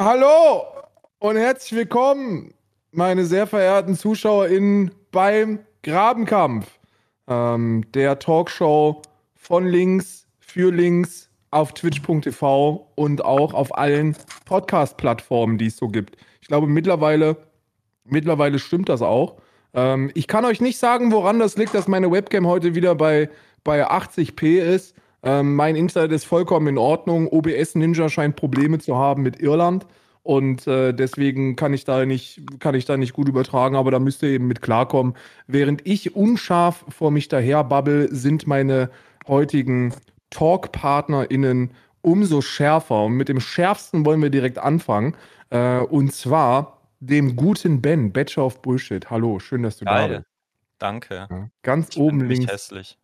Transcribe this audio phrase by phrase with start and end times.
[0.00, 0.64] Hallo
[1.20, 2.54] und herzlich willkommen,
[2.90, 6.66] meine sehr verehrten ZuschauerInnen beim Grabenkampf,
[7.28, 9.02] ähm, der Talkshow
[9.36, 16.16] von links für links auf twitch.tv und auch auf allen Podcast-Plattformen, die es so gibt.
[16.40, 17.36] Ich glaube, mittlerweile,
[18.04, 19.36] mittlerweile stimmt das auch.
[19.72, 23.30] Ähm, ich kann euch nicht sagen, woran das liegt, dass meine Webcam heute wieder bei,
[23.62, 24.96] bei 80p ist.
[25.22, 27.28] Ähm, mein Internet ist vollkommen in Ordnung.
[27.28, 29.86] OBS Ninja scheint Probleme zu haben mit Irland.
[30.24, 33.98] Und äh, deswegen kann ich da nicht, kann ich da nicht gut übertragen, aber da
[33.98, 35.14] müsst ihr eben mit klarkommen.
[35.48, 38.90] Während ich unscharf vor mich daher babbel, sind meine
[39.26, 39.92] heutigen
[40.30, 43.04] TalkpartnerInnen umso schärfer.
[43.04, 45.16] Und mit dem schärfsten wollen wir direkt anfangen.
[45.50, 49.10] Äh, und zwar dem guten Ben, Bachelor of Bullshit.
[49.10, 50.08] Hallo, schön, dass du Geil.
[50.08, 50.28] da bist.
[50.78, 51.28] Danke.
[51.30, 52.50] Ja, ganz Ich oben links.
[52.50, 52.98] hässlich.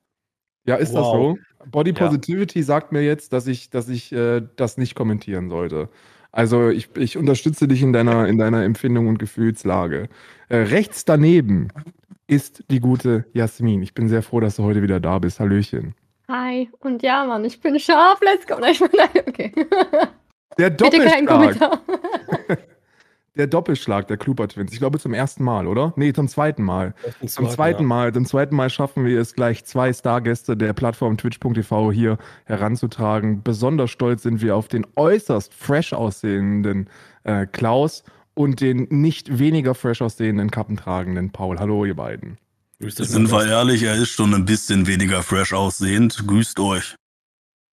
[0.68, 1.38] Ja, ist das Wow.
[1.38, 1.68] so?
[1.70, 2.06] Body Ja.
[2.06, 5.88] Positivity sagt mir jetzt, dass ich, dass ich äh, das nicht kommentieren sollte.
[6.30, 10.08] Also ich, ich unterstütze dich in deiner, in deiner Empfindung und Gefühlslage.
[10.50, 11.68] Äh, rechts daneben
[12.26, 13.82] ist die gute Jasmin.
[13.82, 15.40] Ich bin sehr froh, dass du heute wieder da bist.
[15.40, 15.94] Hallöchen.
[16.28, 16.68] Hi.
[16.80, 18.20] Und ja, Mann, ich bin scharf.
[18.22, 18.58] Let's go.
[18.60, 19.52] Nein, nein, okay.
[20.58, 21.26] Der Bitte keinen Doppelschlag.
[21.26, 21.80] Kommentar.
[23.38, 24.72] Der Doppelschlag der Kluber Twins.
[24.72, 25.92] Ich glaube zum ersten Mal, oder?
[25.94, 26.92] Nee, zum zweiten Mal.
[27.24, 31.92] Zum zweiten Mal, zum zweiten Mal schaffen wir es gleich zwei Stargäste der Plattform twitch.tv
[31.92, 33.44] hier heranzutragen.
[33.44, 36.90] Besonders stolz sind wir auf den äußerst fresh aussehenden
[37.22, 38.02] äh, Klaus
[38.34, 41.60] und den nicht weniger fresh aussehenden kappentragenden Paul.
[41.60, 42.38] Hallo, ihr beiden.
[42.80, 46.24] Sind wir ehrlich, er ist schon ein bisschen weniger fresh aussehend.
[46.26, 46.96] Grüßt euch.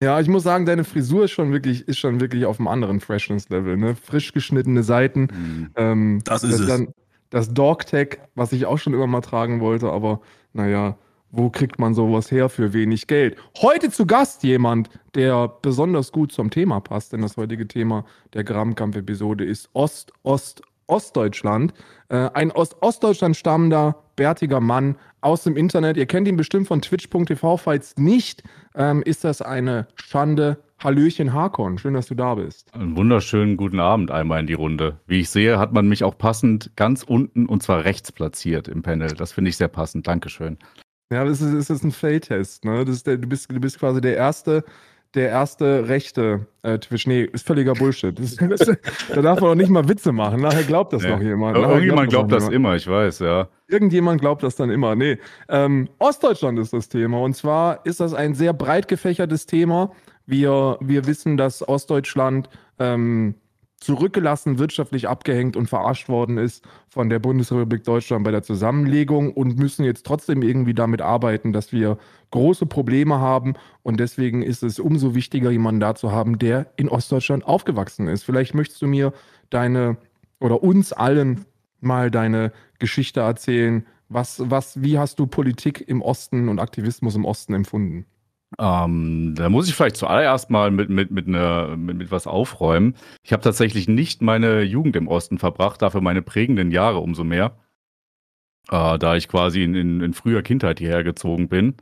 [0.03, 3.01] Ja, ich muss sagen, deine Frisur ist schon wirklich, ist schon wirklich auf einem anderen
[3.01, 3.77] Freshness-Level.
[3.77, 3.95] Ne?
[3.95, 5.71] Frisch geschnittene Seiten.
[5.77, 6.67] Ähm, Das ist es.
[6.67, 6.89] Dann
[7.31, 10.21] das Dog-Tag, was ich auch schon immer mal tragen wollte, aber
[10.53, 10.97] naja,
[11.31, 13.37] wo kriegt man sowas her für wenig Geld?
[13.61, 18.45] Heute zu Gast jemand, der besonders gut zum Thema passt, denn das heutige Thema der
[18.45, 21.75] Grabenkampf-Episode ist Ost, Ost, Ostdeutschland.
[22.09, 25.97] Äh, ein aus Ostdeutschland stammender, bärtiger Mann aus dem Internet.
[25.97, 27.57] Ihr kennt ihn bestimmt von twitch.tv.
[27.57, 28.43] Falls nicht,
[28.75, 30.59] ähm, ist das eine Schande.
[30.83, 32.75] Hallöchen Hakon, schön, dass du da bist.
[32.75, 34.99] Einen wunderschönen guten Abend einmal in die Runde.
[35.07, 38.83] Wie ich sehe, hat man mich auch passend ganz unten und zwar rechts platziert im
[38.83, 39.09] Panel.
[39.15, 40.07] Das finde ich sehr passend.
[40.07, 40.59] Dankeschön.
[41.11, 42.85] Ja, das ist, das ist ein Feldtest, ne?
[42.85, 44.65] Das ist der, du, bist, du bist quasi der erste,
[45.15, 47.07] der erste rechte äh, Twitch.
[47.07, 48.19] Nee, ist völliger Bullshit.
[48.19, 48.77] Das das,
[49.15, 50.41] da darf man doch nicht mal Witze machen.
[50.41, 51.11] Nachher glaubt das Nee.
[51.11, 51.57] noch jemand.
[51.57, 52.55] Nachher Irgendjemand glaubt das jemand.
[52.57, 53.49] immer, ich weiß, ja.
[53.69, 54.95] Irgendjemand glaubt das dann immer.
[54.95, 55.19] Nee.
[55.49, 57.21] Ähm, Ostdeutschland ist das Thema.
[57.21, 59.93] Und zwar ist das ein sehr breit gefächertes Thema.
[60.27, 62.49] Wir, wir wissen, dass Ostdeutschland
[62.79, 63.35] ähm,
[63.85, 69.59] zurückgelassen, wirtschaftlich abgehängt und verarscht worden ist von der Bundesrepublik Deutschland bei der Zusammenlegung und
[69.59, 71.99] müssen jetzt trotzdem irgendwie damit arbeiten, dass wir
[72.31, 73.55] große Probleme haben.
[73.83, 78.25] Und deswegen ist es umso wichtiger, jemanden da zu haben, der in Ostdeutschland aufgewachsen ist.
[78.25, 79.13] Vielleicht möchtest du mir
[79.51, 79.97] deine
[80.41, 81.45] oder uns allen
[81.81, 83.87] mal deine Geschichte erzählen.
[84.09, 88.07] Was, was, wie hast du Politik im Osten und Aktivismus im Osten empfunden?
[88.59, 92.95] Ähm, da muss ich vielleicht zuallererst mal mit, mit, mit, ne, mit, mit was aufräumen.
[93.23, 97.57] Ich habe tatsächlich nicht meine Jugend im Osten verbracht, dafür meine prägenden Jahre umso mehr.
[98.71, 101.75] Äh, da ich quasi in, in, in früher Kindheit hierher gezogen bin.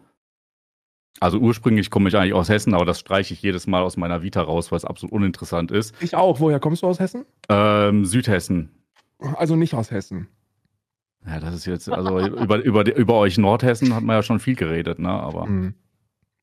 [1.21, 4.22] Also ursprünglich komme ich eigentlich aus Hessen, aber das streiche ich jedes Mal aus meiner
[4.22, 5.94] Vita raus, weil es absolut uninteressant ist.
[6.00, 6.41] Ich auch.
[6.41, 7.25] Woher kommst du aus Hessen?
[7.49, 8.71] Ähm, Südhessen.
[9.37, 10.27] Also nicht aus Hessen.
[11.25, 14.56] Ja, das ist jetzt, also über, über, über euch Nordhessen hat man ja schon viel
[14.56, 15.10] geredet, ne?
[15.10, 15.75] Aber Hm.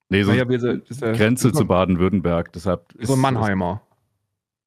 [0.10, 2.52] Nee, so Naja, wir ja- Grenze zu Baden-Württemberg.
[2.54, 3.82] Deshalb ist So ein Mannheimer.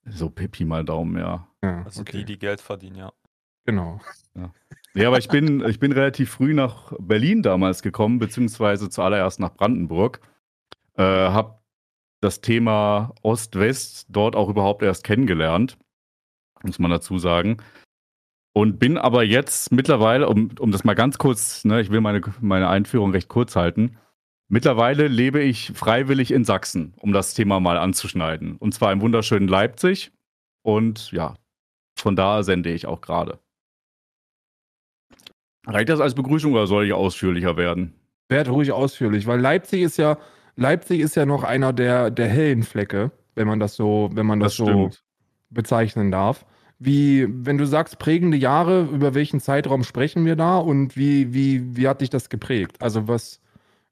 [0.06, 1.46] So Pipi mal Daumen, ja.
[1.62, 2.18] Ja, Also okay.
[2.18, 3.12] die, die Geld verdienen, ja.
[3.64, 4.00] Genau.
[4.94, 9.54] Ja, aber ich bin, ich bin relativ früh nach Berlin damals gekommen, beziehungsweise zuallererst nach
[9.54, 10.20] Brandenburg.
[10.96, 11.62] Äh, hab
[12.20, 15.78] das Thema Ost-West dort auch überhaupt erst kennengelernt,
[16.62, 17.58] muss man dazu sagen.
[18.52, 22.20] Und bin aber jetzt mittlerweile, um, um das mal ganz kurz, ne, ich will meine,
[22.40, 23.96] meine Einführung recht kurz halten.
[24.52, 28.56] Mittlerweile lebe ich freiwillig in Sachsen, um das Thema mal anzuschneiden.
[28.58, 30.12] Und zwar im wunderschönen Leipzig.
[30.60, 31.36] Und ja,
[31.98, 33.38] von da sende ich auch gerade.
[35.66, 37.94] Reicht das als Begrüßung oder soll ich ausführlicher werden?
[38.28, 40.18] Werd ruhig ausführlich, weil Leipzig ist ja,
[40.54, 44.38] Leipzig ist ja noch einer der, der hellen Flecke, wenn man das so, wenn man
[44.38, 44.90] das, so
[45.48, 46.44] bezeichnen darf.
[46.78, 51.74] Wie, wenn du sagst, prägende Jahre, über welchen Zeitraum sprechen wir da und wie, wie,
[51.74, 52.76] wie hat dich das geprägt?
[52.80, 53.40] Also was,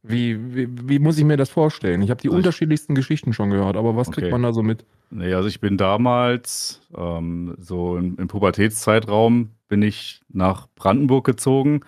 [0.03, 2.01] wie, wie, wie muss ich mir das vorstellen?
[2.03, 4.33] Ich habe die Also ich- unterschiedlichsten Geschichten schon gehört, aber was kriegt Okay.
[4.33, 4.85] man da so mit?
[5.11, 11.81] Nee, also ich bin damals, ähm, so im, im Pubertätszeitraum, bin ich nach Brandenburg gezogen.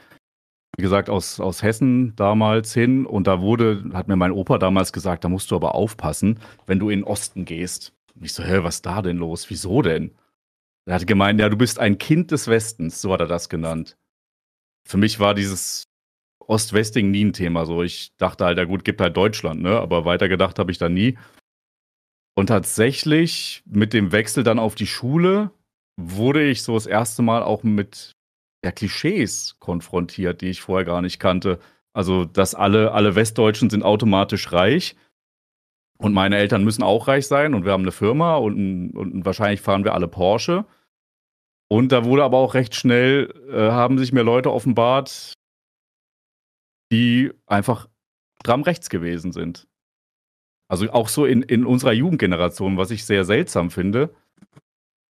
[0.76, 3.06] Wie gesagt, aus, aus Hessen damals hin.
[3.06, 6.78] Und da wurde, hat mir mein Opa damals gesagt, da musst du aber aufpassen, wenn
[6.78, 7.92] du in den Osten gehst.
[8.14, 9.48] Und ich so, hä, was ist da denn los?
[9.50, 10.12] Wieso denn?
[10.86, 13.96] Er hat gemeint, ja, du bist ein Kind des Westens, so hat er das genannt.
[14.88, 15.84] Für mich war dieses
[16.46, 17.66] Ost-West-Ding nie ein Thema.
[17.66, 19.78] So, ich dachte halt, ja gut, gibt halt Deutschland, ne?
[19.78, 21.18] Aber weiter gedacht habe ich da nie.
[22.34, 25.50] Und tatsächlich mit dem Wechsel dann auf die Schule
[26.00, 28.12] wurde ich so das erste Mal auch mit
[28.64, 31.58] ja, Klischees konfrontiert, die ich vorher gar nicht kannte.
[31.94, 34.96] Also, dass alle, alle Westdeutschen sind automatisch reich
[35.98, 39.60] und meine Eltern müssen auch reich sein und wir haben eine Firma und, und wahrscheinlich
[39.60, 40.64] fahren wir alle Porsche.
[41.68, 45.32] Und da wurde aber auch recht schnell, äh, haben sich mir Leute offenbart,
[46.92, 47.88] die einfach
[48.40, 49.66] stramm rechts gewesen sind.
[50.68, 54.14] Also auch so in, in unserer Jugendgeneration, was ich sehr seltsam finde.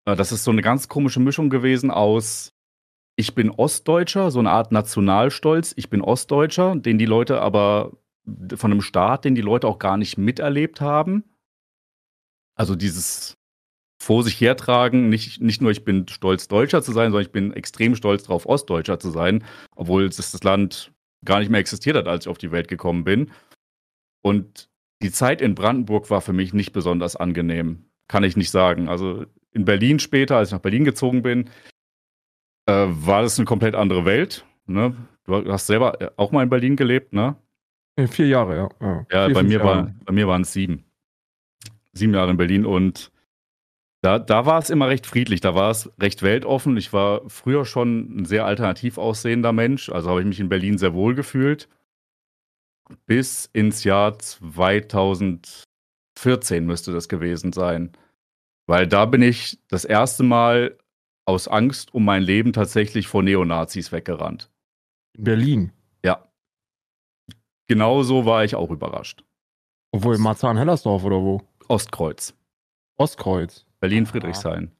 [0.04, 2.52] Äh, das ist so eine ganz komische Mischung gewesen aus,
[3.16, 7.96] ich bin Ostdeutscher, so eine Art Nationalstolz, ich bin Ostdeutscher, den die Leute aber
[8.54, 11.24] von einem Staat, den die Leute auch gar nicht miterlebt haben.
[12.54, 13.36] Also dieses
[14.00, 17.52] vor sich hertragen, nicht, nicht nur ich bin stolz, Deutscher zu sein, sondern ich bin
[17.52, 19.44] extrem stolz darauf, Ostdeutscher zu sein,
[19.74, 20.92] obwohl es das Land
[21.24, 23.30] gar nicht mehr existiert hat, als ich auf die Welt gekommen bin.
[24.22, 24.68] Und
[25.02, 28.88] die Zeit in Brandenburg war für mich nicht besonders angenehm, kann ich nicht sagen.
[28.88, 31.50] Also in Berlin später, als ich nach Berlin gezogen bin,
[32.66, 34.44] äh, war das eine komplett andere Welt.
[34.66, 34.94] Ne?
[35.24, 37.36] Du hast selber äh, auch mal in Berlin gelebt, ne?
[38.06, 38.68] Vier Jahre, ja.
[38.80, 40.84] Ja, ja Vier, bei, mir war, bei mir waren es sieben.
[41.92, 43.10] Sieben Jahre in Berlin und
[44.08, 46.78] da, da war es immer recht friedlich, da war es recht weltoffen.
[46.78, 50.78] Ich war früher schon ein sehr alternativ aussehender Mensch, also habe ich mich in Berlin
[50.78, 51.68] sehr wohl gefühlt.
[53.04, 57.92] Bis ins Jahr 2014 müsste das gewesen sein.
[58.66, 60.78] Weil da bin ich das erste Mal
[61.26, 64.50] aus Angst um mein Leben tatsächlich vor Neonazis weggerannt.
[65.18, 65.72] In Berlin?
[66.02, 66.26] Ja.
[67.66, 69.22] Genauso war ich auch überrascht.
[69.92, 71.42] Obwohl, Marzahn-Hellersdorf oder wo?
[71.68, 72.34] Ostkreuz.
[72.96, 73.67] Ostkreuz.
[73.80, 74.72] Berlin-Friedrichshain.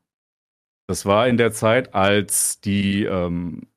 [0.87, 3.69] Das war in der Zeit, als die, ähm,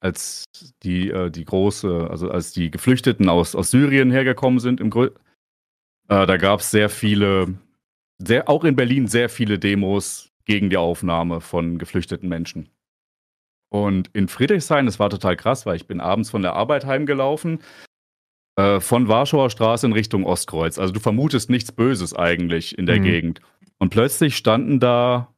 [0.00, 0.44] als
[0.82, 5.10] die, äh, die große, also als die Geflüchteten aus, aus Syrien hergekommen sind, im Grö
[6.10, 7.54] äh, da gab es sehr viele,
[8.18, 12.68] sehr, auch in Berlin sehr viele Demos gegen die Aufnahme von geflüchteten Menschen.
[13.72, 17.60] Und in Friedrichshain, das war total krass, weil ich bin abends von der Arbeit heimgelaufen,
[18.56, 20.80] äh, von Warschauer Straße in Richtung Ostkreuz.
[20.80, 23.04] Also du vermutest nichts Böses eigentlich in der mhm.
[23.04, 23.40] Gegend.
[23.80, 25.34] Und plötzlich standen da,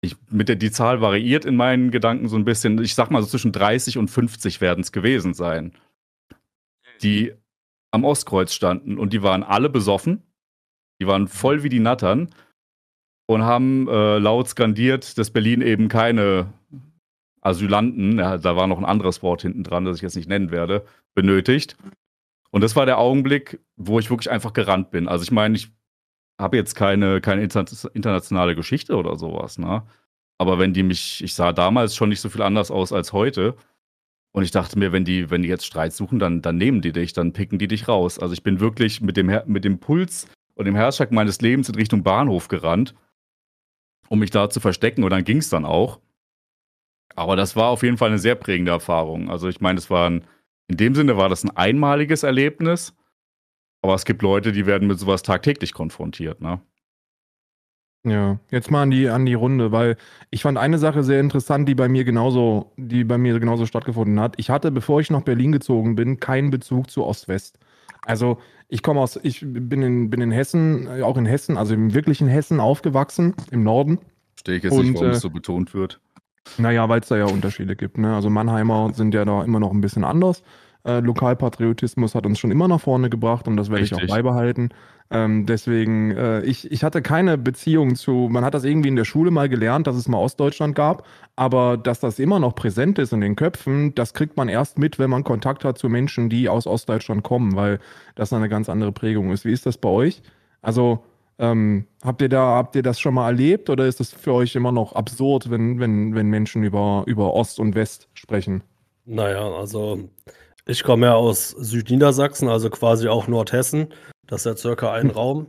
[0.00, 3.22] ich, mit der, die Zahl variiert in meinen Gedanken so ein bisschen, ich sag mal
[3.22, 5.72] so zwischen 30 und 50 werden es gewesen sein,
[7.02, 7.32] die
[7.92, 10.22] am Ostkreuz standen und die waren alle besoffen.
[11.00, 12.30] Die waren voll wie die Nattern
[13.26, 16.52] und haben äh, laut skandiert, dass Berlin eben keine
[17.40, 20.50] Asylanten, ja, da war noch ein anderes Wort hinten dran, das ich jetzt nicht nennen
[20.50, 21.76] werde, benötigt.
[22.50, 25.08] Und das war der Augenblick, wo ich wirklich einfach gerannt bin.
[25.08, 25.70] Also ich meine, ich
[26.38, 29.82] habe jetzt keine, keine internationale Geschichte oder sowas, ne?
[30.38, 33.54] Aber wenn die mich, ich sah damals schon nicht so viel anders aus als heute.
[34.32, 36.90] Und ich dachte mir, wenn die, wenn die jetzt Streit suchen, dann, dann nehmen die
[36.92, 38.18] dich, dann picken die dich raus.
[38.18, 41.76] Also ich bin wirklich mit dem, mit dem Puls und dem Herzschlag meines Lebens in
[41.76, 42.94] Richtung Bahnhof gerannt,
[44.08, 45.04] um mich da zu verstecken.
[45.04, 46.00] Und dann ging es dann auch.
[47.14, 49.30] Aber das war auf jeden Fall eine sehr prägende Erfahrung.
[49.30, 50.24] Also ich meine, es war ein,
[50.66, 52.92] in dem Sinne war das ein einmaliges Erlebnis.
[53.84, 56.58] Aber es gibt Leute, die werden mit sowas tagtäglich konfrontiert, ne?
[58.02, 59.98] Ja, jetzt mal an die, an die Runde, weil
[60.30, 64.18] ich fand eine Sache sehr interessant, die bei mir genauso, die bei mir genauso stattgefunden
[64.20, 64.36] hat.
[64.38, 67.58] Ich hatte, bevor ich nach Berlin gezogen bin, keinen Bezug zu Ost-West.
[68.06, 68.38] Also
[68.68, 71.92] ich komme aus, ich bin in, bin in Hessen, äh, auch in Hessen, also im
[71.92, 73.98] wirklichen Hessen aufgewachsen, im Norden.
[74.32, 76.00] Verstehe ich jetzt Und, nicht, warum äh, es so betont wird.
[76.56, 77.98] Naja, weil es da ja Unterschiede gibt.
[77.98, 78.14] Ne?
[78.14, 80.42] Also Mannheimer sind ja da immer noch ein bisschen anders.
[80.86, 84.68] Äh, Lokalpatriotismus hat uns schon immer nach vorne gebracht und das werde ich auch beibehalten.
[85.10, 89.04] Ähm, deswegen, äh, ich, ich hatte keine Beziehung zu, man hat das irgendwie in der
[89.04, 93.12] Schule mal gelernt, dass es mal Ostdeutschland gab, aber dass das immer noch präsent ist
[93.12, 96.48] in den Köpfen, das kriegt man erst mit, wenn man Kontakt hat zu Menschen, die
[96.48, 97.78] aus Ostdeutschland kommen, weil
[98.14, 99.44] das eine ganz andere Prägung ist.
[99.44, 100.22] Wie ist das bei euch?
[100.62, 101.04] Also,
[101.38, 104.54] ähm, habt ihr da, habt ihr das schon mal erlebt oder ist das für euch
[104.54, 108.62] immer noch absurd, wenn, wenn, wenn Menschen über, über Ost und West sprechen?
[109.06, 110.08] Naja, also
[110.66, 113.88] ich komme ja aus Südniedersachsen, also quasi auch Nordhessen.
[114.26, 115.48] Das ist ja circa ein Raum.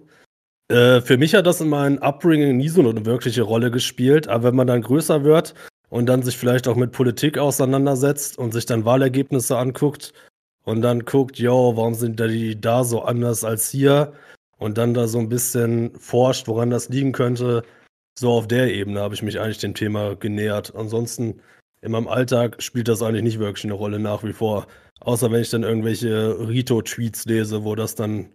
[0.67, 4.27] Äh, für mich hat das in meinem Upbringing nie so eine wirkliche Rolle gespielt.
[4.27, 5.53] Aber wenn man dann größer wird
[5.89, 10.13] und dann sich vielleicht auch mit Politik auseinandersetzt und sich dann Wahlergebnisse anguckt
[10.65, 14.13] und dann guckt, yo, warum sind die da so anders als hier?
[14.57, 17.63] Und dann da so ein bisschen forscht, woran das liegen könnte.
[18.17, 20.73] So auf der Ebene habe ich mich eigentlich dem Thema genähert.
[20.75, 21.41] Ansonsten
[21.81, 24.67] in meinem Alltag spielt das eigentlich nicht wirklich eine Rolle nach wie vor.
[25.01, 28.29] Außer wenn ich dann irgendwelche Rito-Tweets lese, wo das dann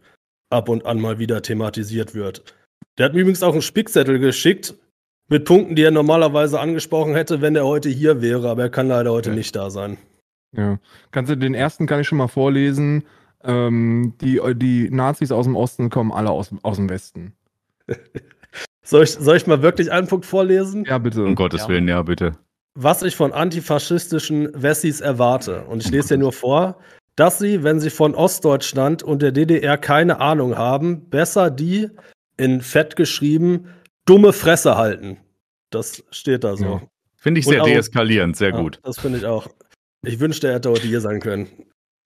[0.50, 2.54] ab und an mal wieder thematisiert wird.
[2.98, 4.74] Der hat mir übrigens auch einen Spickzettel geschickt
[5.28, 8.88] Mit Punkten, die er normalerweise angesprochen hätte, wenn er heute hier wäre, aber er kann
[8.88, 9.36] leider heute Ja.
[9.36, 9.96] nicht da sein.
[10.56, 10.80] Ja.
[11.12, 13.04] Kannst du den ersten kann ich schon mal vorlesen.
[13.44, 17.32] Ähm, die, die Nazis aus dem Osten kommen alle aus, aus dem Westen.
[18.84, 20.84] Soll ich, soll ich mal wirklich einen Punkt vorlesen?
[20.84, 21.22] Ja, bitte.
[21.24, 21.68] Um Gottes Ja.
[21.68, 22.32] Willen, ja, bitte.
[22.82, 25.64] Was ich von antifaschistischen Wessis erwarte.
[25.64, 26.78] Und ich lese dir nur vor,
[27.14, 31.88] dass sie, wenn sie von Ostdeutschland und der DDR keine Ahnung haben, besser die,
[32.38, 33.66] in Fett geschrieben,
[34.06, 35.18] dumme Fresse halten.
[35.68, 36.64] Das steht da so.
[36.64, 36.82] Ja.
[37.16, 38.80] Finde ich sehr auch- deeskalierend, sehr Ja, gut.
[38.82, 39.46] Das finde ich auch.
[40.02, 41.48] Ich wünschte, er hätte heute hier sein können.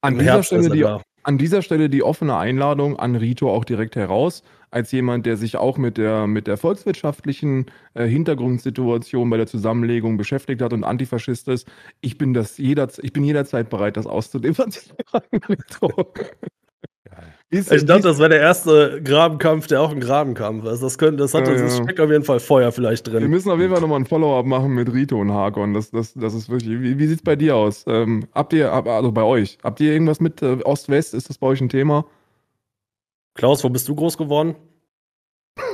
[0.00, 0.85] An Im dieser, Herbst Stelle die.
[1.25, 5.57] An dieser Stelle die offene Einladung an Rito auch direkt heraus, als jemand, der sich
[5.57, 11.49] auch mit der, mit der volkswirtschaftlichen äh, Hintergrundsituation bei der Zusammenlegung beschäftigt hat und Antifaschist
[11.49, 11.69] ist.
[12.00, 14.97] Ich bin, das jederz ich bin jederzeit bereit, das auszudebattieren.
[15.49, 16.12] Rito.
[17.51, 20.83] Wie ist- Ich dachte, das wäre der erste Grabenkampf, der auch ein Grabenkampf ist.
[20.83, 21.85] Das, könnte, das, hat Ja, das ja.
[21.85, 23.31] steckt auf jeden Fall Feuer vielleicht Wir drin.
[23.31, 25.73] müssen auf jeden Fall nochmal ein Follow-up machen mit Rito und Hakon.
[25.75, 26.81] Das, das, das ist wirklich.
[26.81, 27.85] Wie, wie sieht es bei dir aus?
[27.87, 31.15] Ähm, habt ihr, also bei euch, habt ihr irgendwas mit äh, Ost-West?
[31.15, 32.07] Ist das bei euch ein Thema?
[33.35, 34.57] Klaus, wo bist du groß geworden?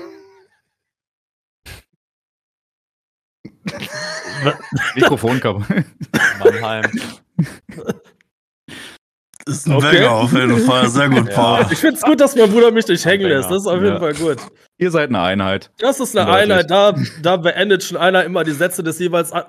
[4.97, 5.67] Mikrofon kaputt.
[6.39, 6.85] Mannheim.
[9.50, 9.97] Ist ein Okay.
[9.99, 10.88] Banger auf jeden Fall.
[10.88, 11.35] Sehr gut, Ja.
[11.35, 11.66] Paul.
[11.71, 13.50] Ich finde es gut, dass mein Bruder mich nicht hängen lässt.
[13.50, 13.99] Das ist auf jeden.
[13.99, 14.38] Fall gut.
[14.78, 15.71] Ihr seid eine Einheit.
[15.78, 16.30] Das ist eine.
[16.33, 16.71] Einheit.
[16.71, 19.33] Da, da beendet schon einer immer die Sätze des jeweils.
[19.33, 19.45] an-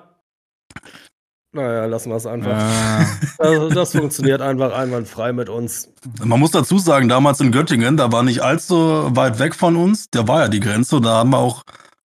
[1.54, 2.50] Naja, lassen wir es einfach.
[2.58, 3.04] Äh,
[3.38, 5.88] Also, das funktioniert einfach einwandfrei mit uns.
[6.24, 10.06] Man muss dazu sagen, damals in Göttingen, da war nicht allzu weit weg von uns,
[10.10, 11.62] da war ja die Grenze und da haben wir auch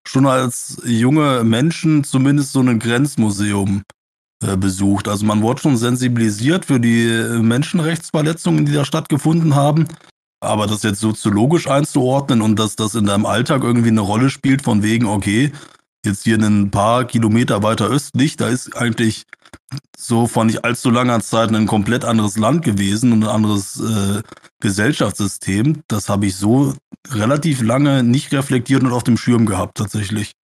[0.08, 3.84] schon als junge Menschen zumindest so ein Grenzmuseum
[4.40, 5.08] besucht.
[5.08, 9.88] Also man wurde schon sensibilisiert für die äh, Menschenrechtsverletzungen, die da stattgefunden haben.
[10.40, 14.62] Aber das jetzt soziologisch einzuordnen und dass das in deinem Alltag irgendwie eine Rolle spielt,
[14.62, 15.52] von wegen, okay,
[16.06, 19.24] jetzt hier ein paar Kilometer weiter östlich, da ist eigentlich
[19.98, 24.22] so vor nicht allzu langer Zeit ein komplett anderes Land gewesen und ein anderes äh,
[24.60, 25.82] Gesellschaftssystem.
[25.88, 26.76] Das habe ich so
[27.10, 30.37] relativ lange nicht reflektiert und auf dem Schirm gehabt, tatsächlich.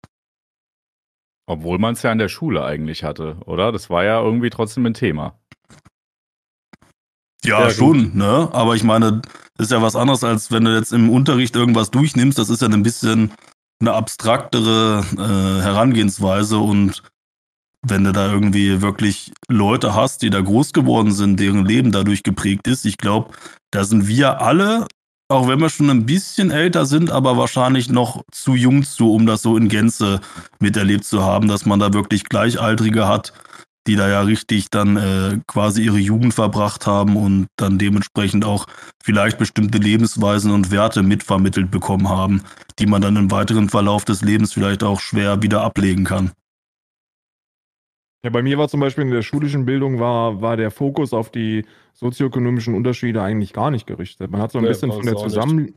[1.45, 3.71] Obwohl man es ja in der Schule eigentlich hatte, oder?
[3.71, 5.39] Das war ja irgendwie trotzdem ein Thema.
[7.43, 8.49] Ja, Ja, schon, ne?
[8.51, 9.21] Aber ich meine,
[9.57, 12.37] das ist ja was anderes, als wenn du jetzt im Unterricht irgendwas durchnimmst.
[12.37, 13.31] Das ist ja ein bisschen
[13.79, 17.01] eine abstraktere äh, Herangehensweise und
[17.81, 22.21] wenn du da irgendwie wirklich Leute hast, die da groß geworden sind, deren Leben dadurch
[22.21, 23.33] geprägt ist, ich glaube,
[23.71, 24.85] da sind wir alle,
[25.31, 29.25] auch wenn wir schon ein bisschen älter sind, aber wahrscheinlich noch zu jung zu, um
[29.25, 30.19] das so in Gänze
[30.59, 33.33] miterlebt zu haben, dass man da wirklich Gleichaltrige hat,
[33.87, 38.67] die da ja richtig dann äh, quasi ihre Jugend verbracht haben und dann dementsprechend auch
[39.03, 42.43] vielleicht bestimmte Lebensweisen und Werte mitvermittelt bekommen haben,
[42.77, 46.31] die man dann im weiteren Verlauf des Lebens vielleicht auch schwer wieder ablegen kann.
[48.23, 51.31] Ja, bei mir war zum Beispiel in der schulischen Bildung war, war der Fokus auf
[51.31, 54.31] die sozioökonomischen Unterschiede eigentlich gar nicht gerichtet.
[54.31, 55.33] Man hat so ein Nee, bisschen von der auch nicht.
[55.33, 55.73] Zusammen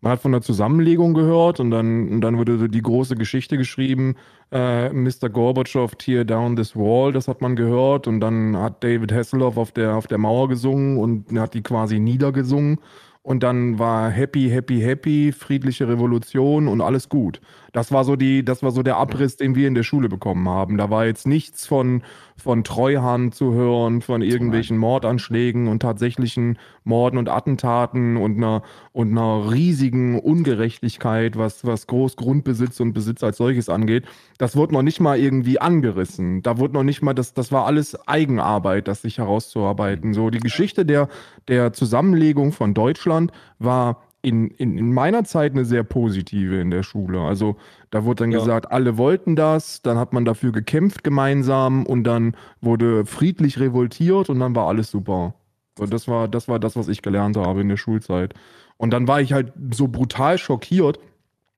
[0.00, 3.58] man hat von der Zusammenlegung gehört und dann, und dann wurde so die große Geschichte
[3.58, 4.14] geschrieben,
[4.52, 5.28] äh, Mr.
[5.28, 9.72] Gorbatschow tear down this wall, das hat man gehört und dann hat David Hasselhoff auf
[9.72, 12.78] der, auf der Mauer gesungen und hat die quasi niedergesungen
[13.22, 17.40] und dann war happy, happy, happy, friedliche Revolution und alles gut.
[17.72, 20.48] Das war so die, das war so der Abriss, den wir in der Schule bekommen
[20.48, 20.78] haben.
[20.78, 22.02] Da war jetzt nichts von,
[22.40, 29.10] von Treuhand zu hören, von irgendwelchen Mordanschlägen und tatsächlichen Morden und Attentaten und einer, und
[29.10, 34.04] einer riesigen Ungerechtigkeit, was, was Großgrundbesitz und Besitz als solches angeht.
[34.38, 36.42] Das wurde noch nicht mal irgendwie angerissen.
[36.42, 40.14] Da wurde noch nicht mal, das, das war alles Eigenarbeit, das sich herauszuarbeiten.
[40.14, 41.08] So, die Geschichte der,
[41.48, 46.82] der Zusammenlegung von Deutschland war in, in, in meiner Zeit eine sehr positive in der
[46.82, 47.20] Schule.
[47.20, 47.56] Also
[47.90, 48.38] da wurde dann Ja.
[48.38, 54.28] gesagt, alle wollten das, dann hat man dafür gekämpft gemeinsam und dann wurde friedlich revoltiert
[54.30, 55.34] und dann war alles super.
[55.78, 58.34] So, das war, das war das, was ich gelernt habe in der Schulzeit.
[58.76, 60.98] Und dann war ich halt so brutal schockiert,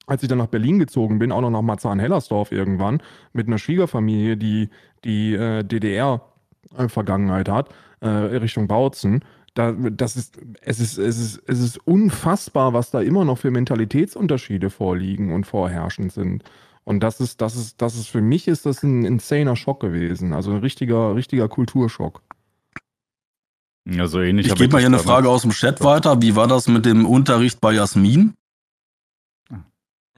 [0.07, 3.01] als ich dann nach Berlin gezogen bin, auch noch nach Marzahn-Hellersdorf irgendwann,
[3.33, 4.69] mit einer Schwiegerfamilie, die
[5.05, 9.25] die äh, DDR-Vergangenheit hat, äh, Richtung Bautzen.
[9.55, 13.51] Da, das ist, es, ist, es, ist, es ist unfassbar, was da immer noch für
[13.51, 16.45] Mentalitätsunterschiede vorliegen und vorherrschend sind.
[16.85, 20.33] Und das ist, das ist, das ist für mich ist das ein insaner Schock gewesen.
[20.33, 22.23] Also ein richtiger, richtiger Kulturschock.
[23.89, 24.47] Ja, so ähnlich.
[24.47, 26.23] Ich gebe mal hier eine Frage aus dem Chat weiter.
[26.23, 28.35] Wie war das mit dem Unterricht bei Jasmin?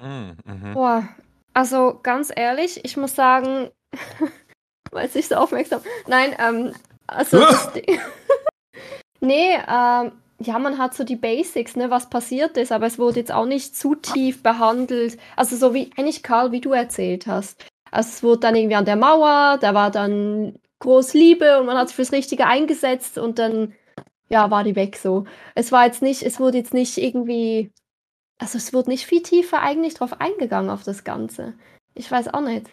[0.01, 0.75] Mhm, mhm.
[0.75, 1.09] Boah,
[1.55, 3.71] also ganz ehrlich, ich muss sagen,
[4.91, 5.81] weil ich so aufmerksam.
[6.07, 6.73] Nein, ähm,
[7.07, 7.85] also das Ding-
[9.25, 13.21] Nee, ähm, ja, man hat so die Basics, ne, was passiert ist, aber es wurde
[13.21, 15.19] jetzt auch nicht zu tief behandelt.
[15.37, 17.65] Also so wie, eigentlich Karl, wie du erzählt hast.
[17.93, 21.77] Also es wurde dann irgendwie an der Mauer, da war dann groß Liebe und man
[21.79, 23.75] hat sich fürs Richtige eingesetzt und dann,
[24.31, 25.25] ja, war die weg so.
[25.55, 27.73] Es war jetzt nicht, es wurde jetzt nicht irgendwie,
[28.39, 31.55] also es wurde nicht viel tiefer eigentlich drauf eingegangen auf das Ganze.
[31.95, 32.67] Ich weiß auch nicht.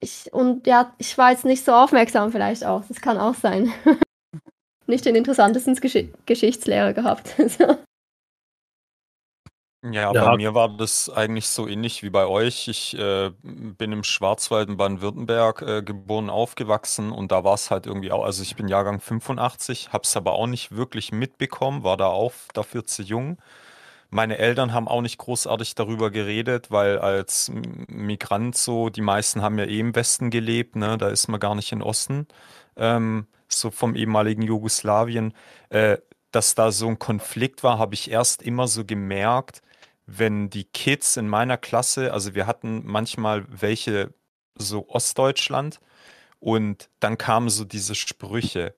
[0.00, 2.84] Ich, und ja, ich war jetzt nicht so aufmerksam vielleicht auch.
[2.88, 3.72] Das kann auch sein.
[4.86, 7.34] nicht den interessantesten Gesch Geschichtslehrer gehabt.
[9.84, 10.30] Ja, Ja.
[10.30, 12.66] bei mir war das eigentlich so ähnlich wie bei euch.
[12.66, 17.86] Ich äh, bin im Schwarzwald in Baden-Württemberg äh, geboren, aufgewachsen und da war es halt
[17.86, 21.96] irgendwie auch, also ich bin Jahrgang 85, habe es aber auch nicht wirklich mitbekommen, war
[21.96, 23.38] da auch dafür zu jung.
[24.10, 27.50] Meine Eltern haben auch nicht großartig darüber geredet, weil als
[27.88, 30.96] Migrant so, die meisten haben ja eh im Westen gelebt, ne?
[30.98, 32.26] Da ist man gar nicht in Osten,
[32.76, 35.34] ähm, so vom ehemaligen Jugoslawien.
[35.70, 35.98] Äh,
[36.32, 39.62] dass da so ein Konflikt war, habe ich erst immer so gemerkt,
[40.06, 44.12] wenn die Kids in meiner Klasse, also wir hatten manchmal welche
[44.54, 45.80] so Ostdeutschland
[46.38, 48.74] und dann kamen so diese Sprüche,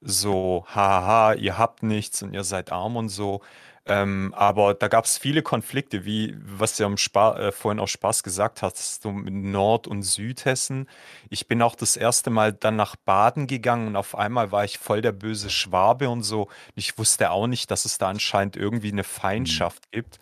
[0.00, 3.40] so, haha, ihr habt nichts und ihr seid arm und so.
[3.90, 8.22] Ähm, aber da gab es viele Konflikte, wie was du ja äh, vorhin auch Spaß
[8.22, 10.88] gesagt hast, so mit Nord- und Südhessen.
[11.30, 14.78] Ich bin auch das erste Mal dann nach Baden gegangen und auf einmal war ich
[14.78, 16.48] voll der böse Schwabe und so.
[16.74, 20.18] Ich wusste auch nicht, dass es da anscheinend irgendwie eine Feindschaft gibt.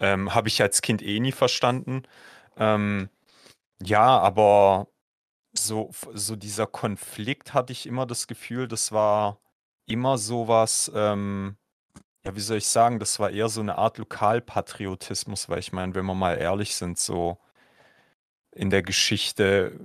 [0.00, 2.02] Ähm, Habe ich als Kind eh nie verstanden.
[2.58, 3.08] Ähm,
[3.82, 4.88] ja, aber
[5.54, 9.40] so, so dieser Konflikt hatte ich immer das Gefühl, das war
[9.86, 11.56] immer sowas, ähm,
[12.26, 15.94] ja, wie soll ich sagen, das war eher so eine Art Lokalpatriotismus, weil ich meine,
[15.94, 17.38] wenn wir mal ehrlich sind, so
[18.50, 19.78] in der Geschichte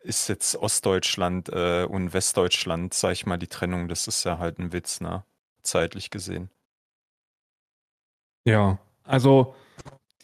[0.00, 4.58] ist jetzt Ostdeutschland äh, und Westdeutschland, sag ich mal, die Trennung, das ist ja halt
[4.58, 5.24] ein Witz, ne?
[5.62, 6.50] Zeitlich gesehen.
[8.44, 9.54] Ja, also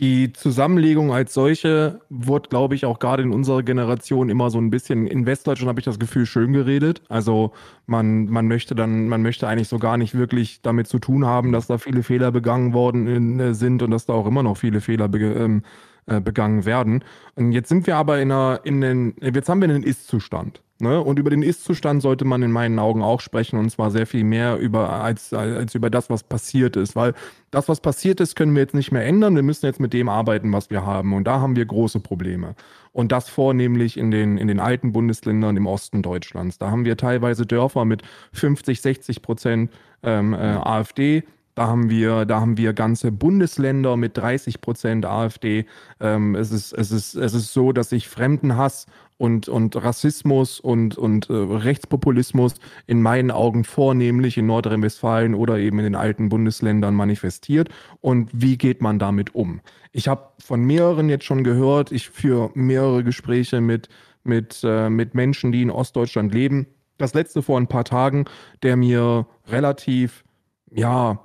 [0.01, 4.71] die Zusammenlegung als solche wurde, glaube ich, auch gerade in unserer Generation immer so ein
[4.71, 7.03] bisschen, in Westdeutschland habe ich das Gefühl, schön geredet.
[7.11, 7.53] Also
[7.87, 11.53] man, man möchte dann, man möchte eigentlich so gar nicht wirklich damit zu tun haben,
[11.53, 14.81] dass da viele Fehler begangen worden äh, sind und dass da auch immer noch viele
[14.81, 15.63] Fehler be, ähm,
[16.11, 17.05] äh, begangen werden.
[17.37, 20.61] Und jetzt sind wir aber in einer, in den, jetzt haben wir einen Ist-Zustand.
[20.81, 21.01] Ne?
[21.01, 24.25] Und über den Ist-Zustand sollte man in meinen Augen auch sprechen und zwar sehr viel
[24.25, 27.15] mehr über, als, als über das, was passiert ist, weil
[27.53, 29.37] das, was passiert ist, können wir jetzt nicht mehr ändern.
[29.37, 31.13] Wir müssen jetzt mit dem arbeiten, was wir haben.
[31.13, 32.57] Und da haben wir große Probleme.
[32.93, 36.59] Und das vornehmlich in den, in den alten Bundesländern im Osten Deutschlands.
[36.59, 39.71] Da haben wir teilweise Dörfer mit 50, 60 Prozent
[40.03, 41.23] ähm, äh, AfD.
[41.61, 45.67] Da haben wir, da haben wir ganze Bundesländer mit 30 Prozent AfD.
[46.01, 48.87] Ähm, es, ist, es, ist, es ist so, dass sich Fremdenhass
[49.19, 52.55] und, und Rassismus und, und äh, Rechtspopulismus
[52.87, 57.69] in meinen Augen vornehmlich in Nordrhein-Westfalen oder eben in den alten Bundesländern manifestiert.
[58.01, 59.61] Und wie geht man damit um?
[59.93, 63.91] Ich habe von mehreren jetzt schon gehört, ich führe mehrere Gespräche mit,
[64.25, 66.69] mit, äh, mit Menschen, die in Ostdeutschland leben.
[66.97, 68.25] Das letzte vor ein paar Tagen,
[68.63, 70.25] der mir relativ,
[70.71, 71.19] ja,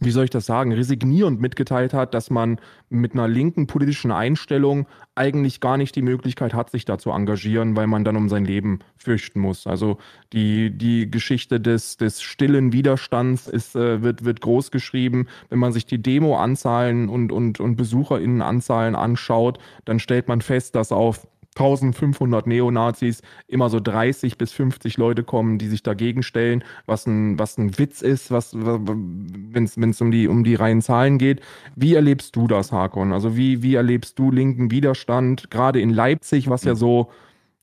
[0.00, 4.86] wie soll ich das sagen, resignierend mitgeteilt hat, dass man mit einer linken politischen Einstellung
[5.14, 8.44] eigentlich gar nicht die Möglichkeit hat, sich da zu engagieren, weil man dann um sein
[8.44, 9.66] Leben fürchten muss.
[9.66, 9.98] Also
[10.32, 15.26] die, die Geschichte des, des stillen Widerstands ist, äh, wird, wird groß geschrieben.
[15.48, 20.92] Wenn man sich die Demo-Anzahlen und, und, und BesucherInnen-Anzahlen anschaut, dann stellt man fest, dass
[20.92, 21.26] auf
[21.56, 27.38] 1500 Neonazis immer so 30 bis 50 Leute kommen, die sich dagegen stellen, was ein,
[27.38, 31.40] was ein Witz ist, was, wenn es um die, um die reinen Zahlen geht.
[31.74, 33.12] Wie erlebst du das, Hakon?
[33.12, 37.10] Also wie, wie erlebst du linken Widerstand, gerade in Leipzig, was ja so,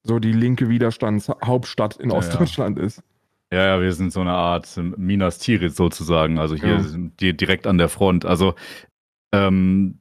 [0.01, 2.19] so die linke Widerstandshauptstadt in Ja, ja.
[2.19, 3.03] Ostdeutschland ist?
[3.51, 6.39] Ja, ja, wir sind so eine Art ähm, Minas Tirith sozusagen.
[6.39, 6.83] Also hier
[7.21, 7.31] Ja.
[7.33, 8.25] direkt an der Front.
[8.25, 8.55] Also
[9.31, 9.99] ähm,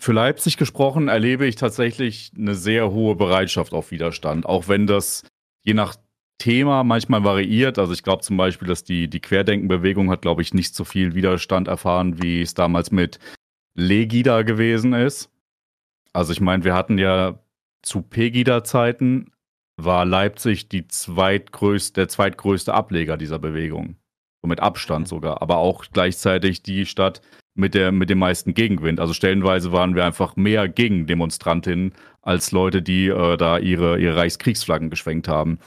[0.00, 5.24] für Leipzig gesprochen erlebe ich tatsächlich eine sehr hohe Bereitschaft auf Widerstand, auch wenn das
[5.62, 5.96] je nach
[6.38, 7.78] Thema manchmal variiert.
[7.78, 11.14] Also ich glaube zum Beispiel, dass die, die Querdenkenbewegung hat, glaube ich, nicht so viel
[11.14, 13.18] Widerstand erfahren, wie es damals mit
[13.74, 15.30] Legida gewesen ist.
[16.14, 17.38] Also ich meine, wir hatten ja
[17.82, 19.32] zu Pegida-Zeiten
[19.76, 23.96] war Leipzig die zweitgrößte, der zweitgrößte Ableger dieser Bewegung.
[24.42, 25.42] So mit Abstand sogar.
[25.42, 27.20] Aber auch gleichzeitig die Stadt
[27.54, 29.00] mit, der, mit dem meisten Gegenwind.
[29.00, 34.90] Also stellenweise waren wir einfach mehr Gegendemonstrantinnen als Leute, die äh, da ihre, ihre Reichskriegsflaggen
[34.90, 35.58] geschwenkt haben.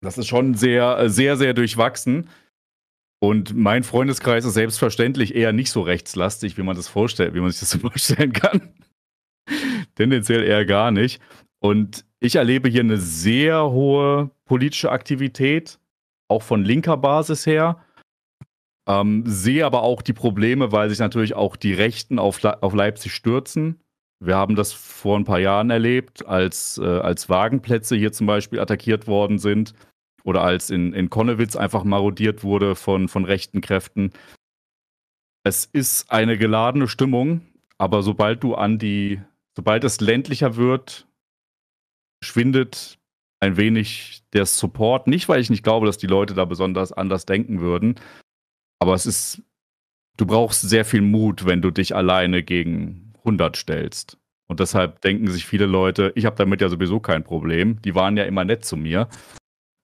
[0.00, 2.28] Das ist schon sehr, sehr, sehr durchwachsen.
[3.18, 7.50] Und mein Freundeskreis ist selbstverständlich eher nicht so rechtslastig, wie man das vorstellt, wie man
[7.50, 8.74] sich das vorstellen kann.
[9.94, 11.20] Tendenziell eher gar nicht.
[11.58, 15.78] Und ich erlebe hier eine sehr hohe politische Aktivität,
[16.28, 17.82] auch von linker Basis her.
[18.88, 22.72] Ähm, sehe aber auch die Probleme, weil sich natürlich auch die Rechten auf, Le auf
[22.72, 23.80] Leipzig stürzen.
[24.20, 28.60] Wir haben das vor ein paar Jahren erlebt, als, äh, als Wagenplätze hier zum Beispiel
[28.60, 29.74] attackiert worden sind
[30.24, 34.12] oder als in, in Konnewitz einfach marodiert wurde von, von rechten Kräften.
[35.44, 37.42] Es ist eine geladene Stimmung,
[37.78, 39.20] aber sobald du an die,
[39.56, 41.06] sobald es ländlicher wird,
[42.24, 42.98] schwindet
[43.40, 45.06] ein wenig der Support.
[45.06, 47.96] Nicht, weil ich nicht glaube, dass die Leute da besonders anders denken würden,
[48.78, 49.42] aber es ist,
[50.16, 54.18] du brauchst sehr viel Mut, wenn du dich alleine gegen 100 stellst.
[54.48, 57.82] Und deshalb denken sich viele Leute, ich habe damit ja sowieso kein Problem.
[57.82, 59.08] Die waren ja immer nett zu mir.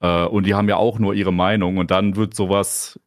[0.00, 1.78] Äh, und die haben ja auch nur ihre Meinung.
[1.78, 3.00] Und dann wird sowas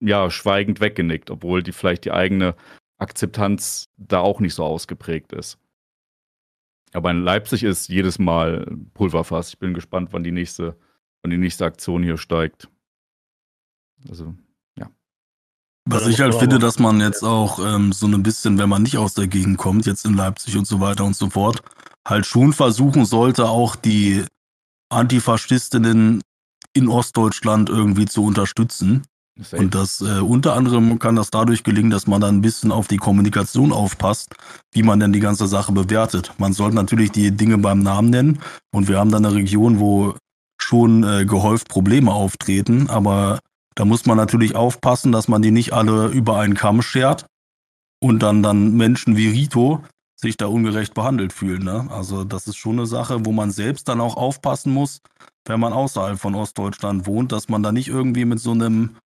[0.00, 2.54] ja schweigend weggenickt, obwohl die vielleicht die eigene
[2.98, 5.58] Akzeptanz da auch nicht so ausgeprägt ist.
[6.92, 9.50] Aber in Leipzig ist jedes Mal Pulverfass.
[9.50, 10.78] Ich bin gespannt, wann die nächste,
[11.22, 12.68] wann die nächste Aktion hier steigt.
[14.08, 14.34] Also.
[15.86, 18.96] Was ich halt finde, dass man jetzt auch ähm, so ein bisschen, wenn man nicht
[18.96, 21.62] aus der Gegend kommt, jetzt in Leipzig und so weiter und so fort,
[22.06, 24.24] halt schon versuchen sollte, auch die
[24.88, 26.22] Antifaschistinnen
[26.72, 29.02] in Ostdeutschland irgendwie zu unterstützen.
[29.36, 29.56] Safe.
[29.56, 32.86] Und das äh, unter anderem kann das dadurch gelingen, dass man dann ein bisschen auf
[32.86, 34.36] die Kommunikation aufpasst,
[34.72, 36.32] wie man denn die ganze Sache bewertet.
[36.38, 38.38] Man sollte natürlich die Dinge beim Namen nennen
[38.72, 40.14] und wir haben dann eine Region, wo
[40.56, 43.40] schon äh, gehäuft Probleme auftreten, aber
[43.74, 47.26] da muss man natürlich aufpassen, dass man die nicht alle über einen Kamm schert
[48.00, 49.82] und dann dann Menschen wie Rito
[50.16, 51.64] sich da ungerecht behandelt fühlen.
[51.64, 51.88] Ne?
[51.90, 55.00] Also das ist schon eine Sache, wo man selbst dann auch aufpassen muss,
[55.44, 58.96] wenn man außerhalb von Ostdeutschland wohnt, dass man da nicht irgendwie mit so einem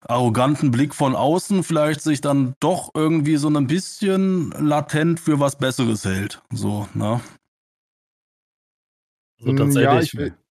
[0.00, 5.56] arroganten Blick von außen vielleicht sich dann doch irgendwie so ein bisschen latent für was
[5.56, 6.42] Besseres hält.
[6.52, 7.20] So, ne?
[9.40, 10.12] Also tatsächlich.
[10.14, 10.41] Ja,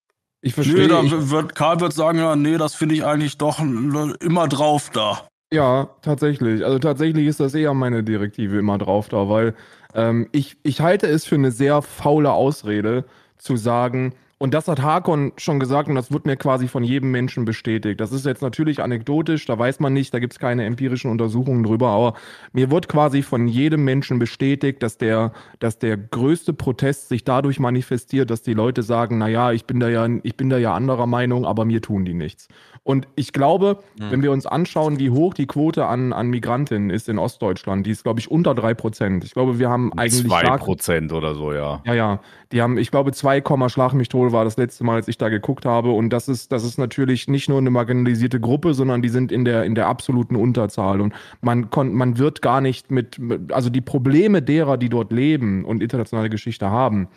[0.42, 0.76] ich, verstehe.
[0.76, 4.90] Nee, da wird, Karl wird sagen, ja, nee, das finde ich eigentlich doch immer drauf
[4.92, 5.28] da.
[5.54, 6.64] Ja, tatsächlich.
[6.66, 9.54] Also tatsächlich ist das eher meine Direktive immer drauf da, weil
[9.94, 13.06] ähm, ich, ich halte es für eine sehr faule Ausrede
[13.38, 17.12] zu sagen, und das hat Harkon schon gesagt und das wird mir quasi von jedem
[17.12, 18.02] Menschen bestätigt.
[18.02, 21.62] Das ist jetzt natürlich anekdotisch, da weiß man nicht, da gibt es keine empirischen Untersuchungen
[21.62, 22.16] drüber, aber
[22.52, 27.60] mir wird quasi von jedem Menschen bestätigt, dass der, dass der größte Protest sich dadurch
[27.60, 31.06] manifestiert, dass die Leute sagen, naja, ich bin da ja, ich bin da ja anderer
[31.06, 32.48] Meinung, aber mir tun die nichts.
[32.84, 34.12] Und ich glaube, mhm.
[34.12, 37.92] wenn wir uns anschauen, wie hoch die Quote an, an Migrantinnen ist in Ostdeutschland, die
[37.92, 39.24] ist, glaube ich, unter drei Prozent.
[39.24, 40.28] Ich glaube, wir haben eigentlich.
[40.28, 41.84] Zwei Prozent oder so, ja.
[41.86, 42.20] Ja, ja.
[42.52, 45.30] Die haben, ich glaube, 2, Schlag mich tot war das letzte Mal, als ich da
[45.30, 45.92] geguckt habe.
[45.92, 49.46] Und das ist, das ist natürlich nicht nur eine marginalisierte Gruppe, sondern die sind in
[49.46, 51.02] der, in der absoluten Unterzahl.
[51.02, 53.20] Und man, kon, man wird gar nicht mit,
[53.52, 57.10] also die Probleme derer, die dort leben und internationale Geschichte haben,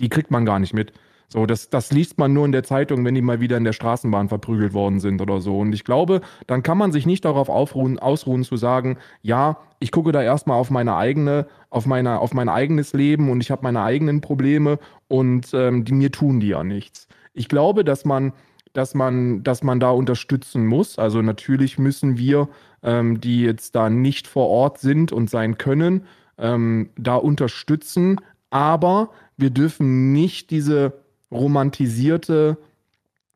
[0.00, 0.92] die kriegt man gar nicht mit.
[1.32, 3.72] So, das, das liest man nur in der Zeitung, wenn die mal wieder in der
[3.72, 5.60] Straßenbahn verprügelt worden sind oder so.
[5.60, 9.92] Und ich glaube, dann kann man sich nicht darauf aufruhen, ausruhen zu sagen, ja, ich
[9.92, 13.62] gucke da erstmal auf meine eigene, auf meine, auf mein eigenes Leben und ich habe
[13.62, 17.08] meine eigenen Probleme und ähm, die mir tun die ja nichts.
[17.32, 18.34] Ich glaube, dass man,
[18.74, 20.98] dass man, dass man da unterstützen muss.
[20.98, 22.50] Also natürlich müssen wir,
[22.82, 26.04] ähm, die jetzt da nicht vor Ort sind und sein können,
[26.36, 28.20] ähm, da unterstützen.
[28.50, 31.01] Aber wir dürfen nicht diese
[31.32, 32.58] romantisierte,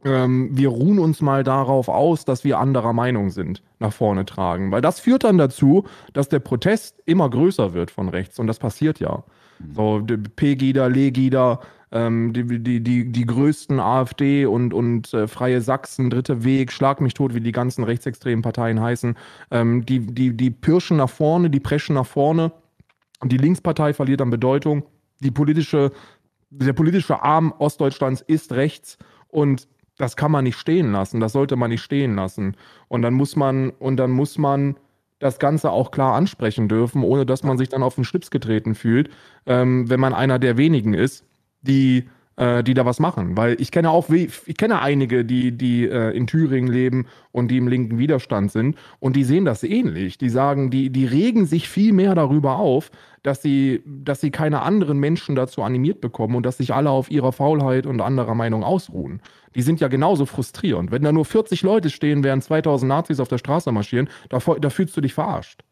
[0.05, 4.71] ähm, wir ruhen uns mal darauf aus, dass wir anderer Meinung sind, nach vorne tragen.
[4.71, 8.39] Weil das führt dann dazu, dass der Protest immer größer wird von rechts.
[8.39, 9.25] Und das passiert ja.
[9.75, 10.07] So,
[10.37, 11.61] Pegida, Legida,
[11.93, 17.01] ähm, die, die, die, die größten AfD und, und äh, Freie Sachsen, Dritte Weg, Schlag
[17.01, 19.17] mich tot, wie die ganzen rechtsextremen Parteien heißen,
[19.51, 22.53] ähm, die, die, die pirschen nach vorne, die preschen nach vorne.
[23.25, 24.85] Die Linkspartei verliert an Bedeutung.
[25.21, 25.93] Die politische
[26.59, 31.57] der politische Arm Ostdeutschlands ist rechts und das kann man nicht stehen lassen, das sollte
[31.57, 32.57] man nicht stehen lassen.
[32.89, 34.77] Und dann muss man, und dann muss man
[35.19, 38.75] das Ganze auch klar ansprechen dürfen, ohne dass man sich dann auf den Schlips getreten
[38.75, 39.11] fühlt,
[39.47, 41.25] ähm, wenn man einer der wenigen ist,
[41.63, 43.37] die äh, die da was machen.
[43.37, 47.57] Weil ich kenne auch, ich kenne einige, die, die äh, in Thüringen leben und die
[47.57, 50.19] im linken Widerstand sind und die sehen das ähnlich.
[50.19, 52.91] Die sagen, die, die regen sich viel mehr darüber auf,
[53.23, 57.11] dass sie, dass sie keine anderen Menschen dazu animiert bekommen und dass sich alle auf
[57.11, 59.21] ihrer Faulheit und anderer Meinung ausruhen.
[59.55, 60.91] Die sind ja genauso frustrierend.
[60.91, 64.71] Wenn da nur 40 Leute stehen, während 2000 Nazis auf der Straße marschieren, da, da
[64.71, 65.65] fühlst du dich verarscht.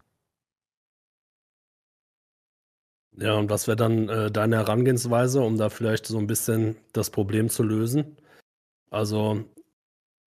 [3.16, 7.10] Ja, und was wäre dann äh, deine Herangehensweise, um da vielleicht so ein bisschen das
[7.10, 8.16] Problem zu lösen?
[8.90, 9.44] Also,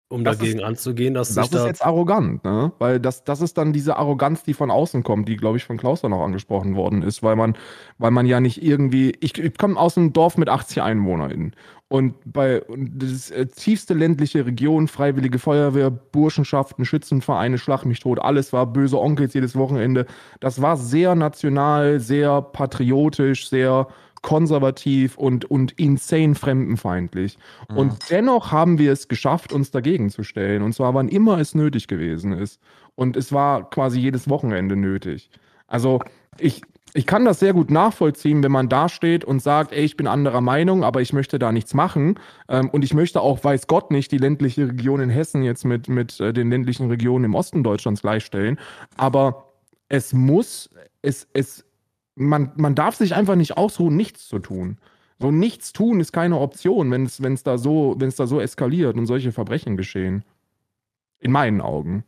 [0.08, 1.66] um Das dagegen anzugehen, dass Das ist da.
[1.66, 2.72] jetzt arrogant, ne?
[2.78, 5.78] Weil das, das ist dann diese Arroganz, die von außen kommt, die, glaube ich, von
[5.78, 7.56] Klaus dann auch angesprochen worden ist, weil man,
[7.98, 9.12] weil man ja nicht irgendwie.
[9.20, 11.54] Ich, ich komme aus einem Dorf mit 80 EinwohnerInnen.
[11.88, 18.00] Und bei und das ist, äh, tiefste ländliche Region, Freiwillige Feuerwehr, Burschenschaften, Schützenvereine, Schlag mich
[18.00, 20.06] tot, alles war böse Onkels jedes Wochenende.
[20.40, 23.86] Das war sehr national, sehr patriotisch, sehr
[24.26, 27.38] konservativ und, und insane fremdenfeindlich.
[27.70, 27.76] Mhm.
[27.76, 30.62] Und dennoch haben wir es geschafft, uns dagegen zu stellen.
[30.62, 32.60] Und zwar, wann immer es nötig gewesen ist.
[32.96, 35.30] Und es war quasi jedes Wochenende nötig.
[35.68, 36.00] Also,
[36.38, 36.62] ich,
[36.92, 40.08] ich kann das sehr gut nachvollziehen, wenn man da steht und sagt, ey, ich bin
[40.08, 42.18] anderer Meinung, aber ich möchte da nichts machen.
[42.48, 45.88] Ähm, und ich möchte auch, weiß Gott nicht, die ländliche Region in Hessen jetzt mit,
[45.88, 48.58] mit äh, den ländlichen Regionen im Osten Deutschlands gleichstellen.
[48.96, 49.52] Aber
[49.88, 50.68] es muss,
[51.02, 51.65] es, es,
[52.16, 54.78] man, man darf sich einfach nicht ausruhen, nichts zu tun.
[55.18, 58.26] So nichts tun ist keine Option, wenn es, wenn es da so, wenn es da
[58.26, 60.24] so eskaliert und solche Verbrechen geschehen.
[61.20, 62.04] In meinen Augen.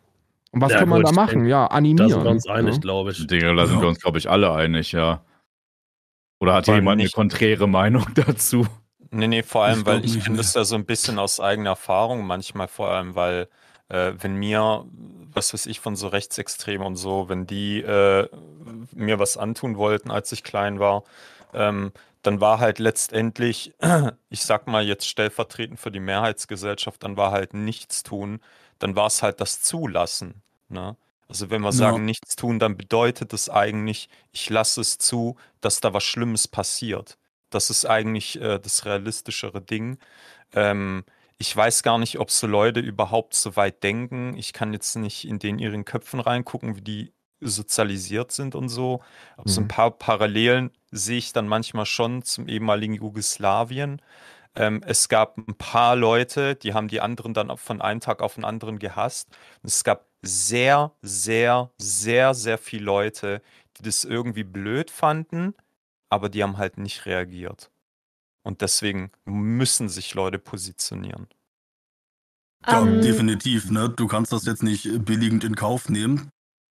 [0.50, 1.30] Und was Ja, kann man gut, da machen?
[1.40, 2.10] denke, ja, Da animieren.
[2.10, 2.80] sind wir uns einig, ne?
[2.80, 3.26] glaube ich.
[3.26, 3.82] Digga, da sind Ja.
[3.82, 5.22] wir uns, glaube ich, alle einig, ja.
[6.40, 8.66] Oder hat jemand eine nicht- konträre Meinung dazu?
[9.10, 10.36] Nee, nee, vor allem, Ich weil ich kenne nee.
[10.36, 13.48] das ja so ein bisschen aus eigener Erfahrung, manchmal vor allem, weil
[13.88, 14.84] äh, wenn mir,
[15.38, 18.28] was weiß ich, von so Rechtsextremen und so, wenn die äh,
[18.92, 21.04] mir was antun wollten, als ich klein war,
[21.54, 23.74] ähm, dann war halt letztendlich,
[24.30, 28.40] ich sag mal jetzt stellvertretend für die Mehrheitsgesellschaft, dann war halt nichts tun,
[28.78, 30.42] dann war es halt das Zulassen.
[30.68, 30.96] Ne?
[31.28, 31.72] Also wenn wir Ja.
[31.72, 36.48] sagen nichts tun, dann bedeutet es eigentlich, ich lasse es zu, dass da was Schlimmes
[36.48, 37.18] passiert.
[37.50, 39.98] Das ist eigentlich äh, das realistischere Ding.
[40.54, 41.04] Ähm,
[41.38, 44.36] ich weiß gar nicht, ob so Leute überhaupt so weit denken.
[44.36, 49.00] Ich kann jetzt nicht in den ihren Köpfen reingucken, wie die sozialisiert sind und so.
[49.36, 49.68] Aber so ein Mhm.
[49.68, 54.02] paar Parallelen sehe ich dann manchmal schon zum ehemaligen Jugoslawien.
[54.56, 58.34] Ähm, es gab ein paar Leute, die haben die anderen dann von einem Tag auf
[58.36, 59.28] den anderen gehasst.
[59.62, 63.42] Und es gab sehr, sehr, sehr, sehr viele Leute,
[63.78, 65.54] die das irgendwie blöd fanden,
[66.10, 67.70] aber die haben halt nicht reagiert.
[68.48, 71.26] Und deswegen müssen sich Leute positionieren.
[72.66, 73.90] Ja, Ähm, definitiv, ne?
[73.90, 76.30] Du kannst das jetzt nicht billigend in Kauf nehmen,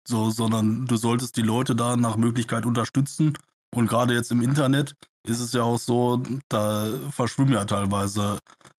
[0.07, 3.37] so, sondern du solltest die Leute da nach Möglichkeit unterstützen.
[3.75, 4.95] Und gerade jetzt im Internet
[5.27, 8.39] ist es ja auch so, da verschwimmen ja teilweise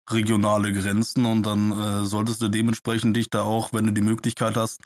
[0.09, 4.57] regionale Grenzen und dann äh, solltest du dementsprechend dich da auch, wenn du die Möglichkeit
[4.57, 4.80] hast,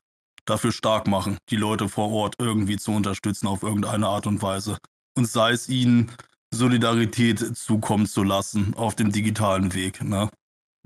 [0.47, 4.79] dafür stark machen, die Leute vor Ort irgendwie zu unterstützen auf irgendeine Art und Weise.
[5.15, 6.11] Und sei es ihnen
[6.53, 10.31] Solidarität zukommen zu lassen auf dem digitalen Weg, ne?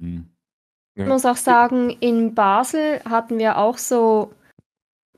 [0.01, 0.29] Hm.
[0.94, 4.35] Ich muss auch sagen, in Basel hatten wir auch so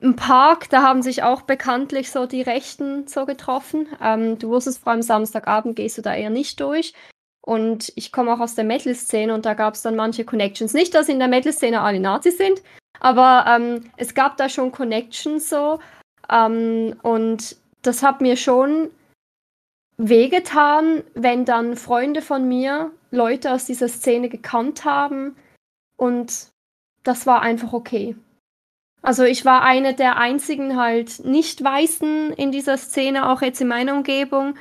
[0.01, 3.89] einen Park, da haben sich auch bekanntlich so die Rechten so getroffen.
[4.01, 6.95] Ähm, du wusstest, vor allem Samstagabend gehst du da eher nicht durch.
[7.41, 10.73] Und ich komme auch aus der Metal-Szene und da gab es dann manche Connections.
[10.73, 12.63] Nicht, dass in der Metal-Szene alle Nazis sind,
[13.01, 15.81] aber ähm, es gab da schon Connections so.
[16.31, 18.91] Ähm, und das hat mir schon
[19.97, 25.37] wehgetan, wenn dann Freunde von mir Leute aus dieser Szene gekannt haben
[25.97, 26.49] und
[27.05, 28.17] das war einfach okay.
[29.03, 33.95] Also ich war eine der einzigen halt Nicht-Weißen in dieser Szene, auch jetzt in meiner
[33.95, 34.55] Umgebung.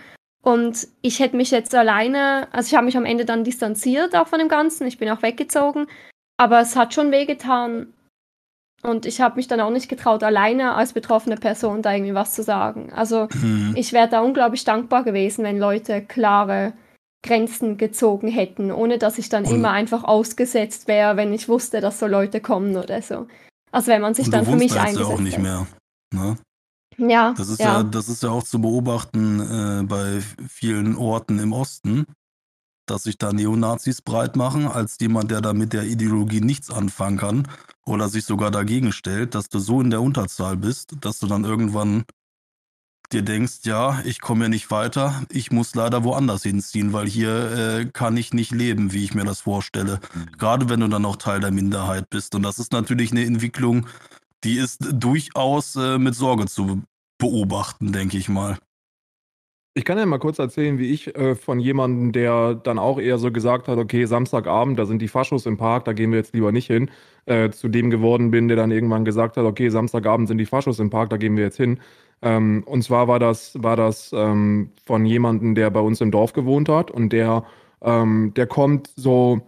[0.43, 4.27] Und ich hätte mich jetzt alleine, also ich habe mich am Ende dann distanziert auch
[4.27, 4.85] von dem Ganzen.
[4.85, 5.87] Ich bin auch weggezogen.
[6.35, 7.93] Aber es hat schon wehgetan.
[8.83, 12.33] Und ich habe mich dann auch nicht getraut, alleine als betroffene Person da irgendwie was
[12.33, 12.91] zu sagen.
[12.93, 13.73] Also Hm.
[13.75, 16.73] ich wäre da unglaublich dankbar gewesen, wenn Leute klare
[17.25, 21.79] Grenzen gezogen hätten, ohne dass ich dann Und- immer einfach ausgesetzt wäre, wenn ich wusste,
[21.79, 23.27] dass so Leute kommen oder so.
[23.71, 25.65] Also wenn man sich dann für mich eingesetzt ja auch nicht mehr.
[26.13, 26.35] Ne?
[26.97, 27.77] Ja, Das ist ja.
[27.77, 27.83] ja.
[27.83, 30.19] das ist ja auch zu beobachten äh, bei
[30.49, 32.05] vielen Orten im Osten,
[32.85, 37.17] dass sich da Neonazis breit machen, als jemand, der da mit der Ideologie nichts anfangen
[37.17, 37.47] kann
[37.85, 41.43] oder sich sogar dagegen stellt, dass du so in der Unterzahl bist, dass du dann
[41.43, 42.05] irgendwann
[43.11, 47.51] dir denkst, ja, ich komme ja nicht weiter, ich muss leider woanders hinziehen, weil hier
[47.51, 49.99] äh, kann ich nicht leben, wie ich mir das vorstelle.
[50.37, 52.33] Gerade wenn du dann auch Teil der Minderheit bist.
[52.35, 53.87] Und das ist natürlich eine Entwicklung,
[54.43, 56.83] die ist durchaus äh, mit Sorge zu
[57.17, 58.57] beobachten, denke ich mal.
[59.75, 63.17] Ich kann ja mal kurz erzählen, wie ich äh, von jemandem, der dann auch eher
[63.17, 66.35] so gesagt hat, okay, Samstagabend, da sind die Faschos im Park, da gehen wir jetzt
[66.35, 66.91] lieber nicht hin,
[67.25, 70.77] äh, zu dem geworden bin, der dann irgendwann gesagt hat, okay, Samstagabend sind die Faschos
[70.77, 71.79] im Park, da gehen wir jetzt hin.
[72.21, 76.33] Ähm, und zwar war das, war das ähm, von jemandem, der bei uns im Dorf
[76.33, 77.43] gewohnt hat und der,
[77.81, 79.41] ähm, der kommt so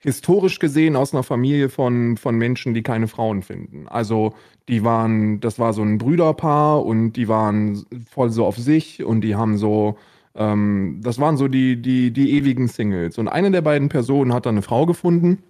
[0.00, 3.88] historisch gesehen aus einer Familie von, von Menschen, die keine Frauen finden.
[3.88, 4.34] Also
[4.68, 9.22] die waren, das war so ein Brüderpaar und die waren voll so auf sich und
[9.22, 9.96] die haben so,
[10.36, 13.18] ähm, das waren so die, die, die ewigen Singles.
[13.18, 15.42] Und eine der beiden Personen hat dann eine Frau gefunden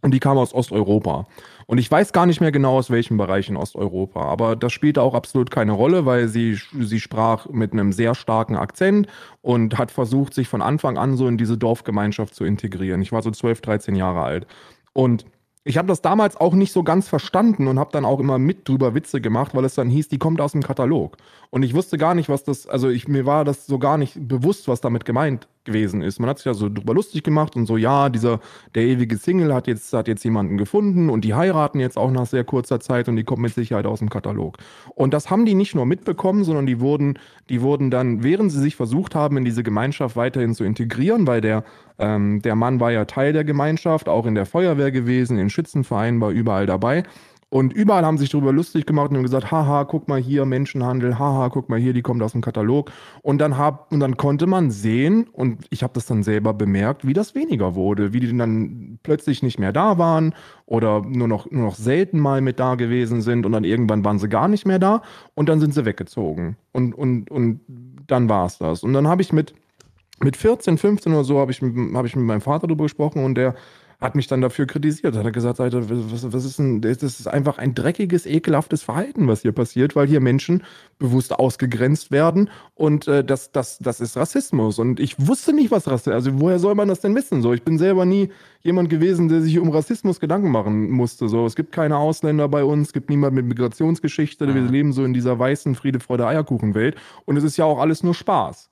[0.00, 1.26] Und die kam aus Osteuropa.
[1.70, 4.22] Und ich weiß gar nicht mehr genau, aus welchem Bereich in Osteuropa.
[4.22, 8.56] Aber das spielte auch absolut keine Rolle, weil sie, sie sprach mit einem sehr starken
[8.56, 9.06] Akzent
[9.42, 13.02] und hat versucht, sich von Anfang an so in diese Dorfgemeinschaft zu integrieren.
[13.02, 14.46] Ich war so 12, 13 Jahre alt.
[14.94, 15.26] Und
[15.62, 18.66] ich habe das damals auch nicht so ganz verstanden und habe dann auch immer mit
[18.66, 21.18] drüber Witze gemacht, weil es dann hieß, die kommt aus dem Katalog.
[21.50, 24.16] Und ich wusste gar nicht, was das, also ich, mir war das so gar nicht
[24.26, 26.18] bewusst, was damit gemeint gewesen ist.
[26.18, 28.40] Man hat sich ja so drüber lustig gemacht und so, ja, dieser,
[28.74, 32.26] der ewige Single hat jetzt, hat jetzt jemanden gefunden und die heiraten jetzt auch nach
[32.26, 34.56] sehr kurzer Zeit und die kommt mit Sicherheit aus dem Katalog.
[34.94, 38.60] Und das haben die nicht nur mitbekommen, sondern die wurden, die wurden dann, während sie
[38.60, 41.64] sich versucht haben, in diese Gemeinschaft weiterhin zu integrieren, weil der,
[41.98, 46.20] ähm, der Mann war ja Teil der Gemeinschaft, auch in der Feuerwehr gewesen, in Schützenvereinen
[46.20, 47.04] war überall dabei.
[47.50, 51.18] Und überall haben sich darüber lustig gemacht und haben gesagt, haha, guck mal hier, Menschenhandel,
[51.18, 52.90] haha, guck mal hier, die kommt aus dem Katalog.
[53.22, 57.06] Und dann, hab, und dann konnte man sehen, und ich habe das dann selber bemerkt,
[57.06, 60.34] wie das weniger wurde, wie die dann plötzlich nicht mehr da waren
[60.66, 64.18] oder nur noch, nur noch selten mal mit da gewesen sind und dann irgendwann waren
[64.18, 65.00] sie gar nicht mehr da
[65.34, 66.56] und dann sind sie weggezogen.
[66.72, 67.60] Und, und, und
[68.06, 68.82] dann war es das.
[68.82, 69.54] Und dann habe ich mit,
[70.20, 73.36] mit 14, 15 oder so, habe ich, hab ich mit meinem Vater darüber gesprochen und
[73.36, 73.54] der
[74.00, 75.16] hat mich dann dafür kritisiert.
[75.16, 79.42] Hat er gesagt, was, was ist denn, das ist einfach ein dreckiges, ekelhaftes Verhalten, was
[79.42, 80.62] hier passiert, weil hier Menschen
[81.00, 84.78] bewusst ausgegrenzt werden und äh, das, das, das ist Rassismus.
[84.78, 86.26] Und ich wusste nicht, was Rassismus ist.
[86.26, 87.42] Also woher soll man das denn wissen?
[87.42, 88.30] So, ich bin selber nie
[88.62, 91.28] jemand gewesen, der sich um Rassismus Gedanken machen musste.
[91.28, 94.54] So, es gibt keine Ausländer bei uns, es gibt niemand mit Migrationsgeschichte.
[94.54, 94.68] Wir Mhm.
[94.70, 96.96] leben so in dieser weißen Friede, Freude, Eierkuchenwelt.
[97.24, 98.70] Und es ist ja auch alles nur Spaß.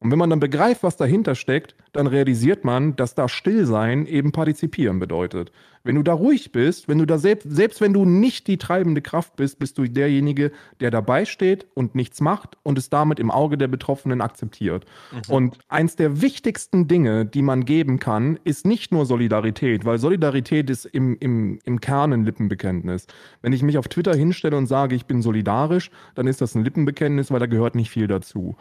[0.00, 4.30] Und wenn man dann begreift, was dahinter steckt, dann realisiert man, dass da Stillsein eben
[4.30, 5.50] partizipieren bedeutet.
[5.84, 9.00] Wenn du da ruhig bist, wenn du da selbst, selbst wenn du nicht die treibende
[9.00, 13.30] Kraft bist, bist du derjenige, der dabei steht und nichts macht und es damit im
[13.30, 14.84] Auge der Betroffenen akzeptiert.
[15.28, 20.68] Und eins der wichtigsten Dinge, die man geben kann, ist nicht nur Solidarität, weil Solidarität
[20.68, 23.06] ist im, im, im Kern ein Lippenbekenntnis.
[23.40, 26.64] Wenn ich mich auf Twitter hinstelle und sage, ich bin solidarisch, dann ist das ein
[26.64, 28.56] Lippenbekenntnis, weil da gehört nicht viel dazu.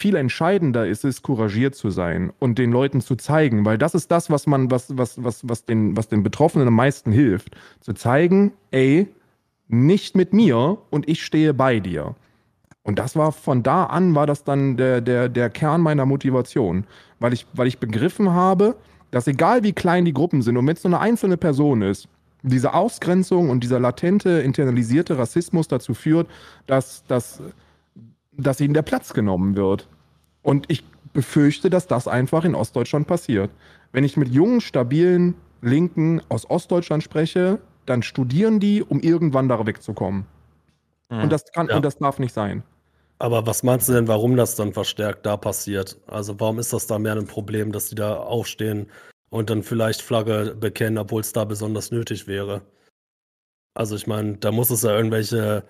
[0.00, 4.10] Viel entscheidender ist es, couragiert zu sein und den Leuten zu zeigen, weil das ist
[4.10, 7.54] das, was man, was, was, was, was den, was den Betroffenen am meisten hilft.
[7.80, 9.08] Zu zeigen, ey,
[9.68, 12.14] nicht mit mir und ich stehe bei dir.
[12.82, 16.86] Und das war von da an, war das dann der, der, der Kern meiner Motivation,
[17.18, 18.76] weil ich, weil ich begriffen habe,
[19.10, 22.08] dass egal wie klein die Gruppen sind und wenn es nur eine einzelne Person ist,
[22.42, 26.26] diese Ausgrenzung und dieser latente, internalisierte Rassismus dazu führt,
[26.66, 27.42] dass, dass,
[28.40, 29.88] dass ihnen der Platz genommen wird.
[30.42, 33.50] Und ich befürchte, dass das einfach in Ostdeutschland passiert.
[33.92, 39.66] Wenn ich mit jungen, stabilen Linken aus Ostdeutschland spreche, dann studieren die, um irgendwann da
[39.66, 40.26] wegzukommen.
[41.10, 41.22] Mhm.
[41.24, 41.76] Und das kann Ja.
[41.76, 42.62] und das darf nicht sein.
[43.18, 45.98] Aber was meinst du denn, warum das dann verstärkt da passiert?
[46.06, 48.86] Also warum ist das da mehr ein Problem, dass die da aufstehen
[49.28, 52.62] und dann vielleicht Flagge bekennen, obwohl es da besonders nötig wäre?
[53.74, 55.64] Also ich meine, da muss es ja irgendwelche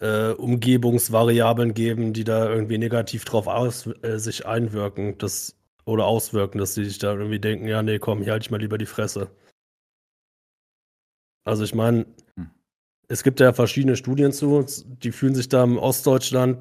[0.00, 6.58] äh, Umgebungsvariablen geben, die da irgendwie negativ drauf aus, äh, sich einwirken das, oder auswirken,
[6.58, 8.86] dass die sich da irgendwie denken, ja, nee, komm, hier halte ich mal lieber die
[8.86, 9.30] Fresse.
[11.44, 12.50] Also ich meine, Hm.
[13.08, 16.58] es gibt ja verschiedene Studien zu, die fühlen sich da im Ostdeutschland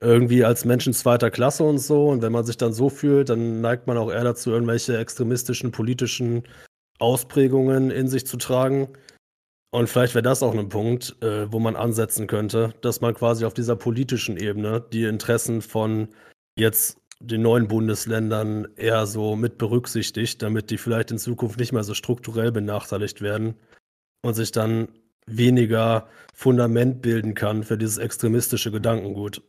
[0.00, 2.08] irgendwie als Menschen zweiter Klasse und so.
[2.08, 5.72] Und wenn man sich dann so fühlt, dann neigt man auch eher dazu, irgendwelche extremistischen
[5.72, 6.44] politischen
[6.98, 8.88] Ausprägungen in sich zu tragen.
[9.74, 13.44] Und vielleicht wäre das auch ein Punkt, äh, wo man ansetzen könnte, dass man quasi
[13.44, 16.10] auf dieser politischen Ebene die Interessen von
[16.56, 21.82] jetzt den neuen Bundesländern eher so mit berücksichtigt, damit die vielleicht in Zukunft nicht mehr
[21.82, 23.56] so strukturell benachteiligt werden
[24.22, 24.90] und sich dann
[25.26, 29.42] weniger Fundament bilden kann für dieses extremistische Gedankengut.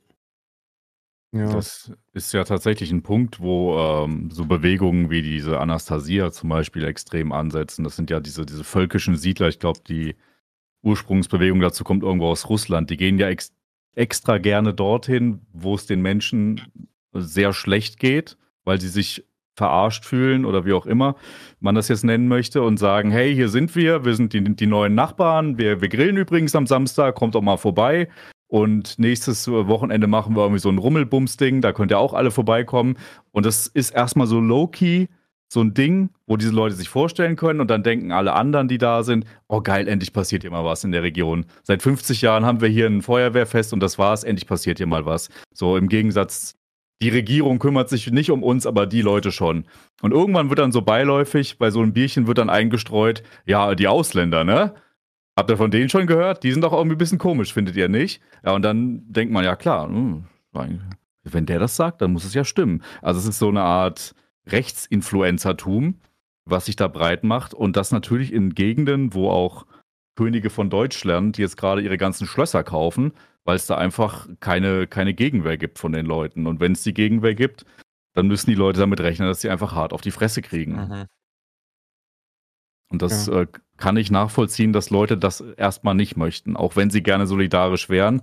[1.32, 1.52] Ja.
[1.52, 6.86] Das ist ja tatsächlich ein Punkt, wo ähm, so Bewegungen wie diese Anastasia zum Beispiel
[6.86, 7.84] extrem ansetzen.
[7.84, 9.50] Das sind ja diese, diese völkischen Siedler.
[9.50, 10.16] Ich glaube, die
[10.82, 12.90] Ursprungsbewegung dazu kommt irgendwo aus Russland.
[12.90, 13.52] Die gehen ja ex
[13.96, 16.62] extra gerne dorthin, wo es den Menschen
[17.14, 21.16] sehr schlecht geht, weil sie sich verarscht fühlen oder wie auch immer
[21.62, 24.68] man das jetzt nennen möchte und sagen, hey, hier sind wir, wir sind die, die
[24.68, 28.10] neuen Nachbarn, wir, wir grillen übrigens am Samstag, kommt doch mal vorbei.
[28.48, 32.98] Und nächstes Wochenende machen wir irgendwie so ein Rummelbums-Ding, da könnt ihr auch alle vorbeikommen.
[33.32, 35.08] Und das ist erstmal so low-key,
[35.48, 38.78] so ein Ding, wo diese Leute sich vorstellen können und dann denken alle anderen, die
[38.78, 41.46] da sind, oh geil, endlich passiert hier mal was in der Region.
[41.64, 45.06] Seit 50 Jahren haben wir hier ein Feuerwehrfest und das war's, endlich passiert hier mal
[45.06, 45.30] was.
[45.52, 46.56] So im Gegensatz,
[47.02, 49.66] die Regierung kümmert sich nicht um uns, aber die Leute schon.
[50.02, 53.88] Und irgendwann wird dann so beiläufig, bei so einem Bierchen wird dann eingestreut, ja, die
[53.88, 54.74] Ausländer, ne?
[55.38, 56.44] Habt ihr von denen schon gehört?
[56.44, 58.22] Die sind doch irgendwie ein bisschen komisch, findet ihr nicht?
[58.46, 60.26] Ja, und dann denkt man, ja klar, hm,
[61.24, 62.84] wenn der das sagt, dann muss es ja stimmen.
[63.02, 64.16] Also es ist so eine Art
[64.48, 66.00] Rechtsinfluencertum,
[66.46, 67.54] was sich da breit macht.
[67.54, 69.66] Und das natürlich in Gegenden, wo auch
[70.16, 73.12] Könige von Deutschland jetzt gerade ihre ganzen Schlösser kaufen,
[73.44, 76.48] weil es da einfach keine, keine Gegenwehr gibt von den Leuten.
[76.48, 77.66] Und wenn es die Gegenwehr gibt,
[78.14, 80.76] dann müssen die Leute damit rechnen, dass sie einfach hart auf die Fresse kriegen.
[80.76, 81.06] Mhm.
[82.90, 83.42] Und das ja.
[83.42, 83.48] äh,
[83.78, 86.56] kann ich nachvollziehen, dass Leute das erstmal nicht möchten.
[86.56, 88.22] Auch wenn sie gerne solidarisch wären,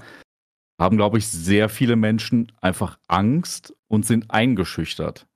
[0.79, 5.27] haben, glaube ich, sehr viele Menschen einfach Angst und sind eingeschüchtert.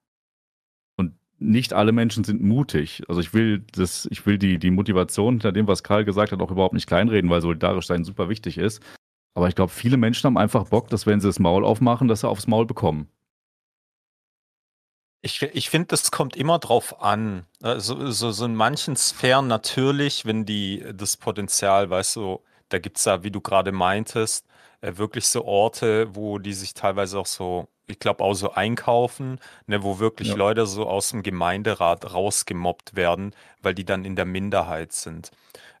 [0.97, 3.03] Und nicht alle Menschen sind mutig.
[3.07, 6.41] Also ich will das, ich will die, die Motivation hinter dem, was Karl gesagt hat,
[6.41, 8.81] auch überhaupt nicht kleinreden, weil solidarisch sein super wichtig ist.
[9.35, 12.21] Aber ich glaube, viele Menschen haben einfach Bock, dass wenn sie das Maul aufmachen, dass
[12.21, 13.07] sie aufs Maul bekommen.
[15.21, 17.45] Ich, ich finde, das kommt immer drauf an.
[17.61, 22.97] Also, so, so in manchen Sphären natürlich, wenn die das Potenzial, weißt du, da gibt
[22.97, 24.45] es ja, wie du gerade meintest,
[24.81, 29.39] äh, wirklich so Orte, wo die sich teilweise auch so, ich glaube, auch so einkaufen,
[29.65, 30.35] ne, wo wirklich Ja.
[30.35, 35.31] Leute so aus dem Gemeinderat rausgemobbt werden, weil die dann in der Minderheit sind.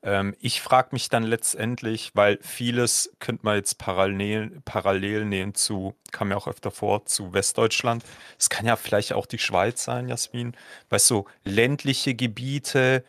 [0.03, 5.95] Ähm, ich frage mich dann letztendlich, weil vieles könnte man jetzt parallel, parallel nehmen zu,
[6.11, 8.03] kam ja auch öfter vor, zu Westdeutschland.
[8.37, 10.55] Es kann ja vielleicht auch die Schweiz sein, Jasmin.
[10.89, 13.03] Weißt du, ländliche Gebiete,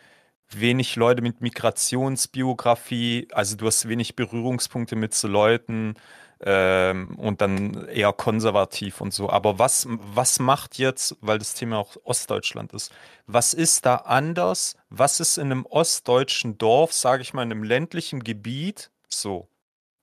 [0.50, 5.94] wenig Leute mit Migrationsbiografie, also du hast wenig Berührungspunkte mit so Leuten
[6.40, 9.30] ähm, und dann eher konservativ und so.
[9.30, 12.92] Aber was, was macht jetzt, weil das Thema auch Ostdeutschland ist,
[13.26, 14.76] was ist da anders?
[14.90, 19.48] Was ist in einem ostdeutschen Dorf, sage ich mal, in einem ländlichen Gebiet, so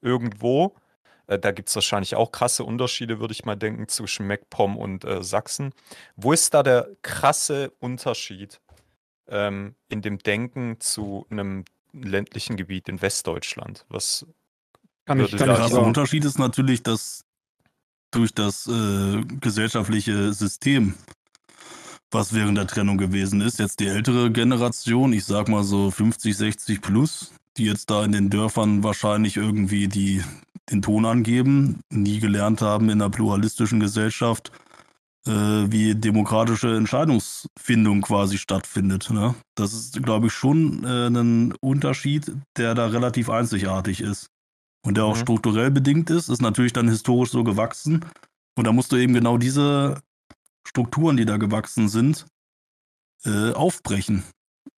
[0.01, 0.75] irgendwo?
[1.27, 5.05] Äh, da gibt es wahrscheinlich auch krasse Unterschiede, würde ich mal denken, zwischen MacPom und
[5.05, 5.73] äh, Sachsen.
[6.15, 8.59] Wo ist da der krasse Unterschied?
[9.27, 13.85] ähm, in dem Denken zu einem ländlichen Gebiet in Westdeutschland?
[13.89, 14.25] Was
[15.05, 17.23] Kann ich, kann Der ich aber, Unterschied ist natürlich, dass
[18.11, 20.95] durch das äh, gesellschaftliche System,
[22.11, 26.35] was während der Trennung gewesen ist, jetzt die ältere Generation, ich sag mal so 50,
[26.35, 30.23] 60 plus, die jetzt da in den Dörfern wahrscheinlich irgendwie die,
[30.71, 34.51] den Ton angeben, nie gelernt haben in einer pluralistischen Gesellschaft,
[35.27, 39.09] äh, wie demokratische Entscheidungsfindung quasi stattfindet.
[39.09, 39.35] Ne?
[39.55, 44.29] Das ist, glaube ich, schon äh, ein Unterschied, der da relativ einzigartig ist.
[44.85, 45.21] Und der auch Mhm.
[45.21, 48.05] strukturell bedingt ist, ist natürlich dann historisch so gewachsen.
[48.57, 50.01] Und da musst du eben genau diese
[50.65, 52.25] Strukturen, die da gewachsen sind,
[53.25, 54.23] äh, aufbrechen.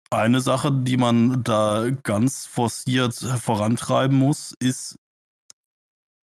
[0.10, 4.96] Eine Sache, die man da ganz forciert vorantreiben muss, ist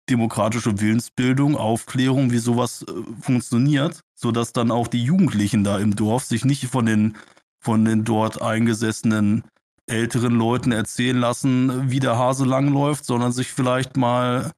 [0.08, 6.24] demokratische Willensbildung, Aufklärung, wie sowas äh, funktioniert, sodass dann auch die Jugendlichen da im Dorf
[6.24, 7.16] sich nicht von den,
[7.60, 9.44] von den dort eingesessenen
[9.86, 14.52] älteren Leuten erzählen lassen, wie der Hase langläuft, sondern sich vielleicht mal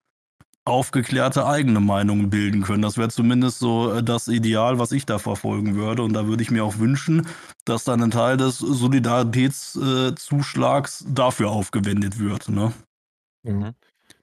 [0.66, 2.82] aufgeklärte eigene Meinungen bilden können.
[2.82, 6.02] Das wäre zumindest so äh, das Ideal, was ich da verfolgen würde.
[6.02, 7.26] Und da würde ich mir auch wünschen,
[7.64, 12.48] dass dann ein Teil des Solidaritätszuschlags dafür aufgewendet wird.
[12.48, 12.72] Ne?
[13.44, 13.72] Ja.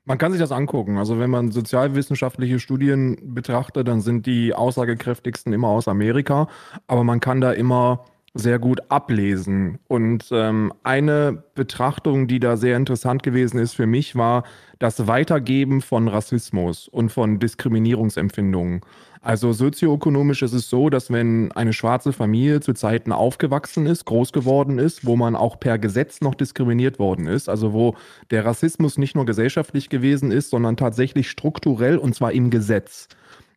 [0.06, 0.97] Man kann sich das angucken.
[0.97, 6.49] Also wenn man sozialwissenschaftliche Studien betrachtet, dann sind die aussagekräftigsten immer aus Amerika,
[6.88, 8.04] aber man kann da immer
[8.34, 9.80] sehr gut ablesen.
[9.88, 14.44] Und ähm, eine Betrachtung, die da sehr interessant gewesen ist für mich, war
[14.80, 18.82] das Weitergeben von Rassismus und von Diskriminierungsempfindungen.
[19.22, 24.34] Also sozioökonomisch ist es so, dass wenn eine schwarze Familie zu Zeiten aufgewachsen ist, groß
[24.34, 27.96] geworden ist, wo man auch per Gesetz noch diskriminiert worden ist, also wo
[28.32, 33.08] der Rassismus nicht nur gesellschaftlich gewesen ist, sondern tatsächlich strukturell und zwar im Gesetz,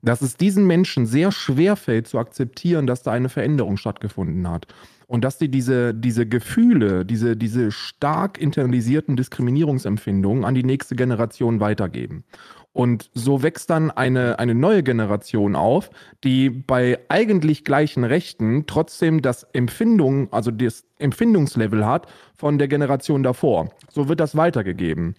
[0.06, 4.66] dass es diesen Menschen sehr schwer fällt zu akzeptieren, dass da eine Veränderung stattgefunden hat.
[5.08, 11.60] Und dass die diese, diese Gefühle, diese, diese stark internalisierten Diskriminierungsempfindungen an die nächste Generation
[11.60, 12.24] weitergeben.
[12.72, 15.90] Und so wächst dann eine, eine neue Generation auf,
[16.24, 23.22] die bei eigentlich gleichen Rechten trotzdem das Empfindung, also das Empfindungslevel hat von der Generation
[23.22, 23.70] davor.
[23.90, 25.14] So wird das weitergegeben.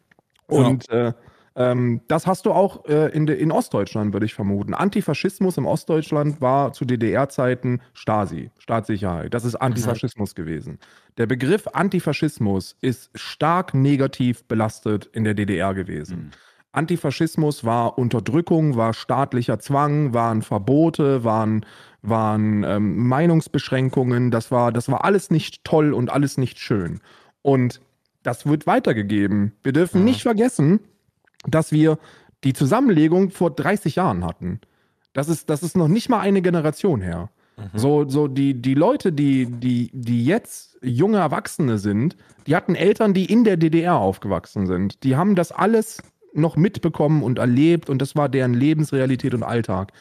[0.48, 1.14] Und äh,
[1.58, 4.76] ähm, das hast du auch äh, in, de, in Ostdeutschland, würde ich vermuten.
[4.76, 9.34] Antifaschismus im Ostdeutschland war zu DDR-Zeiten Stasi, Staatssicherheit.
[9.34, 10.78] Das ist Antifaschismus gewesen.
[11.18, 16.32] Der Begriff Antifaschismus ist stark negativ belastet in der DDR gewesen.
[16.74, 21.66] Antifaschismus war Unterdrückung, war staatlicher Zwang, waren Verbote, waren,
[22.04, 24.30] waren ähm, Meinungsbeschränkungen.
[24.30, 27.00] Das war, das war alles nicht toll und alles nicht schön.
[27.42, 27.82] Und
[28.22, 29.54] das wird weitergegeben.
[29.64, 30.06] Wir dürfen Mhm.
[30.06, 30.82] nicht vergessen,
[31.48, 31.98] dass wir
[32.44, 34.60] die Zusammenlegung vor 30 Jahren hatten.
[35.14, 37.30] Das ist, das ist noch nicht mal eine Generation her.
[37.58, 37.78] Mhm.
[37.78, 43.14] So, so die, die Leute, die, die, die jetzt junge Erwachsene sind, die hatten Eltern,
[43.14, 45.04] die in der DDR aufgewachsen sind.
[45.04, 49.92] Die haben das alles noch mitbekommen und erlebt und das war deren Lebensrealität und Alltag.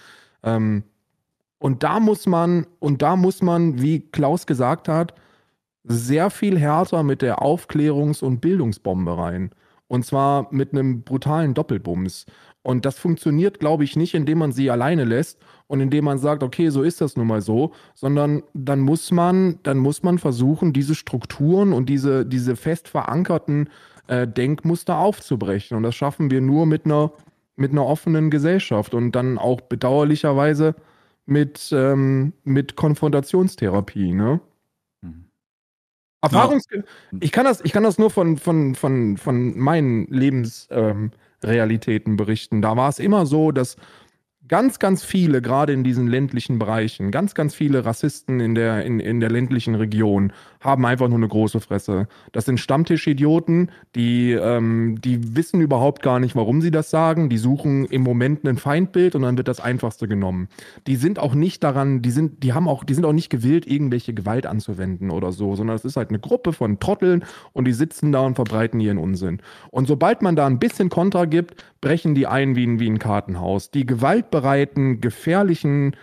[0.42, 0.84] Ähm,
[1.58, 5.14] und da muss man, und da muss man, wie Klaus gesagt hat,
[5.84, 9.50] sehr viel härter mit der Aufklärungs- und Bildungsbombe rein.
[9.88, 12.26] Und zwar mit einem brutalen Doppelbums.
[12.62, 16.42] Und das funktioniert, glaube ich, nicht, indem man sie alleine lässt und indem man sagt,
[16.42, 20.72] okay, so ist das nun mal so, sondern dann muss man, dann muss man versuchen,
[20.72, 23.68] diese Strukturen und diese, diese fest verankerten
[24.08, 25.76] äh, Denkmuster aufzubrechen.
[25.76, 27.12] Und das schaffen wir nur mit einer,
[27.54, 30.74] mit einer offenen Gesellschaft und dann auch bedauerlicherweise
[31.24, 34.40] mit, ähm, mit Konfrontationstherapie, ne?
[36.22, 36.64] Erfahrungs
[37.20, 42.62] ich, kann das, ich kann das nur von, von, von, von meinen Lebensrealitäten ähm, berichten.
[42.62, 43.76] Da war es immer so, dass
[44.48, 49.00] ganz, ganz viele, gerade in diesen ländlichen Bereichen, ganz, ganz viele Rassisten in der, in,
[49.00, 52.08] in der ländlichen Region haben einfach nur eine große Fresse.
[52.32, 57.28] Das sind Stammtischidioten, die, ähm, die wissen überhaupt gar nicht, warum sie das sagen.
[57.28, 60.48] Die suchen im Moment ein Feindbild und dann wird das Einfachste genommen.
[60.86, 63.66] Die sind auch nicht daran, die sind, die haben auch, die sind auch nicht gewillt,
[63.66, 67.72] irgendwelche Gewalt anzuwenden oder so, sondern es ist halt eine Gruppe von Trotteln und die
[67.72, 69.40] sitzen da und verbreiten ihren Unsinn.
[69.70, 72.98] Und sobald man da ein bisschen Kontra gibt, brechen die ein wie ein, wie ein
[72.98, 73.70] Kartenhaus.
[73.70, 73.86] Die
[74.36, 75.96] gewaltbereiten, gefährlichen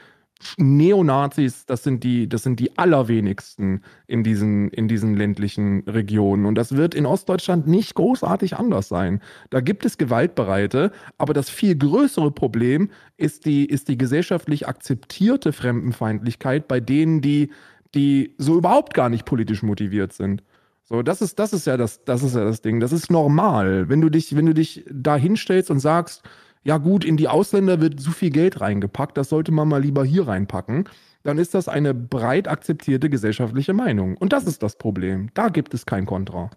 [0.57, 6.45] Neonazis, das sind die, das sind die allerwenigsten in diesen, in diesen ländlichen Regionen.
[6.45, 9.21] Und das wird in Ostdeutschland nicht großartig anders sein.
[9.51, 15.53] Da gibt es Gewaltbereite, aber das viel größere Problem ist die, ist die gesellschaftlich akzeptierte
[15.53, 17.51] Fremdenfeindlichkeit bei denen, die,
[17.95, 20.43] die so überhaupt gar nicht politisch motiviert sind.
[20.83, 22.81] So, das ist, das ist ja das, das ist ja das Ding.
[22.81, 23.87] Das ist normal.
[23.87, 26.21] Wenn du dich, wenn du dich da hinstellst und sagst,
[26.63, 30.05] ja gut, in die Ausländer wird so viel Geld reingepackt, das sollte man mal lieber
[30.05, 30.89] hier reinpacken,
[31.23, 34.17] dann ist das eine breit akzeptierte gesellschaftliche Meinung.
[34.17, 35.29] Und das ist das Problem.
[35.33, 36.49] Da gibt es kein Kontra.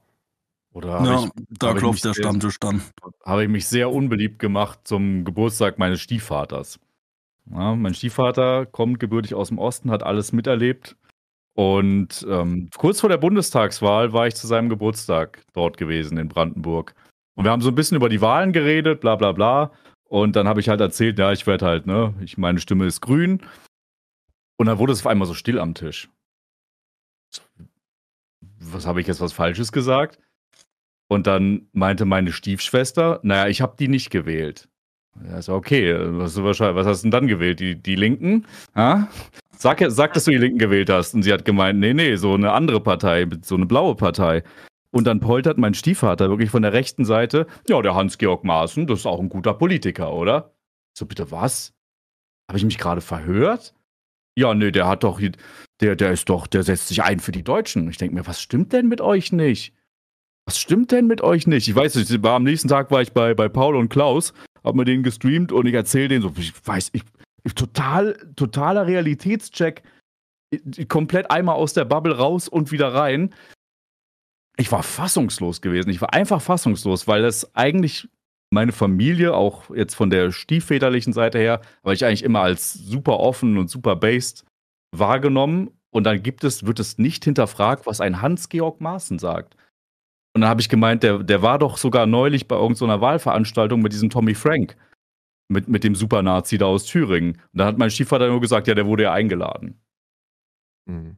[0.72, 2.82] Oder ja, ich, da klopft der Stammtisch dann.
[3.24, 6.78] Habe ich mich sehr unbeliebt gemacht zum Geburtstag meines Stiefvaters.
[7.50, 10.96] Ja, mein Stiefvater kommt gebürtig aus dem Osten, hat alles miterlebt.
[11.54, 16.94] Und ähm, kurz vor der Bundestagswahl war ich zu seinem Geburtstag dort gewesen in Brandenburg.
[17.34, 19.70] Und wir haben so ein bisschen über die Wahlen geredet, bla bla bla.
[20.09, 23.00] Und dann habe ich halt erzählt, ja, ich werde halt, ne, ich, meine Stimme ist
[23.00, 23.40] grün.
[24.57, 26.09] Und dann wurde es auf einmal so still am Tisch.
[28.61, 30.18] Was habe ich jetzt was Falsches gesagt?
[31.09, 34.68] Und dann meinte meine Stiefschwester, naja, ich habe die nicht gewählt.
[35.24, 35.94] Ja, ist okay.
[35.98, 37.61] Was, was hast du denn dann gewählt?
[37.61, 38.46] Die, die Linken?
[38.74, 39.09] Ha?
[39.57, 41.14] Sag, sag, dass du die Linken gewählt hast.
[41.14, 44.42] Und sie hat gemeint, nee, nee, so eine andere Partei, so eine blaue Partei.
[44.97, 49.01] Und dann poltert mein Stiefvater wirklich von der rechten Seite, ja, der Hans-Georg Maaßen, das
[49.01, 50.55] ist auch ein guter Politiker, oder?
[50.97, 51.74] So, bitte was?
[52.49, 53.74] Habe ich mich gerade verhört?
[54.38, 55.20] Ja, nee, der hat doch,
[55.82, 57.90] der, der ist doch, der setzt sich ein für die Deutschen.
[57.90, 59.74] Ich denke mir, was stimmt denn mit euch nicht?
[60.47, 61.68] Was stimmt denn mit euch nicht?
[61.68, 64.32] Ich weiß nicht, am nächsten Tag war ich bei, bei Paul und Klaus,
[64.64, 67.03] hab mir den gestreamt und ich erzähle denen so, ich weiß, ich,
[67.55, 69.82] total, totaler Realitätscheck,
[70.88, 73.34] komplett einmal aus der Bubble raus und wieder rein
[74.57, 75.90] ich war fassungslos gewesen.
[75.90, 78.09] Ich war einfach fassungslos, weil das eigentlich
[78.50, 83.18] meine Familie, auch jetzt von der stiefväterlichen Seite her, weil ich eigentlich immer als super
[83.18, 84.44] offen und super based
[84.92, 85.70] wahrgenommen.
[85.90, 89.57] Und dann gibt es, wird es nicht hinterfragt, was ein Hans-Georg Maaßen sagt.
[90.34, 93.92] Und dann habe ich gemeint, der, der war doch sogar neulich bei irgendeiner Wahlveranstaltung mit
[93.92, 94.76] diesem Tommy Frank,
[95.48, 97.32] mit, mit dem Super-Nazi da aus Thüringen.
[97.52, 99.80] Und da hat mein Stiefvater nur gesagt, ja, der wurde ja eingeladen.
[100.86, 101.16] Mhm.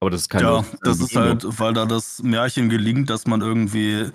[0.00, 0.44] Aber das ist keine.
[0.44, 4.10] Ja, das ist halt, weil da das Märchen gelingt, dass man irgendwie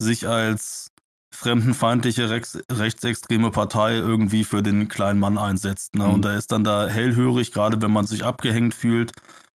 [0.00, 0.90] sich als
[1.34, 5.94] fremdenfeindliche Rex rechtsextreme Partei irgendwie für den kleinen Mann einsetzt.
[5.94, 6.04] Ne?
[6.04, 6.14] Mhm.
[6.14, 9.12] Und da ist dann da hellhörig, gerade wenn man sich abgehängt fühlt.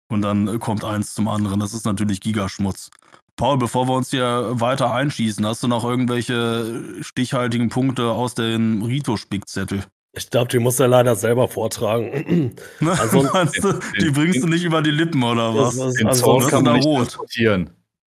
[0.08, 1.58] Und dann kommt eins zum anderen.
[1.58, 2.90] Das ist natürlich Gigaschmutz.
[3.36, 8.82] Paul, bevor wir uns hier weiter einschießen, hast du noch irgendwelche stichhaltigen Punkte aus dem
[8.82, 9.84] Rito-Spickzettel?
[10.14, 12.54] Ich glaube, die muss er leider selber vortragen.
[12.80, 15.76] Ansonsten, du, die bringst du nicht über die Lippen, oder was?
[15.76, 17.70] Das, das, ansonsten kann man nicht transportieren.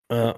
[0.08, 0.34] Äh,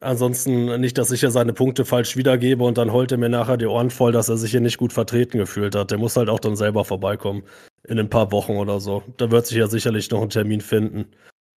[0.00, 3.56] ansonsten nicht, dass ich ja seine Punkte falsch wiedergebe und dann holt er mir nachher
[3.56, 5.90] die Ohren voll, dass er sich hier nicht gut vertreten gefühlt hat.
[5.90, 7.44] Der muss halt auch dann selber vorbeikommen.
[7.88, 9.02] In ein paar Wochen oder so.
[9.16, 11.06] Da wird sich ja sicherlich noch ein Termin finden.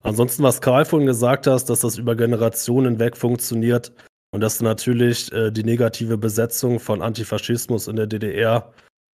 [0.03, 3.91] Ansonsten, was Karl vorhin gesagt hast, dass das über Generationen weg funktioniert
[4.31, 8.73] und dass natürlich äh, die negative Besetzung von Antifaschismus in der DDR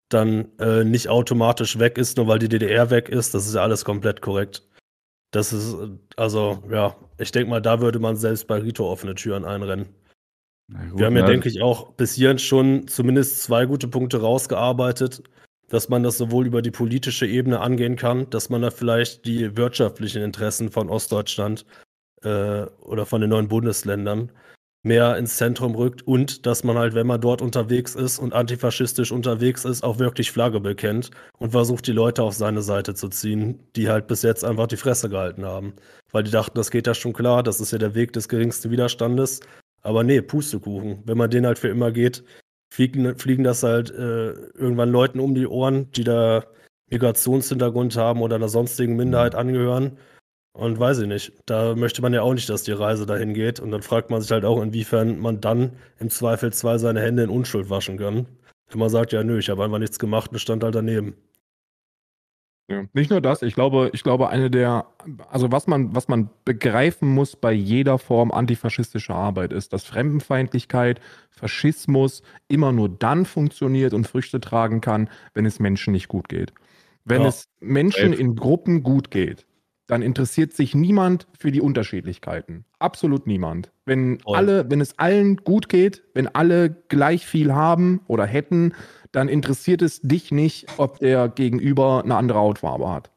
[0.09, 3.34] dann äh, nicht automatisch weg ist, nur weil die DDR weg ist.
[3.34, 4.62] Das ist ja alles komplett korrekt.
[5.30, 5.76] Das ist,
[6.16, 9.88] also, ja, ich denke mal, da würde man selbst bei Rito offene Türen einrennen.
[10.68, 14.20] Gut, Wir haben ja, ja, denke ich, auch bis hierhin schon zumindest zwei gute Punkte
[14.20, 15.22] rausgearbeitet,
[15.68, 19.57] dass man das sowohl über die politische Ebene angehen kann, dass man da vielleicht die
[19.57, 21.66] wirtschaftlichen Interessen von Ostdeutschland
[22.22, 24.30] äh, oder von den neuen Bundesländern
[24.85, 29.11] mehr ins Zentrum rückt und dass man halt, wenn man dort unterwegs ist und antifaschistisch
[29.12, 33.59] unterwegs ist, auch wirklich Flagge bekennt und versucht, die Leute auf seine Seite zu ziehen,
[33.76, 35.72] die halt bis jetzt einfach die Fresse gehalten haben.
[36.12, 38.70] Weil die dachten, das geht ja schon klar, das ist ja der Weg des geringsten
[38.70, 39.41] Widerstandes.
[39.80, 41.03] Aber nee, Pustekuchen.
[41.07, 42.22] Wenn man den halt für immer geht,
[42.70, 46.45] fliegen, fliegen das halt äh, irgendwann Leuten um die Ohren, die da
[46.91, 49.99] Migrationshintergrund haben oder einer sonstigen Minderheit angehören.
[50.57, 53.59] Und weiß ich nicht, da möchte man ja auch nicht, dass die Reise dahin geht.
[53.59, 57.30] Und dann fragt man sich halt auch, inwiefern man dann im Zweifelsfall seine Hände in
[57.30, 58.26] Unschuld waschen kann.
[58.70, 61.16] Wenn man sagt, ja, nö, ich habe einfach nichts gemacht und stand halt daneben.
[62.70, 62.84] Ja.
[62.94, 64.86] Nicht nur das, ich glaube, ich glaube, eine der,
[65.28, 71.00] also was man, was man begreifen muss bei jeder Form antifaschistischer Arbeit ist, dass Fremdenfeindlichkeit,
[71.30, 76.55] Faschismus immer nur dann funktioniert und Früchte tragen kann, wenn es Menschen nicht gut geht.
[77.05, 77.28] Wenn Ja.
[77.28, 79.44] es Menschen in Gruppen gut geht,
[79.87, 82.64] dann interessiert sich niemand für die Unterschiedlichkeiten.
[82.78, 83.70] Absolut niemand.
[83.85, 84.37] Wenn Voll.
[84.37, 88.72] alle, wenn es allen gut geht, wenn alle gleich viel haben oder hätten,
[89.12, 93.11] dann interessiert es dich nicht, ob der Gegenüber eine andere Hautfarbe hat.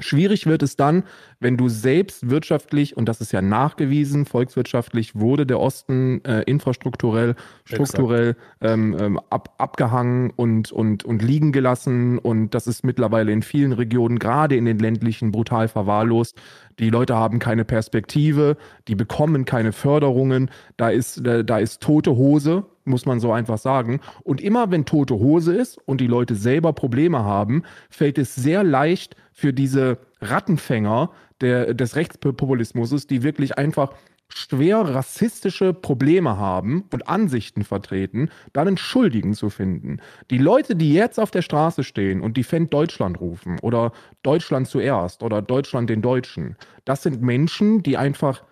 [0.00, 1.04] Schwierig wird es dann,
[1.38, 7.34] wenn du selbst wirtschaftlich, und das ist ja nachgewiesen, volkswirtschaftlich wurde der Osten äh, infrastrukturell,
[7.64, 12.18] strukturell ähm, ähm, ab, abgehangen und, und, und liegen gelassen.
[12.18, 16.36] Und das ist mittlerweile in vielen Regionen, gerade in den ländlichen, brutal verwahrlost.
[16.78, 18.56] Die Leute haben keine Perspektive,
[18.88, 20.50] die bekommen keine Förderungen.
[20.76, 24.00] Da ist, da, da ist tote Hose, muss man so einfach sagen.
[24.22, 28.64] Und immer wenn tote Hose ist und die Leute selber Probleme haben, fällt es sehr
[28.64, 31.10] leicht für diese Rattenfänger
[31.40, 33.94] der, des Rechtspopulismus, die wirklich einfach
[34.32, 39.98] schwer rassistische Probleme haben und Ansichten vertreten, dann einen Schuldigen zu finden.
[40.30, 45.22] Die Leute, die jetzt auf der Straße stehen und Defend Deutschland rufen oder Deutschland zuerst
[45.22, 48.44] oder Deutschland den Deutschen, das sind Menschen, die einfach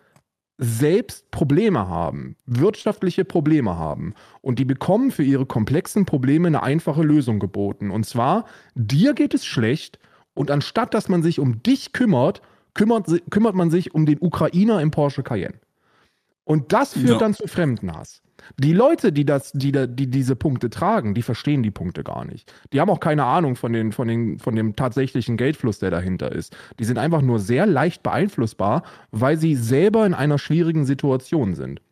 [0.59, 4.14] selbst Probleme haben, wirtschaftliche Probleme haben.
[4.42, 7.90] Und die bekommen für ihre komplexen Probleme eine einfache Lösung geboten.
[7.90, 8.44] Und zwar,
[8.74, 10.00] dir geht es schlecht
[10.34, 12.42] und anstatt dass man sich um dich kümmert,
[12.74, 15.61] kümmert, kümmert man sich um den Ukrainer im Porsche Cayenne.
[16.49, 17.18] Und das führt Ja.
[17.18, 18.22] dann zu Fremdenhass.
[18.57, 22.24] Die Leute, die, das, die, da- die diese Punkte tragen, die verstehen die Punkte gar
[22.24, 22.51] nicht.
[22.72, 26.32] Die haben auch keine Ahnung von, den, von, den, von dem tatsächlichen Geldfluss, der dahinter
[26.32, 26.57] ist.
[26.78, 31.82] Die sind einfach nur sehr leicht beeinflussbar, weil sie selber in einer schwierigen Situation sind.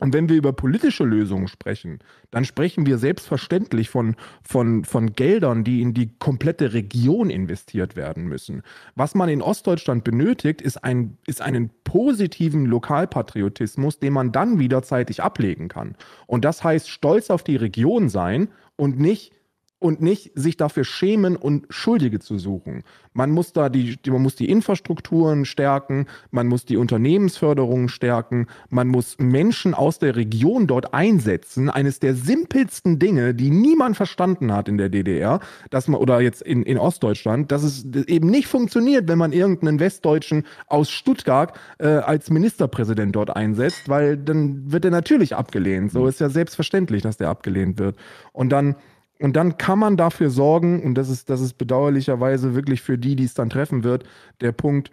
[0.00, 1.98] Und wenn wir über politische Lösungen sprechen,
[2.30, 8.24] dann sprechen wir selbstverständlich von, von, von Geldern, die in die komplette Region investiert werden
[8.24, 8.62] müssen.
[8.94, 14.82] Was man in Ostdeutschland benötigt, ist, ein, ist einen positiven Lokalpatriotismus, den man dann wieder
[14.82, 15.96] zeitig ablegen kann.
[16.26, 19.32] Und das heißt, stolz auf die Region sein und nicht
[19.80, 22.84] und nicht sich dafür schämen und Schuldige zu suchen.
[23.14, 28.86] Man muss da die, man muss die Infrastrukturen stärken, man muss die Unternehmensförderung stärken, man
[28.86, 31.70] muss Menschen aus der Region dort einsetzen.
[31.70, 36.42] Eines der simpelsten Dinge, die niemand verstanden hat in der DDR, dass man, oder jetzt
[36.42, 41.86] in, in Ostdeutschland, dass es eben nicht funktioniert, wenn man irgendeinen Westdeutschen aus Stuttgart äh,
[41.86, 45.90] als Ministerpräsident dort einsetzt, weil dann wird er natürlich abgelehnt.
[45.90, 47.96] So ist ja selbstverständlich, dass der abgelehnt wird.
[48.32, 48.76] Und dann
[49.20, 53.16] und dann kann man dafür sorgen, und das ist, das ist bedauerlicherweise wirklich für die,
[53.16, 54.04] die es dann treffen wird,
[54.40, 54.90] der Punkt,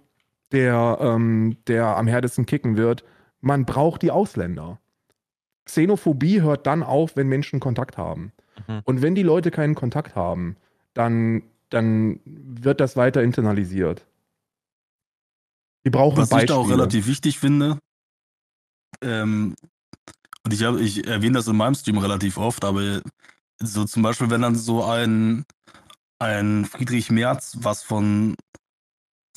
[0.52, 3.04] der, ähm, der am härtesten kicken wird.
[3.42, 4.80] Man braucht die Ausländer.
[5.66, 8.32] Xenophobie hört dann auf, wenn Menschen Kontakt haben.
[8.68, 8.82] Mhm.
[8.84, 10.56] Und wenn die Leute keinen Kontakt haben,
[10.94, 14.06] dann, dann wird das weiter internalisiert.
[15.86, 16.48] Die brauchen Was ich Beispiele.
[16.48, 17.80] da auch relativ wichtig finde,
[19.02, 19.56] ähm,
[20.44, 23.02] und ich, hab, ich erwähne das in meinem Stream relativ oft, aber
[23.60, 25.46] so zum Beispiel, wenn dann so ein,
[26.20, 28.36] ein Friedrich Merz was von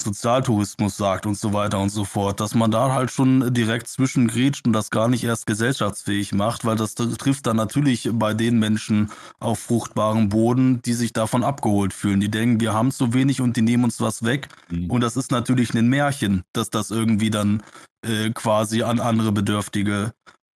[0.03, 4.67] Sozialtourismus sagt und so weiter und so fort, dass man da halt schon direkt zwischengrätscht
[4.67, 9.11] und das gar nicht erst gesellschaftsfähig macht, weil das trifft dann natürlich bei den Menschen
[9.39, 12.21] auf fruchtbarem Boden, die sich davon abgeholt fühlen.
[12.21, 14.49] Die denken, wir haben zu wenig und die nehmen uns was weg.
[14.71, 14.91] Mhm.
[14.91, 17.63] Und das ist natürlich ein Märchen, dass das irgendwie dann
[18.07, 20.13] äh, quasi an andere Bedürftige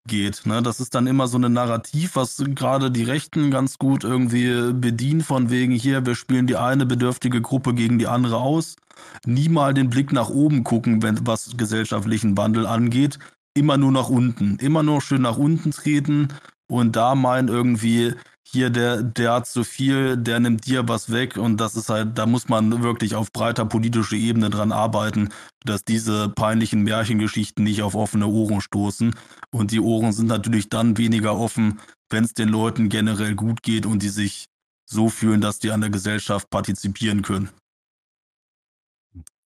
[0.06, 0.46] geht.
[0.46, 0.62] Ne?
[0.62, 5.22] Das ist dann immer so ein Narrativ, was gerade die Rechten ganz gut irgendwie bedienen,
[5.22, 8.76] von wegen hier, wir spielen die eine bedürftige Gruppe gegen die andere aus.
[9.24, 13.18] Nie mal den Blick nach oben gucken, wenn was gesellschaftlichen Wandel angeht.
[13.54, 14.56] Immer nur nach unten.
[14.56, 16.28] Immer nur schön nach unten treten
[16.68, 18.14] und da meinen irgendwie,
[18.52, 22.18] hier, der, der hat zu viel, der nimmt dir was weg und das ist halt,
[22.18, 25.30] da muss man wirklich auf breiter politischer Ebene dran arbeiten,
[25.64, 29.14] dass diese peinlichen Märchengeschichten nicht auf offene Ohren stoßen.
[29.50, 31.80] Und die Ohren sind natürlich dann weniger offen,
[32.10, 34.46] wenn es den Leuten generell gut geht und die sich
[34.84, 37.48] so fühlen, dass die an der Gesellschaft partizipieren können.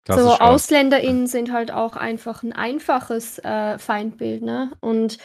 [0.08, 4.72] So, AusländerInnen sind halt auch einfach ein einfaches äh, Feindbild, ne?
[4.80, 5.18] Und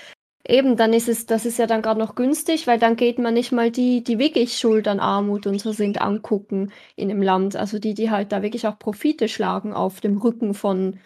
[0.47, 3.33] Eben, dann ist es, das ist ja dann gerade noch günstig, weil dann geht man
[3.33, 7.55] nicht mal die, die wirklich schuld an Armut und so sind, angucken in dem Land.
[7.55, 10.99] Also die, die halt da wirklich auch Profite schlagen auf dem Rücken von,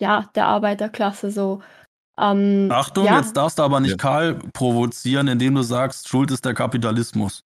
[0.00, 1.60] ja, der Arbeiterklasse so.
[2.18, 3.18] Ähm, Achtung, ja.
[3.18, 3.96] jetzt darfst du aber nicht Ja.
[3.96, 7.44] Karl provozieren, indem du sagst, Schuld ist der Kapitalismus.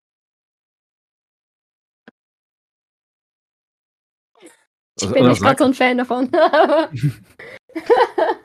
[5.00, 6.30] Ich bin nicht gerade so ein Fan davon.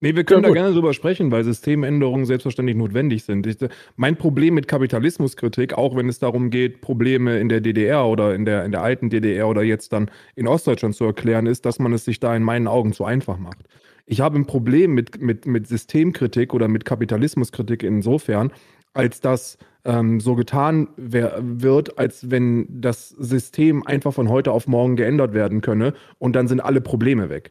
[0.00, 3.46] Nee, wir können Ja, da gerne drüber sprechen, weil Systemänderungen selbstverständlich notwendig sind.
[3.48, 3.56] Ich,
[3.96, 8.44] mein Problem mit Kapitalismuskritik, auch wenn es darum geht, Probleme in der DDR oder in
[8.44, 11.92] der, in der alten DDR oder jetzt dann in Ostdeutschland zu erklären, ist, dass man
[11.92, 13.58] es sich da in meinen Augen zu einfach macht.
[14.06, 18.52] Ich habe ein Problem mit, mit, mit Systemkritik oder mit Kapitalismuskritik insofern,
[18.94, 24.94] als dass ähm, so getan wird, als wenn das System einfach von heute auf morgen
[24.94, 27.50] geändert werden könne und dann sind alle Probleme weg.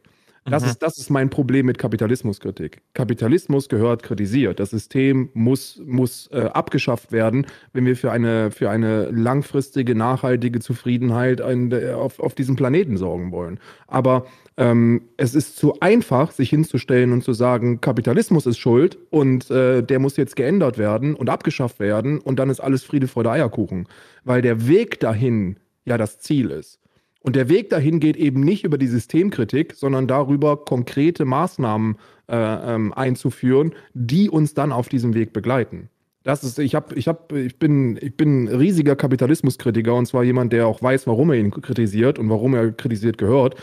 [0.50, 0.68] Das, Mhm.
[0.70, 2.82] ist, das ist mein Problem mit Kapitalismuskritik.
[2.94, 4.60] Kapitalismus gehört kritisiert.
[4.60, 10.60] Das System muss, muss äh, abgeschafft werden, wenn wir für eine, für eine langfristige, nachhaltige
[10.60, 13.60] Zufriedenheit ein, äh, auf, auf diesem Planeten sorgen wollen.
[13.86, 14.26] Aber
[14.56, 19.82] ähm, es ist zu einfach, sich hinzustellen und zu sagen, Kapitalismus ist schuld und äh,
[19.82, 23.86] der muss jetzt geändert werden und abgeschafft werden und dann ist alles Friede, Freude, Eierkuchen.
[24.24, 26.80] Weil der Weg dahin ja das Ziel ist.
[27.28, 32.34] Und der Weg dahin geht eben nicht über die Systemkritik, sondern darüber, konkrete Maßnahmen äh,
[32.34, 35.90] ähm, einzuführen, die uns dann auf diesem Weg begleiten.
[36.22, 40.24] Das ist, ich, hab, ich, hab, ich, bin, ich bin ein riesiger Kapitalismuskritiker und zwar
[40.24, 43.56] jemand, der auch weiß, warum er ihn kritisiert und warum er kritisiert gehört.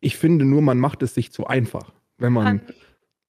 [0.00, 2.60] Ich finde nur, man macht es sich zu einfach, wenn man.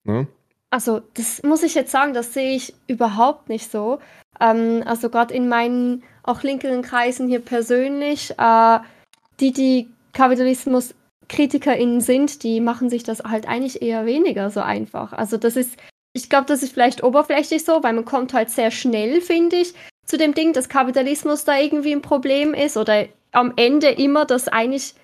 [0.05, 0.25] Ne?
[0.71, 3.99] Also, das muss ich jetzt sagen, das sehe ich überhaupt nicht so.
[4.41, 8.79] Ähm, also gerade in meinen auch linkeren Kreisen hier persönlich, äh,
[9.43, 15.11] die, die KapitalismuskritikerInnen sind, die machen sich das halt eigentlich eher weniger so einfach.
[15.13, 15.77] Also das ist,
[16.13, 19.73] ich glaube, das ist vielleicht oberflächlich so, weil man kommt halt sehr schnell, finde ich,
[20.05, 24.47] zu dem Ding, dass Kapitalismus da irgendwie ein Problem ist oder am Ende immer das
[24.47, 24.95] eigentlich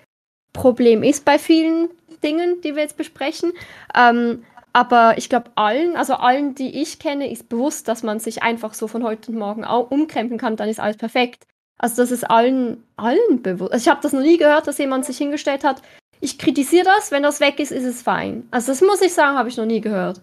[0.52, 1.88] Problem ist bei vielen
[2.22, 3.52] Dingen, die wir jetzt besprechen.
[3.94, 8.42] Ähm, aber ich glaube, allen, also allen, die ich kenne, ist bewusst, dass man sich
[8.42, 11.46] einfach so von heute und morgen au- umkrempeln kann, dann ist alles perfekt.
[11.82, 13.72] Also das ist allen, allen bewusst.
[13.72, 15.80] Also ich habe das noch nie gehört, dass jemand sich hingestellt hat,
[16.20, 18.46] ich kritisiere das, wenn das weg ist, ist es fein.
[18.50, 20.20] Also das muss ich sagen, habe ich noch nie gehört.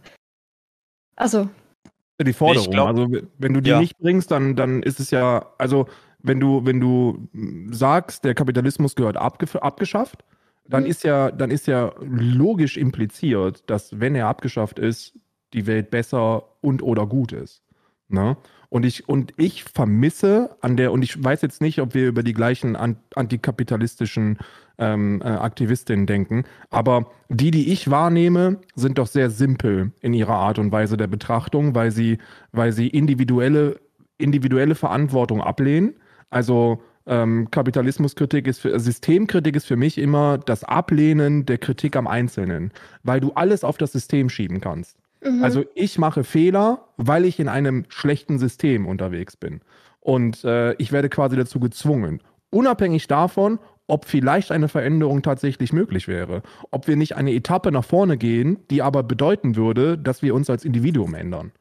[1.15, 1.49] Also,
[2.21, 2.69] Die Forderung.
[2.71, 3.07] glaub- also
[3.39, 3.79] wenn du die Ja.
[3.79, 5.87] nicht bringst, dann, dann ist es ja, also
[6.19, 7.27] wenn du, wenn du
[7.71, 10.23] sagst, der Kapitalismus gehört abgeschafft,
[10.67, 10.89] dann Mhm.
[10.89, 15.13] ist ja, dann ist ja logisch impliziert, dass wenn er abgeschafft ist,
[15.53, 17.63] die Welt besser und oder gut ist.
[18.09, 18.37] Ne?
[18.69, 22.21] Und ich, und ich vermisse an der, und ich weiß jetzt nicht, ob wir über
[22.21, 24.39] die gleichen an, antikapitalistischen
[24.77, 30.35] ähm, äh, Aktivistinnen denken, aber die, die ich wahrnehme, sind doch sehr simpel in ihrer
[30.35, 32.17] Art und Weise der Betrachtung, weil sie,
[32.51, 33.79] weil sie individuelle,
[34.17, 35.95] individuelle Verantwortung ablehnen.
[36.29, 42.05] Also ähm, Kapitalismuskritik ist für, Systemkritik ist für mich immer das Ablehnen der Kritik am
[42.05, 42.71] Einzelnen,
[43.03, 44.97] weil du alles auf das System schieben kannst.
[45.23, 45.43] Mhm.
[45.43, 49.61] Also ich mache Fehler, weil ich in einem schlechten System unterwegs bin.
[49.99, 52.21] Und äh, ich werde quasi dazu gezwungen.
[52.49, 56.43] Unabhängig davon, ob vielleicht eine Veränderung tatsächlich möglich wäre.
[56.71, 60.49] Ob wir nicht eine Etappe nach vorne gehen, die aber bedeuten würde, dass wir uns
[60.49, 61.51] als Individuum ändern.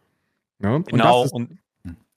[0.62, 0.74] Ja?
[0.74, 1.58] Und Genau, und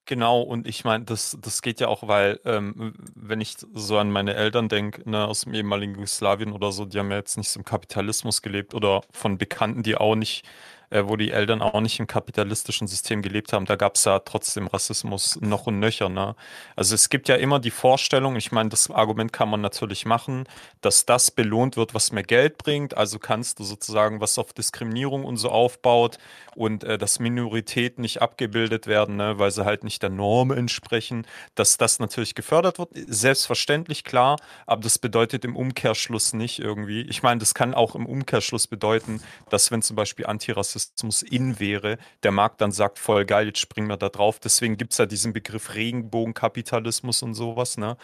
[0.05, 4.11] genau, und ich meine, das, das geht ja auch, weil, ähm, wenn ich so an
[4.11, 7.49] meine Eltern denke, ne, aus dem ehemaligen Jugoslawien oder so, die haben ja jetzt nicht
[7.49, 10.43] so im Kapitalismus gelebt oder von Bekannten, die auch nicht,
[10.89, 14.19] äh, wo die Eltern auch nicht im kapitalistischen System gelebt haben, da gab es ja
[14.19, 16.35] trotzdem Rassismus noch und nöcher, ne?
[16.75, 20.45] Also es gibt ja immer die Vorstellung, ich meine, das Argument kann man natürlich machen,
[20.81, 22.97] dass das belohnt wird, was mehr Geld bringt.
[22.97, 26.17] Also kannst du sozusagen, was auf Diskriminierung und so aufbaut
[26.60, 31.26] und äh, dass Minoritäten nicht abgebildet werden, ne, weil sie halt nicht der Norm entsprechen,
[31.55, 32.89] dass das natürlich gefördert wird.
[33.07, 34.36] Selbstverständlich, klar,
[34.68, 37.03] aber das bedeutet im Umkehrschluss nicht irgendwie.
[37.03, 41.97] Ich meine, das kann auch im Umkehrschluss bedeuten, dass wenn zum Beispiel Antirassismus in wäre,
[42.24, 44.38] der Markt dann sagt, voll geil, jetzt springen wir da drauf.
[44.39, 47.95] Deswegen gibt es ja diesen Begriff Regenbogenkapitalismus und sowas, ne?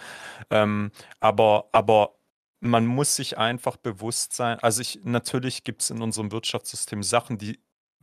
[0.49, 2.15] Ähm, aber, aber
[2.61, 7.37] man muss sich einfach bewusst sein, also ich, natürlich gibt es in unserem Wirtschaftssystem Sachen,
[7.37, 7.59] die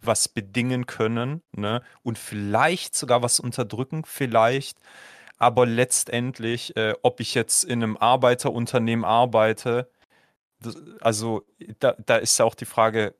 [0.06, 1.82] was bedingen können, ne?
[2.02, 4.78] Und vielleicht sogar was unterdrücken, vielleicht.
[5.38, 9.90] Aber letztendlich, äh, ob ich jetzt in einem Arbeiterunternehmen arbeite,
[10.60, 11.44] das, also
[11.80, 13.14] da, da ist ja auch die Frage,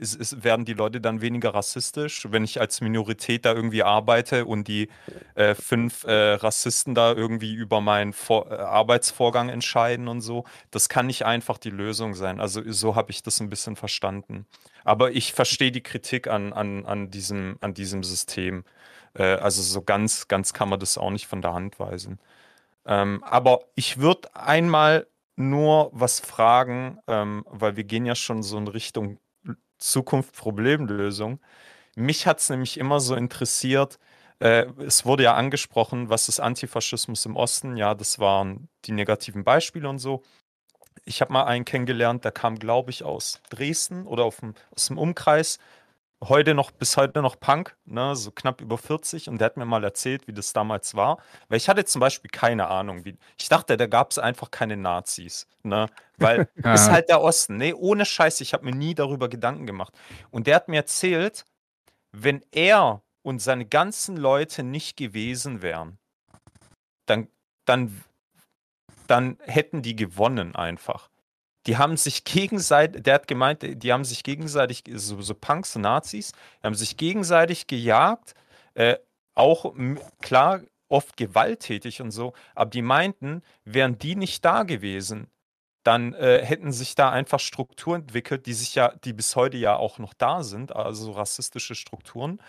[0.00, 4.46] es, es werden die Leute dann weniger rassistisch, wenn ich als Minorität da irgendwie arbeite
[4.46, 4.88] und die
[5.34, 10.44] äh, fünf äh, Rassisten da irgendwie über meinen Vor äh, Arbeitsvorgang entscheiden und so.
[10.70, 12.40] Das kann nicht einfach die Lösung sein.
[12.40, 14.46] Also so habe ich das ein bisschen verstanden.
[14.84, 18.64] Aber ich verstehe die Kritik an, an, an, diesem, an diesem System.
[19.14, 22.18] Äh, also so ganz, ganz kann man das auch nicht von der Hand weisen.
[22.86, 25.06] Ähm, aber ich würde einmal
[25.36, 29.18] nur was fragen, ähm, weil wir gehen ja schon so in Richtung
[29.78, 31.40] Zukunft Problemlösung.
[31.96, 33.98] Mich hat es nämlich immer so interessiert,
[34.40, 37.76] äh, es wurde ja angesprochen, was ist Antifaschismus im Osten?
[37.76, 40.22] Ja, das waren die negativen Beispiele und so.
[41.04, 44.98] Ich habe mal einen kennengelernt, der kam, glaube ich, aus Dresden oder dem, aus dem
[44.98, 45.58] Umkreis
[46.22, 49.64] heute noch, bis heute noch Punk, ne, so knapp über 40 und der hat mir
[49.64, 51.18] mal erzählt, wie das damals war.
[51.48, 53.16] Weil ich hatte zum Beispiel keine Ahnung, wie.
[53.38, 55.86] Ich dachte, da gab es einfach keine Nazis, ne?
[56.16, 57.56] Weil ist halt der Osten.
[57.56, 59.94] Nee, ohne Scheiß, ich habe mir nie darüber Gedanken gemacht.
[60.30, 61.44] Und der hat mir erzählt,
[62.12, 65.98] wenn er und seine ganzen Leute nicht gewesen wären,
[67.06, 67.28] dann,
[67.64, 68.02] dann,
[69.06, 71.10] dann hätten die gewonnen einfach
[71.68, 76.32] die haben sich gegenseitig, der hat gemeint, die haben sich gegenseitig, so, so Punks, Nazis,
[76.62, 78.34] haben sich gegenseitig gejagt,
[78.72, 78.96] äh,
[79.34, 79.74] auch
[80.22, 85.28] klar, oft gewalttätig und so, aber die meinten, wären die nicht da gewesen,
[85.82, 89.76] dann äh, hätten sich da einfach Strukturen entwickelt, die sich ja, die bis heute ja
[89.76, 92.40] auch noch da sind, also rassistische Strukturen.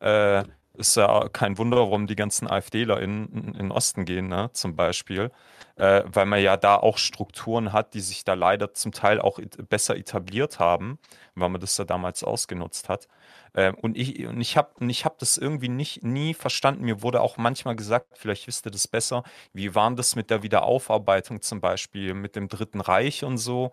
[0.00, 0.44] Äh,
[0.74, 5.30] ist ja kein Wunder, warum die ganzen AfDler in, den Osten gehen, ne, zum Beispiel
[5.76, 9.38] äh, weil man ja da auch Strukturen hat, die sich da leider zum Teil auch
[9.68, 10.98] besser etabliert haben,
[11.34, 13.08] weil man das da damals ausgenutzt hat.
[13.54, 16.84] Äh, und ich, und ich habe hab das irgendwie nicht, nie verstanden.
[16.84, 20.42] Mir wurde auch manchmal gesagt, vielleicht wisst ihr das besser, wie war das mit der
[20.42, 23.72] Wiederaufarbeitung zum Beispiel, mit dem Dritten Reich und so.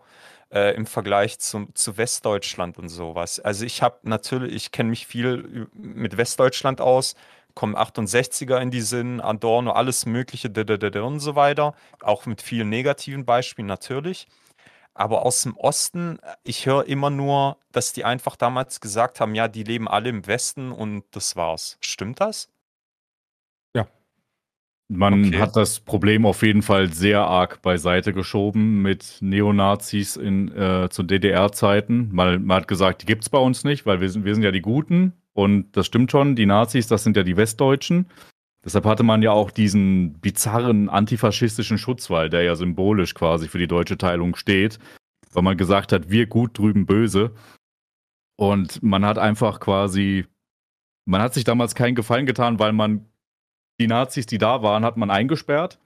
[0.52, 3.38] Äh, im Vergleich zum, zu Westdeutschland und sowas.
[3.38, 7.14] Also ich habe natürlich, ich kenne mich viel mit Westdeutschland aus,
[7.54, 10.50] kommen 68er in die Sinn, Adorno, alles Mögliche
[11.04, 11.74] und so weiter.
[12.02, 14.26] Auch mit vielen negativen Beispielen natürlich.
[14.94, 19.48] Aber aus dem Osten, ich höre immer nur, dass die einfach damals gesagt haben, ja,
[19.48, 21.78] die leben alle im Westen und das war's.
[21.80, 22.50] Stimmt das?
[23.74, 23.86] Ja.
[24.88, 25.38] Man okay.
[25.38, 31.04] hat das Problem auf jeden Fall sehr arg beiseite geschoben mit Neonazis in, äh, zu
[31.04, 32.08] DDR-Zeiten.
[32.12, 34.42] Man, man, hat gesagt, die gibt es bei uns nicht, weil wir sind, wir sind
[34.42, 38.06] ja die Guten und das stimmt schon, die Nazis, das sind ja die Westdeutschen.
[38.64, 43.66] Deshalb hatte man ja auch diesen bizarren antifaschistischen Schutzwall, der ja symbolisch quasi für die
[43.66, 44.78] deutsche Teilung steht,
[45.32, 47.32] weil man gesagt hat, wir gut drüben böse.
[48.36, 50.26] Und man hat einfach quasi,
[51.06, 53.06] man hat sich damals keinen Gefallen getan, weil man
[53.80, 55.78] die Nazis, die da waren, hat man eingesperrt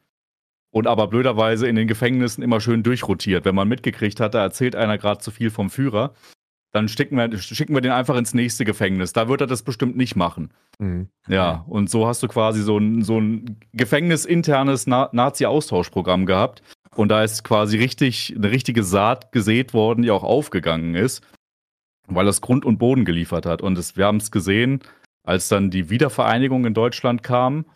[0.72, 3.45] und aber blöderweise in den Gefängnissen immer schön durchrotiert.
[3.45, 6.14] Wenn man mitgekriegt hat, da erzählt einer gerade zu viel vom Führer,
[6.75, 9.12] dann schicken wir, schicken wir den einfach ins nächste Gefängnis.
[9.12, 10.53] Da wird er das bestimmt nicht machen.
[10.81, 11.09] Mhm.
[11.29, 16.62] Ja, und so hast du quasi so ein, so ein gefängnisinternes Na Nazi-Austauschprogramm gehabt.
[16.97, 21.25] Und da ist quasi richtig eine richtige Saat gesät worden, die auch aufgegangen ist,
[22.09, 23.62] weil das Grund und Boden geliefert hat.
[23.62, 24.81] Und es, wir haben es gesehen,
[25.22, 27.66] als dann die Wiedervereinigung in Deutschland kam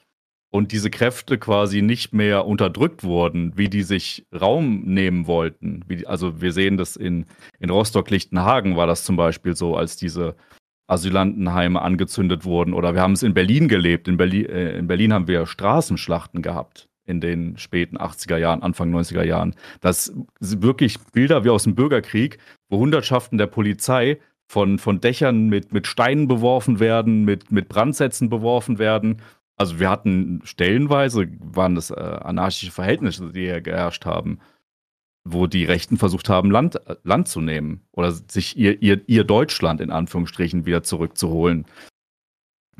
[0.51, 5.85] und diese Kräfte quasi nicht mehr unterdrückt wurden, wie die sich Raum nehmen wollten.
[5.87, 7.27] Wie, also wir sehen das in,
[7.59, 10.37] in Rostock-Lichtenhagen war das zum Beispiel so, als diese
[10.87, 12.73] Asylantenheime angezündet wurden.
[12.73, 14.09] Oder wir haben es in Berlin gelebt.
[14.09, 18.95] In Berlin, äh, in Berlin haben wir Straßenschlachten gehabt in den späten 80er Jahren, Anfang
[18.95, 19.55] 90er Jahren.
[19.81, 22.39] Das sind wirklich Bilder wie aus dem Bürgerkrieg,
[22.69, 28.29] wo Hundertschaften der Polizei von, von Dächern mit, mit Steinen beworfen werden, mit, mit Brandsätzen
[28.29, 29.23] beworfen werden
[29.59, 34.39] also wir hatten stellenweise, waren das äh, anarchische Verhältnisse, die ja geherrscht haben,
[35.25, 39.25] wo die Rechten versucht haben, Land, äh, Land zu nehmen oder sich ihr, ihr, ihr
[39.25, 41.67] Deutschland in Anführungsstrichen wieder zurückzuholen.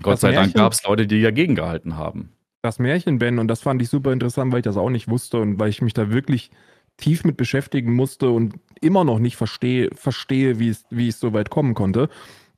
[0.01, 2.31] Gott das sei Märchen, Dank gab es Leute, die dagegen gehalten haben.
[2.63, 5.39] Das Märchen, Ben, und das fand ich super interessant, weil ich das auch nicht wusste
[5.39, 6.51] und weil ich mich da wirklich
[6.97, 11.33] tief mit beschäftigen musste und immer noch nicht verstehe, verstehe wie, es, wie es so
[11.33, 12.09] weit kommen konnte.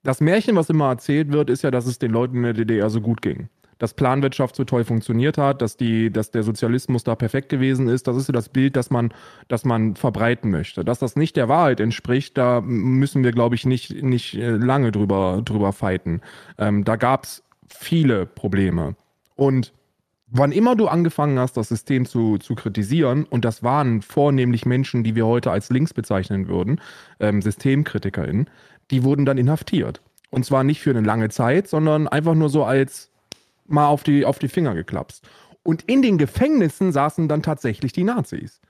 [0.02, 2.90] Das Märchen, was immer erzählt wird, ist ja, dass es den Leuten in der DDR
[2.90, 3.48] so gut ging
[3.80, 8.06] dass Planwirtschaft so toll funktioniert hat, dass, die, dass der Sozialismus da perfekt gewesen ist.
[8.06, 9.12] Das ist so das Bild, das man,
[9.48, 10.84] das man verbreiten möchte.
[10.84, 14.92] Dass das nicht der Wahrheit entspricht, da müssen wir, glaube ich, nicht, nicht äh, lange
[14.92, 16.20] drüber, drüber fighten.
[16.58, 18.96] Ähm, da gab es viele Probleme.
[19.34, 19.72] Und
[20.26, 25.04] wann immer du angefangen hast, das System zu, zu kritisieren, und das waren vornehmlich Menschen,
[25.04, 26.82] die wir heute als links bezeichnen würden,
[27.18, 28.50] ähm, SystemkritikerInnen,
[28.90, 30.02] die wurden dann inhaftiert.
[30.28, 33.09] Und zwar nicht für eine lange Zeit, sondern einfach nur so als
[33.70, 35.28] mal auf die, auf die Finger geklapst.
[35.62, 38.60] Und in den Gefängnissen saßen dann tatsächlich die Nazis.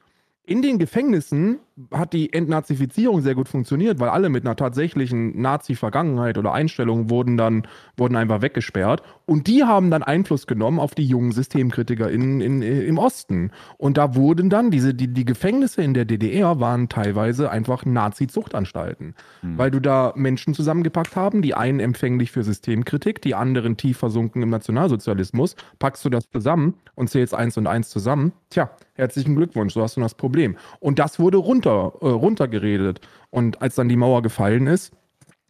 [0.45, 1.61] In den Gefängnissen
[1.93, 7.37] hat die Entnazifizierung sehr gut funktioniert, weil alle mit einer tatsächlichen Nazi-Vergangenheit oder Einstellung wurden
[7.37, 9.03] dann wurden einfach weggesperrt.
[9.31, 13.53] Und die haben dann Einfluss genommen auf die jungen Systemkritiker in, in, im Osten.
[13.79, 19.15] Und da wurden dann diese, die, die Gefängnisse in der DDR waren teilweise einfach Nazi-Zuchtanstalten.
[19.43, 19.57] Hm.
[19.57, 24.43] Weil du da Menschen zusammengepackt haben, die einen empfänglich für Systemkritik, die anderen tief versunken
[24.43, 25.55] im Nationalsozialismus.
[25.79, 28.33] Packst du das zusammen und zählst eins und eins zusammen.
[28.49, 30.57] Tja, herzlichen Glückwunsch, so hast du das Problem.
[30.81, 33.01] Und das wurde runter, äh, runtergeredet.
[33.31, 34.93] Und als dann die Mauer gefallen ist,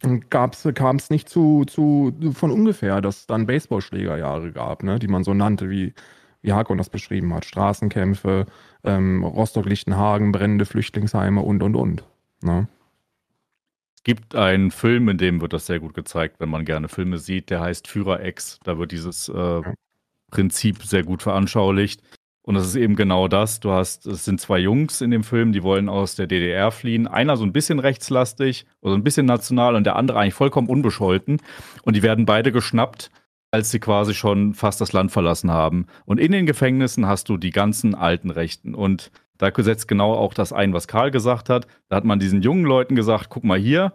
[0.01, 5.23] kam es nicht zu, zu von ungefähr, dass es dann Baseballschlägerjahre gab, ne, die man
[5.23, 5.93] so nannte, wie,
[6.41, 7.45] wie Hakon das beschrieben hat.
[7.45, 8.47] Straßenkämpfe,
[8.83, 12.03] ähm, Rostock-Lichtenhagen, brennende Flüchtlingsheime und und und.
[12.41, 12.67] Ne?
[13.95, 17.19] Es gibt einen Film, in dem wird das sehr gut gezeigt, wenn man gerne Filme
[17.19, 18.59] sieht, der heißt Führer X.
[18.63, 19.61] Da wird dieses äh,
[20.31, 22.01] Prinzip sehr gut veranschaulicht.
[22.43, 23.59] Und das ist eben genau das.
[23.59, 27.07] Du hast, es sind zwei Jungs in dem Film, die wollen aus der DDR fliehen.
[27.07, 31.37] Einer so ein bisschen rechtslastig oder ein bisschen national und der andere eigentlich vollkommen unbescholten.
[31.83, 33.11] Und die werden beide geschnappt,
[33.51, 35.85] als sie quasi schon fast das Land verlassen haben.
[36.05, 38.73] Und in den Gefängnissen hast du die ganzen alten Rechten.
[38.73, 41.67] Und da setzt genau auch das ein, was Karl gesagt hat.
[41.89, 43.93] Da hat man diesen jungen Leuten gesagt, guck mal hier,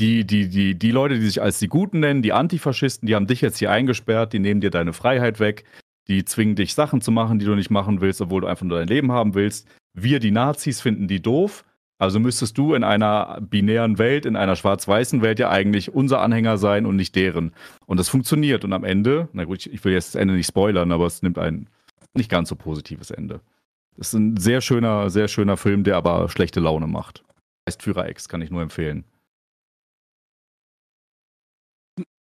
[0.00, 3.26] die, die, die, die Leute, die sich als die Guten nennen, die Antifaschisten, die haben
[3.26, 5.64] dich jetzt hier eingesperrt, die nehmen dir deine Freiheit weg,
[6.12, 8.78] die zwingen dich Sachen zu machen, die du nicht machen willst, obwohl du einfach nur
[8.78, 9.66] dein Leben haben willst.
[9.94, 11.64] Wir, die Nazis, finden die doof.
[11.98, 16.58] Also müsstest du in einer binären Welt, in einer schwarz-weißen Welt ja eigentlich unser Anhänger
[16.58, 17.52] sein und nicht deren.
[17.86, 18.64] Und das funktioniert.
[18.64, 21.38] Und am Ende, na gut, ich will jetzt das Ende nicht spoilern, aber es nimmt
[21.38, 21.68] ein
[22.14, 23.40] nicht ganz so positives Ende.
[23.96, 27.22] Das ist ein sehr schöner, sehr schöner Film, der aber schlechte Laune macht.
[27.68, 29.04] Heißt Führer X, kann ich nur empfehlen.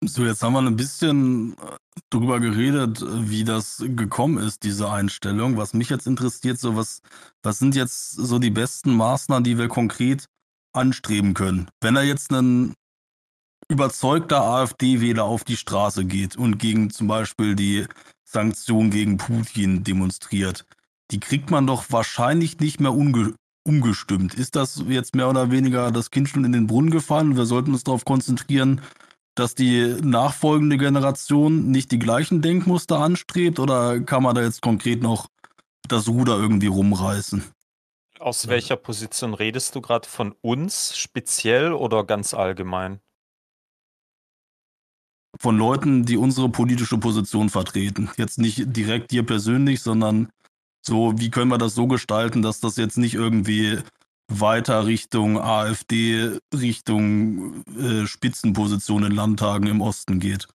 [0.03, 1.77] So, jetzt haben wir ein bisschen äh,
[2.11, 5.57] drüber geredet, wie das gekommen ist, diese Einstellung.
[5.57, 7.03] Was mich jetzt interessiert, so was,
[7.43, 10.27] was sind jetzt so die besten Maßnahmen, die wir konkret
[10.73, 11.69] anstreben können?
[11.81, 12.75] Wenn er jetzt ein
[13.69, 17.87] überzeugter AfD-Wähler auf die Straße geht und gegen zum Beispiel die
[18.25, 20.65] Sanktionen gegen Putin demonstriert,
[21.11, 24.33] die kriegt man doch wahrscheinlich nicht mehr umge umgestimmt.
[24.35, 27.37] Ist das jetzt mehr oder weniger das Kind schon in den Brunnen gefallen?
[27.37, 28.81] Wir sollten uns darauf konzentrieren,
[29.35, 35.03] dass die nachfolgende Generation nicht die gleichen Denkmuster anstrebt oder kann man da jetzt konkret
[35.03, 35.29] noch
[35.89, 37.45] das Ruder irgendwie rumreißen?
[38.19, 43.01] Aus welcher Position redest du gerade von uns speziell oder ganz allgemein?
[45.39, 48.11] Von Leuten, die unsere politische Position vertreten.
[48.17, 50.31] Jetzt nicht direkt dir persönlich, sondern
[50.83, 53.79] so, wie können wir das so gestalten, dass das jetzt nicht irgendwie
[54.31, 60.47] weiter Richtung AfD, Richtung äh, Spitzenposition in Landtagen im Osten geht.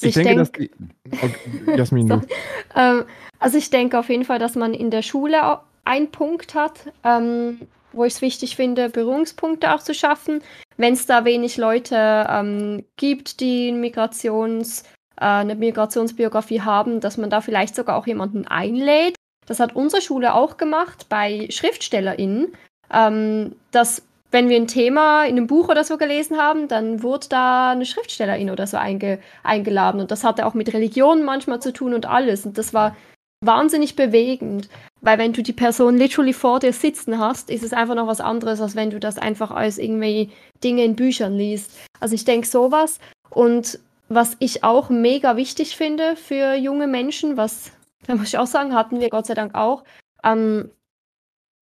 [0.00, 0.72] Ich, Ich denke, dass denk-
[1.04, 1.14] die.
[1.22, 2.20] Okay, Jasmin, du.
[2.76, 3.04] Ähm,
[3.40, 7.60] also ich denke auf jeden Fall, dass man in der Schule einen Punkt hat, ähm,
[7.92, 10.40] wo ich es wichtig finde, Berührungspunkte auch zu schaffen.
[10.76, 14.84] Wenn es da wenig Leute ähm, gibt, die Migrations,
[15.16, 19.16] äh, eine Migrationsbiografie haben, dass man da vielleicht sogar auch jemanden einlädt.
[19.50, 22.52] Das hat unsere Schule auch gemacht bei SchriftstellerInnen,
[22.94, 27.26] ähm, dass wenn wir ein Thema in einem Buch oder so gelesen haben, dann wurde
[27.30, 30.00] da eine Schriftstellerin oder so einge eingeladen.
[30.00, 32.46] Und das hatte auch mit Religion manchmal zu tun und alles.
[32.46, 32.96] Und das war
[33.44, 34.68] wahnsinnig bewegend.
[35.00, 38.20] Weil wenn du die Person literally vor dir sitzen hast, ist es einfach noch was
[38.20, 40.30] anderes, als wenn du das einfach als irgendwie
[40.62, 41.72] Dinge in Büchern liest.
[41.98, 43.00] Also ich denke sowas.
[43.30, 47.72] Und was ich auch mega wichtig finde für junge Menschen, was,
[48.06, 49.84] da muss ich auch sagen, hatten wir Gott sei Dank auch,
[50.24, 50.70] ähm,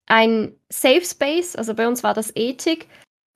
[0.07, 2.87] ein Safe Space, also bei uns war das Ethik,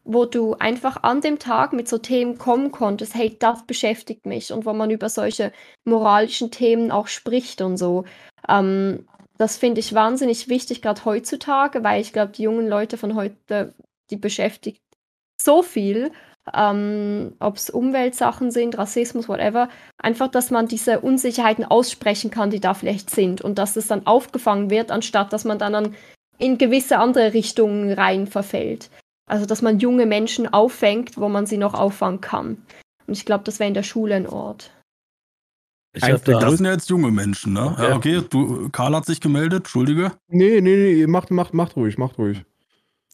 [0.04, 4.52] wo du einfach an dem Tag mit so Themen kommen konntest, hey, das beschäftigt mich
[4.52, 5.52] und wo man über solche
[5.84, 8.06] moralischen Themen auch spricht und so.
[8.48, 13.16] Ähm, das finde ich wahnsinnig wichtig, gerade heutzutage, weil ich glaube, die jungen Leute von
[13.16, 13.74] heute,
[14.10, 14.82] die beschäftigt
[15.40, 16.12] so viel,
[16.54, 22.60] ähm, ob es Umweltsachen sind, Rassismus, whatever, einfach, dass man diese Unsicherheiten aussprechen kann, die
[22.60, 25.96] da vielleicht sind und dass es dann aufgefangen wird, anstatt dass man dann an,
[26.38, 28.90] in gewisse andere Richtungen rein verfällt.
[29.30, 32.58] Also, dass man junge Menschen auffängt, wo man sie noch auffangen kann.
[33.08, 34.72] Und ich glaube, das wäre in der Schule ein Ort.
[35.94, 37.76] Ich der da, Das sind ja jetzt junge Menschen, ne?
[37.78, 37.96] Ja.
[37.96, 40.14] okay, du, Karl hat sich gemeldet, Entschuldige.
[40.30, 42.44] Nee, nee, nee, macht, macht, macht ruhig, macht ruhig.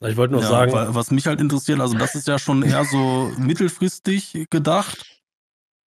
[0.01, 2.63] Ich wollte nur Ja, sagen, wa- was mich halt interessiert, also das ist ja schon
[2.63, 5.05] eher so mittelfristig gedacht.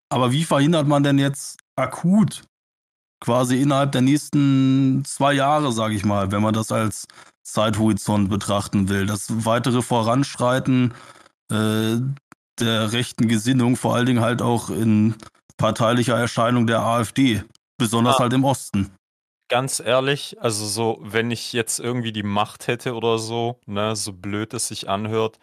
[0.09, 2.43] Aber wie verhindert man denn jetzt akut
[3.23, 7.05] quasi innerhalb der nächsten zwei Jahre, sage ich mal, wenn man das als
[7.43, 10.93] Zeithorizont betrachten will, das weitere Voranschreiten
[11.51, 11.97] äh,
[12.59, 15.15] der rechten Gesinnung, vor allen Dingen halt auch in
[15.57, 17.43] parteilicher Erscheinung der AfD,
[17.77, 18.19] besonders Ah.
[18.19, 18.91] halt im Osten.
[19.51, 24.13] Ganz ehrlich, also so, wenn ich jetzt irgendwie die Macht hätte oder so, ne, so
[24.13, 25.39] blöd es sich anhört,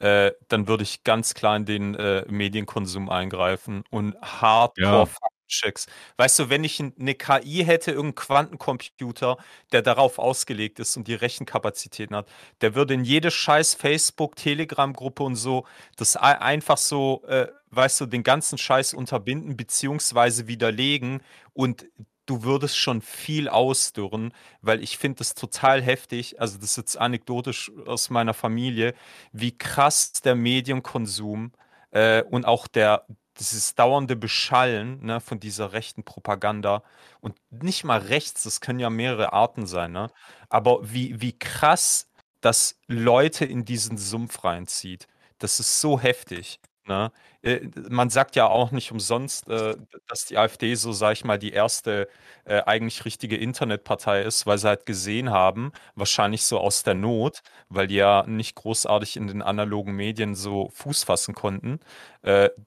[0.00, 5.06] äh, dann würde ich ganz klar in den äh, Medienkonsum eingreifen und hardcore Ja.
[5.06, 5.86] Faktenchecks.
[6.18, 9.38] Weißt du, wenn ich eine KI hätte, irgendeinen Quantencomputer,
[9.72, 12.28] der darauf ausgelegt ist und die Rechenkapazitäten hat,
[12.62, 18.00] der würde in jede scheiß Facebook, Telegram-Gruppe und so das ei- einfach so, äh, weißt
[18.02, 21.22] du, den ganzen Scheiß unterbinden beziehungsweise widerlegen
[21.54, 21.86] und
[22.28, 26.98] du würdest schon viel ausdürren, weil ich finde das total heftig, also das ist jetzt
[26.98, 28.94] anekdotisch aus meiner Familie,
[29.32, 31.52] wie krass der Medienkonsum
[31.90, 33.06] äh, und auch der
[33.38, 36.82] dieses dauernde Beschallen ne, von dieser rechten Propaganda
[37.20, 40.10] und nicht mal rechts, das können ja mehrere Arten sein, ne?
[40.48, 42.08] Aber wie, wie krass
[42.40, 45.06] das Leute in diesen Sumpf reinzieht,
[45.38, 46.60] das ist so heftig.
[46.88, 47.12] Ne?
[47.42, 47.60] Äh,
[47.90, 49.76] Man sagt ja auch nicht umsonst, äh,
[50.08, 52.08] dass die AfD so, sag ich mal, die erste
[52.44, 57.42] äh, eigentlich richtige Internetpartei ist, weil sie halt gesehen haben, wahrscheinlich so aus der Not,
[57.68, 61.80] weil die ja nicht großartig in den analogen Medien so Fuß fassen konnten,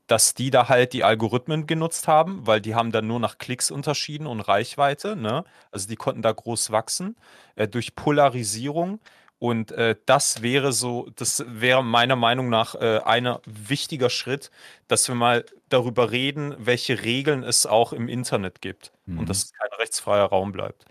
[0.08, 3.70] dass die da halt die Algorithmen genutzt haben, weil die haben dann nur nach Klicks
[3.72, 5.44] unterschieden und Reichweite, ne?
[5.72, 7.16] Also die konnten da groß wachsen
[7.72, 9.00] durch Polarisierung.
[9.42, 14.52] Und äh, das wäre so, das wäre meiner Meinung nach äh, ein wichtiger Schritt,
[14.88, 19.18] dass wir mal darüber reden, welche Regeln es auch im Internet gibt Mhm.
[19.18, 20.86] und dass es kein rechtsfreier Raum bleibt.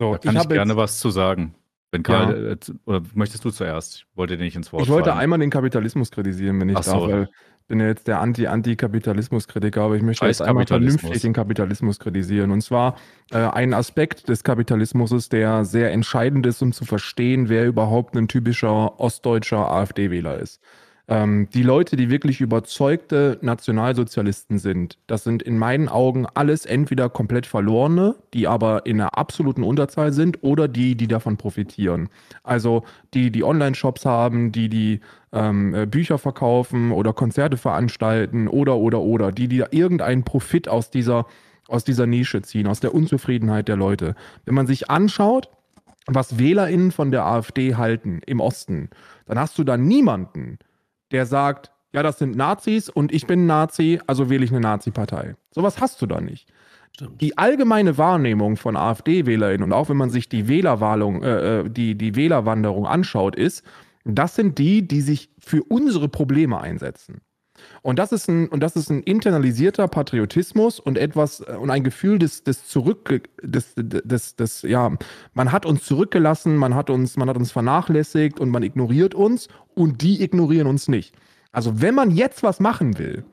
[0.00, 1.54] So, Da kann ich, hab gerne jetzt, was zu sagen.
[1.90, 3.96] Wenn Karl, äh, zu- oder möchtest du zuerst?
[3.96, 5.20] Ich wollte dir nicht ins Wort ich wollte fallen.
[5.20, 6.92] einmal den Kapitalismus kritisieren, wenn ich Ach so.
[7.06, 7.28] darf, weil ich
[7.66, 12.50] bin ja jetzt der Anti-Anti-Kapitalismus-Kritiker, aber ich möchte jetzt einmal vernünftig den Kapitalismus kritisieren.
[12.50, 12.96] Und zwar
[13.30, 18.28] äh, ein Aspekt des Kapitalismus, der sehr entscheidend ist, um zu verstehen, wer überhaupt ein
[18.28, 20.60] typischer ostdeutscher AfD-Wähler ist.
[21.06, 27.10] Ähm, die Leute, die wirklich überzeugte Nationalsozialisten sind, das sind in meinen Augen alles entweder
[27.10, 32.08] komplett verlorene, die aber in einer absoluten Unterzahl sind, oder die, die davon profitieren.
[32.42, 35.00] Also die, die Online-Shops haben, die, die
[35.32, 40.90] ähm, äh, Bücher verkaufen oder Konzerte veranstalten oder, oder, oder, die, die irgendeinen Profit aus
[40.90, 41.26] dieser,
[41.68, 44.14] aus dieser Nische ziehen, aus der Unzufriedenheit der Leute.
[44.46, 45.50] Wenn man sich anschaut,
[46.06, 48.88] was WählerInnen von der AfD halten im Osten,
[49.26, 50.58] dann hast du da niemanden,
[51.10, 55.36] der sagt, ja, das sind Nazis und ich bin Nazi, also wähle ich eine Nazi-Partei.
[55.50, 56.48] Sowas hast du da nicht.
[56.92, 57.20] Stimmt.
[57.20, 61.96] Die allgemeine Wahrnehmung von AfD-WählerInnen und auch wenn man sich die Wählerwahlung, äh, äh, die,
[61.96, 63.64] die Wählerwanderung anschaut, ist,
[64.04, 67.20] das sind die, die sich für unsere Probleme einsetzen.
[67.82, 71.84] Und das ist ein, und das ist ein internalisierter Patriotismus und etwas äh, und ein
[71.84, 74.92] Gefühl des, des Zurück, des, des, des, ja,
[75.32, 79.48] man hat uns zurückgelassen, man hat uns, man hat uns vernachlässigt und man ignoriert uns
[79.74, 81.14] und die ignorieren uns nicht.
[81.52, 83.24] Also wenn man jetzt was machen will,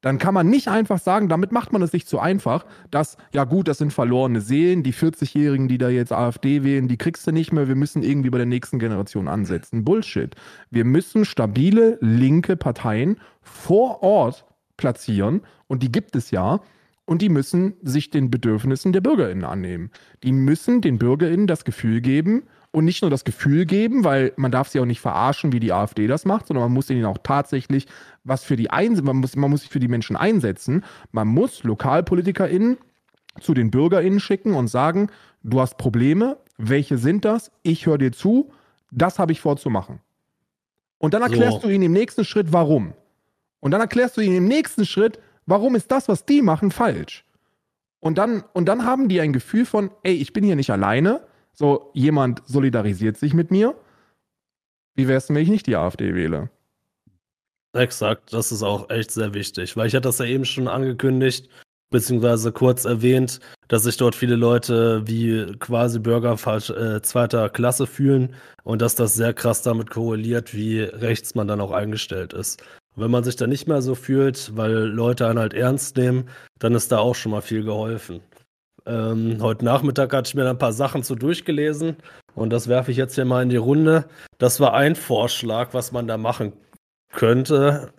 [0.00, 3.44] dann kann man nicht einfach sagen, damit macht man es sich zu einfach, dass, ja
[3.44, 7.32] gut, das sind verlorene Seelen, die 40-Jährigen, die da jetzt AfD wählen, die kriegst du
[7.32, 9.84] nicht mehr, wir müssen irgendwie bei der nächsten Generation ansetzen.
[9.84, 10.34] Bullshit.
[10.70, 14.44] Wir müssen stabile linke Parteien vor Ort
[14.76, 16.60] platzieren und die gibt es ja.
[17.04, 19.90] Und die müssen sich den Bedürfnissen der BürgerInnen annehmen.
[20.22, 24.52] Die müssen den BürgerInnen das Gefühl geben, und nicht nur das Gefühl geben, weil man
[24.52, 27.18] darf sie auch nicht verarschen, wie die AfD das macht, sondern man muss ihnen auch
[27.22, 27.86] tatsächlich
[28.24, 30.84] was für die Einse man muss, man muss sich für die Menschen einsetzen.
[31.12, 32.76] Man muss LokalpolitikerInnen
[33.40, 35.10] zu den BürgerInnen schicken und sagen,
[35.42, 37.50] du hast Probleme, welche sind das?
[37.62, 38.50] Ich höre dir zu,
[38.90, 40.00] das habe ich vorzumachen.
[40.98, 41.68] Und dann erklärst So.
[41.68, 42.92] du ihnen im nächsten Schritt, warum.
[43.60, 47.24] Und dann erklärst du ihnen im nächsten Schritt, warum ist das, was die machen, falsch.
[48.00, 51.22] Und dann, und dann haben die ein Gefühl von, ey, ich bin hier nicht alleine,
[51.58, 53.74] so jemand solidarisiert sich mit mir.
[54.94, 56.50] Wie wär's denn, wenn ich nicht die AfD wähle?
[57.72, 61.48] Exakt, das ist auch echt sehr wichtig, weil ich hatte das ja eben schon angekündigt,
[61.90, 68.34] beziehungsweise kurz erwähnt, dass sich dort viele Leute wie quasi Bürger äh, zweiter Klasse fühlen
[68.62, 72.62] und dass das sehr krass damit korreliert, wie rechts man dann auch eingestellt ist.
[72.94, 76.28] Wenn man sich da nicht mehr so fühlt, weil Leute einen halt ernst nehmen,
[76.58, 78.20] dann ist da auch schon mal viel geholfen.
[78.88, 81.96] Ähm, heute Nachmittag hatte ich mir ein paar Sachen zu durchgelesen
[82.34, 84.06] und das werfe ich jetzt hier mal in die Runde.
[84.38, 86.54] Das war ein Vorschlag, was man da machen
[87.12, 87.92] könnte.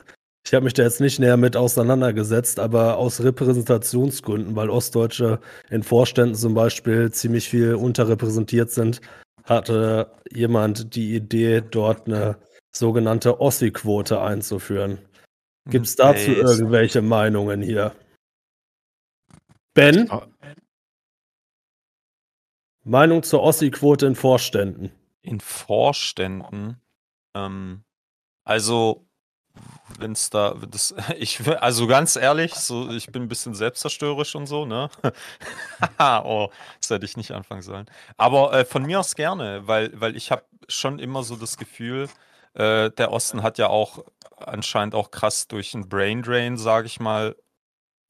[0.43, 5.39] Ich habe mich da jetzt nicht näher mit auseinandergesetzt, aber aus Repräsentationsgründen, weil Ostdeutsche
[5.69, 8.99] in Vorständen zum Beispiel ziemlich viel unterrepräsentiert sind,
[9.43, 12.37] hatte jemand die Idee, dort eine
[12.75, 14.97] sogenannte Ossi-Quote einzuführen.
[15.69, 16.41] Gibt es dazu Based.
[16.41, 17.91] irgendwelche Meinungen hier?
[19.75, 20.09] Ben?
[22.89, 24.91] Meinung zur Ossi-Quote in Vorständen.
[25.21, 26.81] In Vorständen.
[27.35, 27.83] Ähm,
[28.43, 29.05] also,
[29.99, 34.47] wenn es da, das, ich also ganz ehrlich, so, ich bin ein bisschen selbstzerstörerisch und
[34.47, 34.89] so, ne?
[35.99, 36.49] oh,
[36.81, 37.85] das hätte ich nicht anfangen sollen.
[38.17, 42.09] Aber äh, von mir aus gerne, weil, weil ich habe schon immer so das Gefühl,
[42.55, 44.03] äh, der Osten hat ja auch
[44.37, 47.35] anscheinend auch krass durch einen Brain Drain, sage ich mal,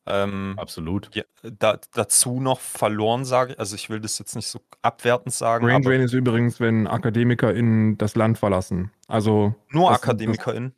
[0.06, 1.10] ähm, Absolut.
[1.16, 3.60] ja, da, dazu noch verloren, sage ich.
[3.60, 7.98] Also ich will das jetzt nicht so abwertend sagen, Brain Drain ist übrigens, wenn AkademikerInnen
[7.98, 8.92] das Land verlassen.
[9.08, 10.74] Also, nur AkademikerInnen.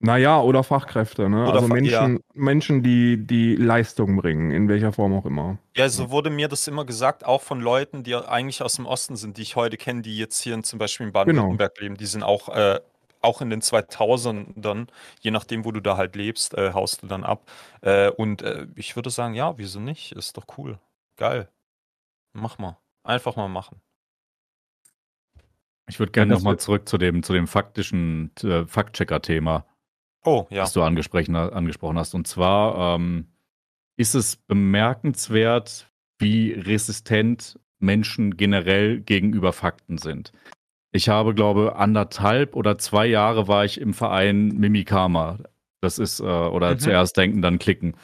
[0.00, 1.44] naja, oder Fachkräfte, ne?
[1.44, 5.58] Oder also Fa- Menschen, Menschen, die die Leistung bringen, in welcher Form auch immer.
[5.76, 9.16] Ja, so wurde mir das immer gesagt, auch von Leuten, die eigentlich aus dem Osten
[9.16, 11.24] sind, die ich heute kenne, die jetzt hier in, zum Beispiel in Genau.
[11.24, 11.96] Baden-Württemberg leben.
[11.96, 12.80] Die sind auch, äh,
[13.24, 14.88] auch in den 2000ern,
[15.20, 17.50] je nachdem, wo du da halt lebst, äh, haust du dann ab.
[17.82, 20.12] Äh, und äh, ich würde sagen, ja, wieso nicht?
[20.12, 20.78] Ist doch cool.
[21.16, 21.48] Geil.
[22.34, 22.78] Mach mal.
[23.04, 23.80] Einfach mal machen.
[25.88, 29.66] Ich würde gerne Ja, das nochmal zurück zu dem, zu dem faktischen äh, Faktchecker-Thema,
[30.24, 30.62] Oh, ja.
[30.62, 32.14] was du angesprochen, angesprochen hast.
[32.14, 33.28] Und zwar ähm,
[33.96, 40.32] ist es bemerkenswert, wie resistent Menschen generell gegenüber Fakten sind.
[40.94, 45.38] Ich habe, glaube anderthalb oder zwei Jahre war ich im Verein Mimikama.
[45.80, 46.78] Das ist, äh, oder Mhm.
[46.78, 47.96] zuerst denken, dann klicken.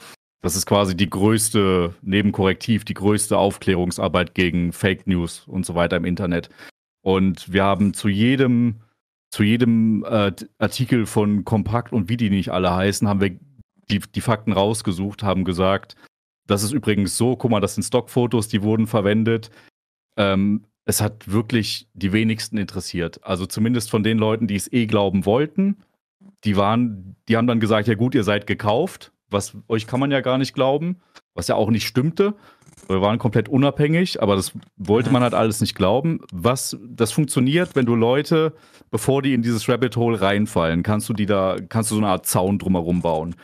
[0.43, 5.77] Das ist quasi die größte, neben Korrektiv, die größte Aufklärungsarbeit gegen Fake News und so
[5.77, 6.51] weiter im Internet.
[7.03, 8.81] Und wir haben zu jedem,
[9.31, 13.39] zu jedem äh, Artikel von Kompakt und wie die nicht alle heißen, haben wir
[13.89, 15.95] die, die Fakten rausgesucht, haben gesagt,
[16.49, 19.51] das ist übrigens so, guck mal, das sind Stockfotos, die wurden verwendet.
[20.17, 23.21] Ähm, es hat wirklich die wenigsten interessiert.
[23.23, 25.77] Also zumindest von den Leuten, die es eh glauben wollten.
[26.43, 29.13] Die waren, die haben dann gesagt, ja gut, ihr seid gekauft.
[29.31, 31.01] Was euch kann man ja gar nicht glauben,
[31.35, 32.35] was ja auch nicht stimmte.
[32.89, 36.23] Wir waren komplett unabhängig, aber das wollte man halt alles nicht glauben.
[36.33, 38.53] Was, das funktioniert, wenn du Leute,
[38.91, 42.11] bevor die in dieses Rabbit Hole reinfallen, kannst du die da, kannst du so eine
[42.11, 43.37] Art Zaun drumherum bauen.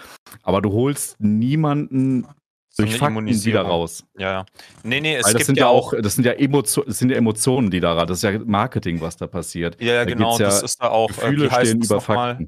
[0.43, 2.27] Aber du holst niemanden
[2.77, 4.05] durch eine Fakten wieder raus.
[4.19, 4.47] Ja, ja.
[4.83, 5.95] Nee, nee, es Weil das gibt sind ja auch.
[5.99, 9.17] das sind ja, Emotio das sind ja Emotionen, die da, das ist ja Marketing, was
[9.17, 9.81] da passiert.
[9.81, 10.39] Ja, ja, Da genau.
[10.39, 11.11] ja das ist da auch.
[11.11, 12.37] Äh, Gefühle wie heißt stehen das über nochmal?
[12.37, 12.47] Fakten.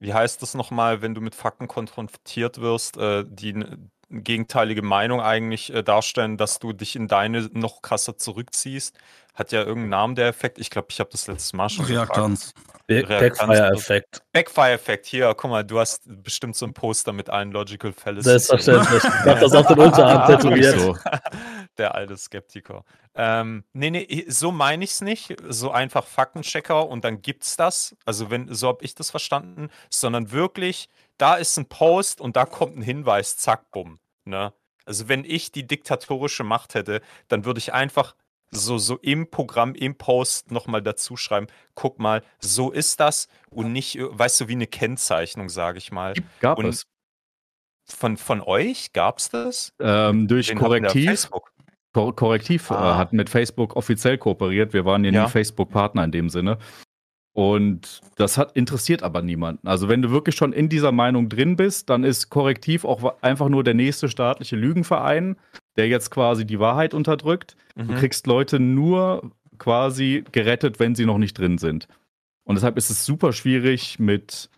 [0.00, 3.78] Wie heißt das nochmal, wenn du mit Fakten konfrontiert wirst, äh, die eine
[4.10, 8.96] gegenteilige Meinung eigentlich äh, darstellen, dass du dich in deine noch krasser zurückziehst?
[9.34, 10.58] Hat ja irgendeinen Namen der Effekt.
[10.58, 12.10] Ich glaube, ich habe das letztes Mal schon gefragt.
[12.10, 12.54] Reaktanz.
[12.86, 14.22] Backfire-Effekt.
[14.32, 15.06] Backfire-Effekt.
[15.06, 18.46] Hier, guck mal, du hast bestimmt so ein Poster mit allen Logical Fallacies.
[18.46, 19.02] Selbstverständlich.
[19.24, 20.78] Ich hab das auf den Unterarm tätowiert.
[20.78, 20.96] so.
[21.78, 22.84] Der alte Skeptiker.
[23.14, 25.34] Ähm, nee, nee, so meine ich es nicht.
[25.48, 27.96] So einfach Faktenchecker und dann gibt's das.
[28.04, 32.44] Also, wenn, so habe ich das verstanden, sondern wirklich, da ist ein Post und da
[32.44, 33.98] kommt ein Hinweis, zack, bumm.
[34.24, 34.52] Ne?
[34.84, 38.14] Also, wenn ich die diktatorische Macht hätte, dann würde ich einfach
[38.50, 43.72] so, so im Programm, im Post nochmal dazu schreiben, guck mal, so ist das und
[43.72, 46.14] nicht, äh, weißt du, wie eine Kennzeichnung, sage ich mal.
[46.40, 46.86] Gab Und es.
[47.86, 49.74] Von, von euch gab's das?
[49.78, 50.56] Ähm, durch wir?
[50.56, 51.04] Korrektiv.
[51.06, 51.52] Facebook.
[51.92, 52.96] Kor Korrektiv äh, Ah.
[52.96, 54.72] hat mit Facebook offiziell kooperiert.
[54.72, 55.28] Wir waren ja nie Ja.
[55.28, 56.58] Facebook-Partner in dem Sinne.
[57.36, 59.66] Und das hat interessiert aber niemanden.
[59.66, 63.48] Also wenn du wirklich schon in dieser Meinung drin bist, dann ist Korrektiv auch einfach
[63.48, 65.36] nur der nächste staatliche Lügenverein,
[65.76, 67.56] der jetzt quasi die Wahrheit unterdrückt.
[67.76, 67.94] Du Mhm.
[67.96, 71.88] kriegst Leute nur quasi gerettet, wenn sie noch nicht drin sind.
[72.44, 74.50] Und deshalb ist es super schwierig mit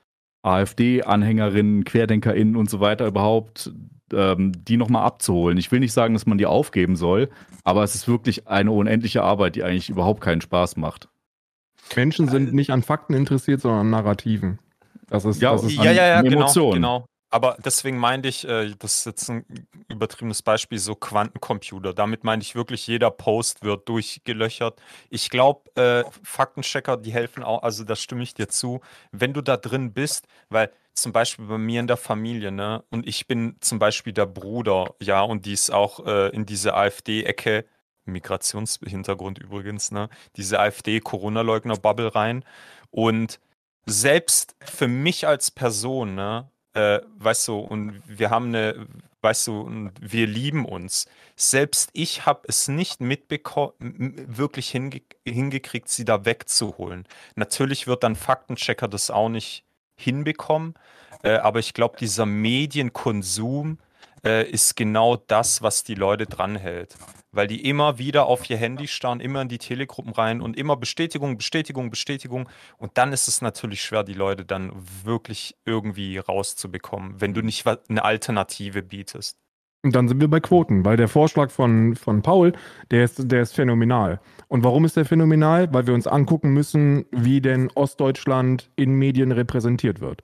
[0.43, 3.73] AfD-Anhängerinnen, QuerdenkerInnen und so weiter überhaupt
[4.13, 5.59] ähm, die nochmal abzuholen.
[5.59, 7.29] Ich will nicht sagen, dass man die aufgeben soll,
[7.65, 11.09] aber es ist wirklich eine unendliche Arbeit, die eigentlich überhaupt keinen Spaß macht.
[11.97, 14.59] Menschen sind nicht an Fakten interessiert, sondern an Narrativen.
[15.09, 16.75] Das ist, Ja, das ist Ja, ja, ja, genau, Emotionen.
[16.75, 17.07] genau.
[17.37, 19.45] Aber deswegen meinte ich, äh, das ist jetzt ein
[19.89, 21.93] übertriebenes Beispiel, so Quantencomputer.
[21.93, 24.81] Damit meine ich wirklich, jeder Post wird durchgelöchert.
[25.11, 28.81] Ich glaube, äh, Faktenchecker, die helfen auch, also da stimme ich dir zu,
[29.13, 33.07] wenn du da drin bist, weil zum Beispiel bei mir in der Familie, ne, und
[33.07, 37.67] ich bin zum Beispiel der Bruder, ja, und die ist auch äh, in diese AfD-Ecke,
[38.07, 42.47] Migrationshintergrund übrigens, ne, diese AfD-Corona-Leugner-Bubble rein.
[42.91, 43.41] Und
[43.85, 48.87] selbst für mich als Person, ne, äh, weißt du, und wir haben eine,
[49.23, 51.07] weißt du, und wir lieben uns.
[51.35, 53.73] Selbst ich habe es nicht mitbekommen,
[54.29, 57.09] wirklich hinge hingekriegt, sie da wegzuholen.
[57.35, 59.65] Natürlich wird dann Faktenchecker das auch nicht
[59.97, 60.75] hinbekommen,
[61.23, 63.79] äh, aber ich glaube, dieser Medienkonsum
[64.23, 66.97] äh, ist genau das, was die Leute dranhält.
[67.37, 70.77] Weil die immer wieder auf ihr Handy starren, immer in die Telegruppen rein und immer
[70.77, 72.49] Bestätigung, Bestätigung, Bestätigung.
[72.79, 74.73] Und dann ist es natürlich schwer, die Leute dann
[75.05, 79.39] wirklich irgendwie rauszubekommen, wenn du nicht eine Alternative bietest.
[79.87, 82.55] Und dann sind wir bei Quoten, weil der Vorschlag von, von Paul,
[82.91, 84.19] der ist, der ist phänomenal.
[84.49, 85.73] Und warum ist der phänomenal?
[85.73, 90.23] Weil wir uns angucken müssen, wie denn Ostdeutschland in Medien repräsentiert wird.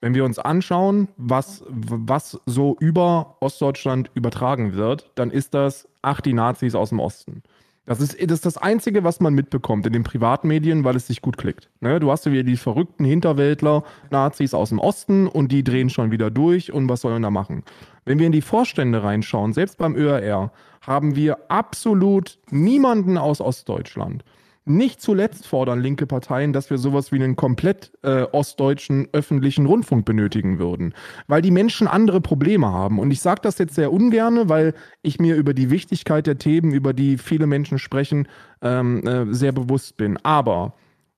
[0.00, 6.20] Wenn wir uns anschauen, was, was so über Ostdeutschland übertragen wird, dann ist das, ach,
[6.20, 7.44] die Nazis aus dem Osten.
[7.86, 11.20] Das ist, das ist das Einzige, was man mitbekommt in den Privatmedien, weil es sich
[11.20, 11.68] gut klickt.
[11.80, 12.00] Ne?
[12.00, 16.10] Du hast ja wieder die verrückten Hinterwäldler, Nazis aus dem Osten und die drehen schon
[16.10, 17.62] wieder durch und was sollen da machen?
[18.04, 20.52] Wenn wir in die Vorstände reinschauen, selbst beim ÖRR,
[20.82, 24.24] haben wir absolut niemanden aus Ostdeutschland.
[24.66, 30.06] Nicht zuletzt fordern linke Parteien, dass wir sowas wie einen komplett äh, ostdeutschen öffentlichen Rundfunk
[30.06, 30.94] benötigen würden,
[31.26, 32.98] weil die Menschen andere Probleme haben.
[32.98, 34.72] Und ich sage das jetzt sehr ungerne, weil
[35.02, 38.26] ich mir über die Wichtigkeit der Themen, über die viele Menschen sprechen,
[38.62, 40.18] ähm, äh, sehr bewusst bin.
[40.22, 40.72] Aber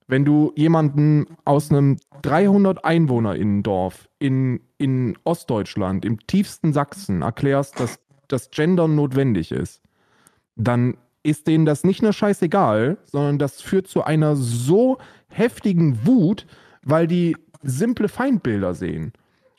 [0.09, 7.99] wenn du jemanden aus einem 300 Einwohnerinnendorf in, in Ostdeutschland, im tiefsten Sachsen, erklärst, dass
[8.29, 9.83] das Gendern notwendig ist,
[10.55, 16.47] dann ist denen das nicht nur scheißegal, sondern das führt zu einer so heftigen Wut,
[16.83, 19.13] weil die simple Feindbilder sehen.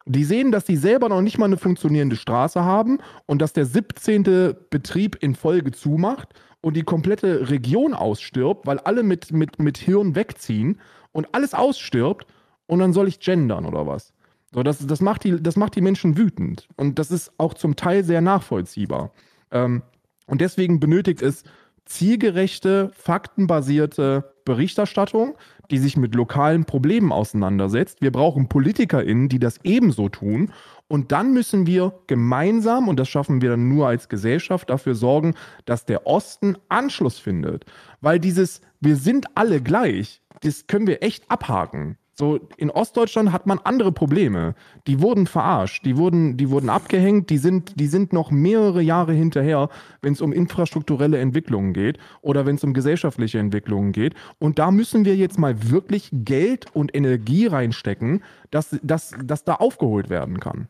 [0.06, 3.66] Die sehen, dass die selber noch nicht mal eine funktionierende Straße haben und dass der
[3.66, 4.56] 17.
[4.70, 6.30] Betrieb in Folge zumacht
[6.68, 10.82] und die komplette Region ausstirbt, weil alle mit, mit, mit Hirn wegziehen
[11.14, 12.28] und alles ausstirbt
[12.66, 14.12] und dann soll ich gendern oder was?
[14.54, 17.78] So, das, das, macht die, das macht die Menschen wütend und das ist auch zum
[17.78, 19.14] Teil sehr nachvollziehbar.
[19.50, 19.82] Ähm,
[20.26, 21.46] und deswegen benötigt es
[21.86, 25.38] zielgerechte, faktenbasierte Berichterstattung,
[25.72, 28.02] die sich mit lokalen Problemen auseinandersetzt.
[28.02, 30.52] Wir brauchen PolitikerInnen, die das ebenso tun.
[30.88, 35.36] Und dann müssen wir gemeinsam, und das schaffen wir dann nur als Gesellschaft, dafür sorgen,
[35.66, 37.66] dass der Osten Anschluss findet.
[38.00, 41.98] Weil dieses, wir sind alle gleich, das können wir echt abhaken.
[42.20, 44.56] So, in Ostdeutschland hat man andere Probleme.
[44.88, 49.14] Die wurden verarscht, die wurden, die wurden abgehängt, die sind, die sind noch mehrere Jahre
[49.14, 49.70] hinterher,
[50.02, 54.16] wenn es um infrastrukturelle Entwicklungen geht oder wenn es um gesellschaftliche Entwicklungen geht.
[54.40, 59.54] Und da müssen wir jetzt mal wirklich Geld und Energie reinstecken, dass, dass, dass da
[59.54, 60.70] aufgeholt werden kann.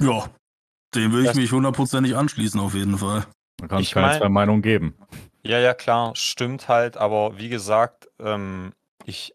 [0.00, 0.24] Ja,
[0.96, 3.24] dem würde ich mich hundertprozentig anschließen, auf jeden Fall.
[3.58, 4.94] Da kann es Ich keine mein- zwei Meinungen geben.
[5.44, 8.72] Ja, ja, klar, stimmt halt, aber wie gesagt, ähm,
[9.06, 9.34] ich,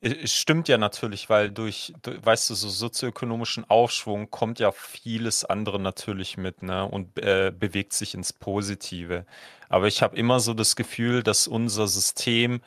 [0.00, 5.44] es stimmt ja natürlich, weil durch, du- weißt du, so sozioökonomischen Aufschwung kommt ja vieles
[5.46, 9.24] andere natürlich mit, ne, und äh, bewegt sich ins Positive.
[9.70, 12.60] Aber ich habe immer so das Gefühl, dass unser System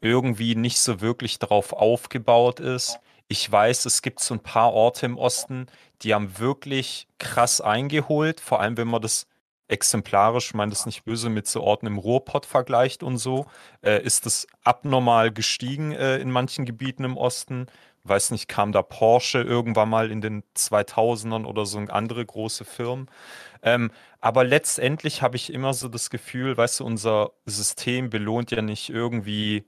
[0.00, 3.00] irgendwie nicht so wirklich darauf aufgebaut ist.
[3.26, 5.66] Ich weiß, es gibt so ein paar Orte im Osten,
[6.02, 9.26] die haben wirklich krass eingeholt, vor allem wenn man das
[9.74, 13.46] exemplarisch, ich meine das nicht böse, mit so Orten im Ruhrpott vergleicht und so,
[13.82, 17.66] äh, ist es abnormal gestiegen äh, in manchen Gebieten im Osten.
[18.04, 23.10] Weiß nicht, kam da Porsche irgendwann mal in den 2000ern oder so andere große Firmen.
[23.62, 23.90] Ähm,
[24.20, 28.90] aber letztendlich habe ich immer so das Gefühl, weißt du, unser System belohnt ja nicht
[28.90, 29.64] irgendwie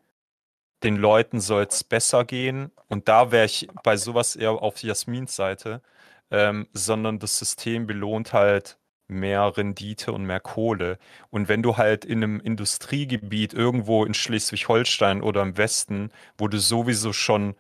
[0.83, 2.71] den Leuten soll es besser gehen.
[2.89, 5.83] Und da wäre ich bei sowas eher auf Jasmins Seite,
[6.31, 8.79] ähm, sondern das System belohnt halt
[9.09, 10.99] mehr Rendite und mehr Kohle.
[11.31, 16.59] Und wenn du halt in einem Industriegebiet irgendwo in Schleswig-Holstein oder im Westen, wo du
[16.59, 17.55] sowieso schon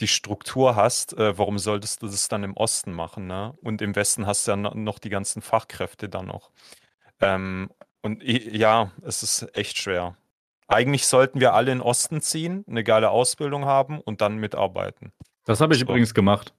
[0.00, 3.54] die Struktur hast, äh, warum solltest du das dann im Osten machen, ne?
[3.62, 6.50] Und im Westen hast du ja no- noch die ganzen Fachkräfte dann noch.
[7.20, 7.70] Ähm,
[8.02, 10.16] und ja, es ist echt schwer.
[10.66, 15.12] Eigentlich sollten wir alle in den Osten ziehen, eine geile Ausbildung haben und dann mitarbeiten.
[15.44, 15.84] Das habe ich So.
[15.84, 16.54] übrigens gemacht.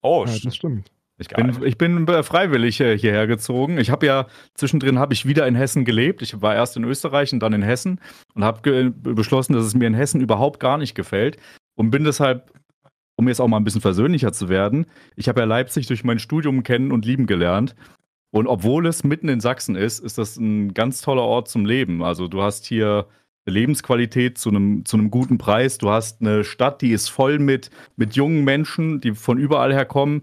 [0.00, 0.92] Oh, Ja, das stimmt.
[1.18, 3.78] Ich bin, ich bin freiwillig äh, hierher gezogen.
[3.78, 6.22] Ich habe ja zwischendrin habe ich wieder in Hessen gelebt.
[6.22, 8.00] Ich war erst in Österreich und dann in Hessen
[8.34, 11.36] und habe beschlossen, dass es mir in Hessen überhaupt gar nicht gefällt
[11.74, 12.52] und bin deshalb,
[13.16, 14.86] um jetzt auch mal ein bisschen versöhnlicher zu werden,
[15.16, 17.74] ich habe ja Leipzig durch mein Studium kennen und lieben gelernt.
[18.30, 22.02] Und obwohl es mitten in Sachsen ist, ist das ein ganz toller Ort zum Leben.
[22.02, 23.06] Also du hast hier
[23.46, 25.78] eine Lebensqualität zu einem, zu einem guten Preis.
[25.78, 29.86] Du hast eine Stadt, die ist voll mit, mit jungen Menschen, die von überall her
[29.86, 30.22] kommen.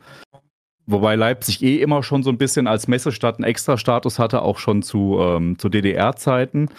[0.87, 4.83] Wobei Leipzig eh immer schon so ein bisschen als Messestadt einen Extra-Status hatte, auch schon
[4.83, 6.69] zu, ähm, zu DDR-Zeiten.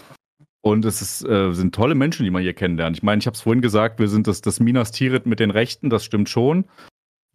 [0.61, 2.97] Und es ist, äh, sind tolle Menschen, die man hier kennenlernt.
[2.97, 5.51] Ich meine, ich habe es vorhin gesagt, wir sind das, das Minas Tirith mit den
[5.51, 6.65] Rechten, das stimmt schon.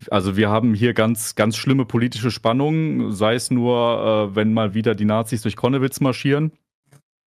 [0.10, 4.73] Also wir haben hier ganz, ganz schlimme politische Spannungen, sei es nur, äh, wenn mal
[4.73, 6.52] wieder die Nazis durch Konnewitz marschieren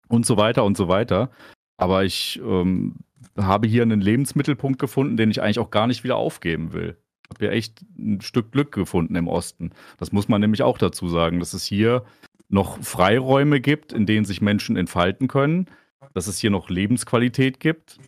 [0.08, 1.30] und so weiter und so weiter.
[1.76, 2.96] Aber ich ähm,
[3.36, 6.96] habe hier einen Lebensmittelpunkt gefunden, den ich eigentlich auch gar nicht wieder aufgeben will.
[7.38, 9.70] Hier echt ein Stück Glück gefunden im Osten.
[9.98, 12.04] Das muss man nämlich auch dazu sagen, dass es hier
[12.48, 15.66] noch Freiräume gibt, in denen sich Menschen entfalten können,
[16.14, 17.98] dass es hier noch Lebensqualität gibt.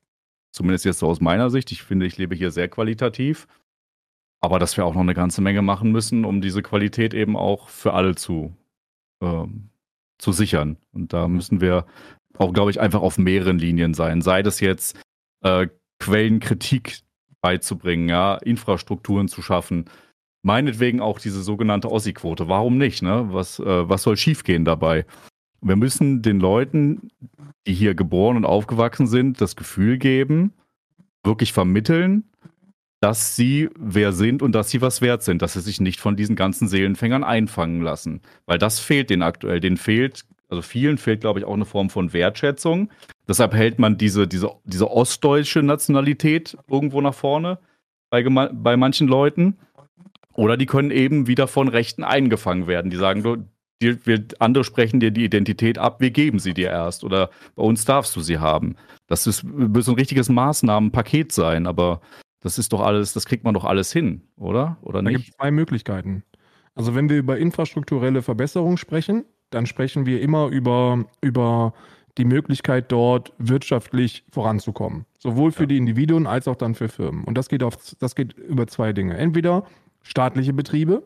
[0.52, 1.72] Zumindest jetzt so aus meiner Sicht.
[1.72, 3.46] Ich finde, ich lebe hier sehr qualitativ.
[4.44, 7.68] aber dass wir auch noch eine ganze Menge machen müssen, um diese Qualität eben auch
[7.70, 8.54] für alle zu,
[9.22, 9.70] ähm,
[10.18, 10.76] zu sichern.
[10.92, 11.86] Und da müssen wir
[12.36, 14.20] auch, glaube ich, einfach auf mehreren Linien sein.
[14.20, 14.98] Sei das jetzt
[15.42, 15.68] äh,
[15.98, 16.98] Quellenkritik
[17.44, 19.84] beizubringen, ja, Infrastrukturen zu schaffen,
[20.42, 22.48] meinetwegen auch diese sogenannte Ossi-Quote.
[22.48, 23.02] Warum nicht?
[23.02, 23.26] Ne?
[23.32, 25.04] Was, äh, was soll schiefgehen dabei?
[25.60, 27.10] Wir müssen den Leuten,
[27.66, 30.54] die hier geboren und aufgewachsen sind, das Gefühl geben,
[31.22, 32.24] wirklich vermitteln,
[33.02, 36.16] dass sie wer sind und dass sie was wert sind, dass sie sich nicht von
[36.16, 38.22] diesen ganzen Seelenfängern einfangen lassen.
[38.46, 39.60] Weil das fehlt denen aktuell.
[39.60, 42.88] Denen fehlt, also vielen fehlt, glaube ich, auch eine Form von Wertschätzung.
[43.26, 47.58] Deshalb hält man diese, diese, diese ostdeutsche Nationalität irgendwo nach vorne
[48.10, 49.58] bei, bei manchen Leuten.
[50.34, 52.90] Oder die können eben wieder von Rechten eingefangen werden.
[52.90, 53.36] Die sagen, du,
[53.80, 57.04] die, wir, andere sprechen dir die Identität ab, wir geben sie dir erst.
[57.04, 58.76] Oder bei uns darfst du sie haben.
[59.06, 62.00] Das ist, wird so ein richtiges Maßnahmenpaket sein, aber
[62.40, 64.76] das ist doch alles, das kriegt man doch alles hin, oder?
[64.82, 65.14] Oder nicht?
[65.14, 66.24] Da gibt es zwei Möglichkeiten.
[66.74, 71.72] Also wenn wir über infrastrukturelle Verbesserung sprechen, dann sprechen wir immer über, über
[72.18, 75.04] die Möglichkeit, dort wirtschaftlich voranzukommen.
[75.18, 75.66] Sowohl für ja.
[75.66, 77.24] die Individuen als auch dann für Firmen.
[77.24, 79.16] Und das geht, auf, das geht über zwei Dinge.
[79.16, 79.64] Entweder
[80.02, 81.02] staatliche Betriebe,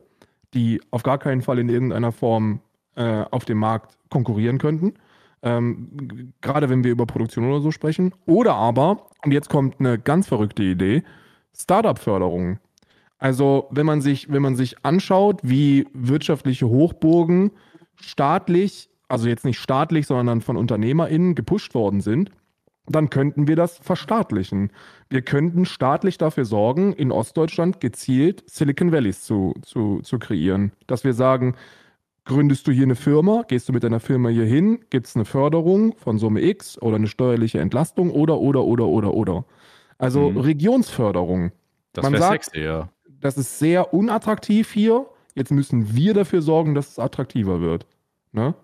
[0.55, 2.61] die auf gar keinen Fall in irgendeiner Form
[2.97, 4.95] äh, auf dem Markt konkurrieren könnten.
[5.41, 8.13] Ähm, gerade wenn wir über Produktion oder so sprechen.
[8.27, 11.05] Oder aber, und jetzt kommt eine ganz verrückte Idee,
[11.57, 12.59] Startup-Förderung.
[13.19, 17.53] Also, wenn man sich, wenn man sich anschaut, wie wirtschaftliche Hochburgen
[17.97, 22.31] staatlich, also jetzt nicht staatlich, sondern von UnternehmerInnen gepusht worden sind,
[22.87, 24.71] dann könnten wir das verstaatlichen.
[25.09, 30.73] Wir könnten staatlich dafür sorgen, in Ostdeutschland gezielt Silicon Valleys zu, zu, zu kreieren.
[30.87, 31.55] Dass wir sagen,
[32.25, 35.25] gründest du hier eine Firma, gehst du mit deiner Firma hier hin, gibt es eine
[35.25, 39.45] Förderung von Summe X oder eine steuerliche Entlastung oder, oder, oder, oder, oder.
[39.99, 40.39] Also mhm.
[40.39, 41.53] Regionsförderung.
[41.93, 42.91] Das wäre sexy, ja.
[43.21, 45.07] Das ist sehr unattraktiv hier.
[45.35, 47.87] Jetzt müssen wir dafür sorgen, dass es attraktiver wird.
[48.33, 48.55] Ne?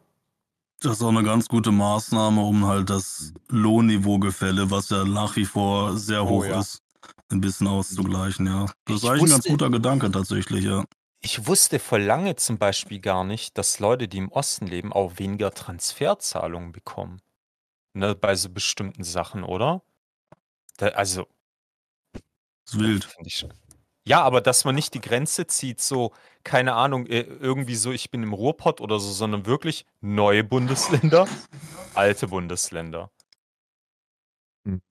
[0.84, 5.46] Das ist auch eine ganz gute Maßnahme, um halt das Lohnniveaugefälle, was ja nach wie
[5.46, 6.60] vor sehr oh, hoch ja.
[6.60, 6.82] ist,
[7.30, 8.66] ein bisschen auszugleichen, ja.
[8.84, 10.84] Das ist eigentlich wusste, ein ganz guter Gedanke tatsächlich, ja.
[11.22, 15.18] Ich wusste vor lange zum Beispiel gar nicht, dass Leute, die im Osten leben, auch
[15.18, 17.22] weniger Transferzahlungen bekommen.
[17.94, 19.82] Ne, bei so bestimmten Sachen, oder?
[20.76, 21.26] Da, also.
[22.12, 23.08] Das ist wild.
[23.24, 23.46] Ich,
[24.06, 26.12] ja, aber dass man nicht die Grenze zieht, so,
[26.44, 31.26] keine Ahnung, äh, irgendwie so, ich bin im Ruhrpott oder so, sondern wirklich neue Bundesländer,
[31.94, 33.10] alte Bundesländer.
[34.66, 34.82] Hm.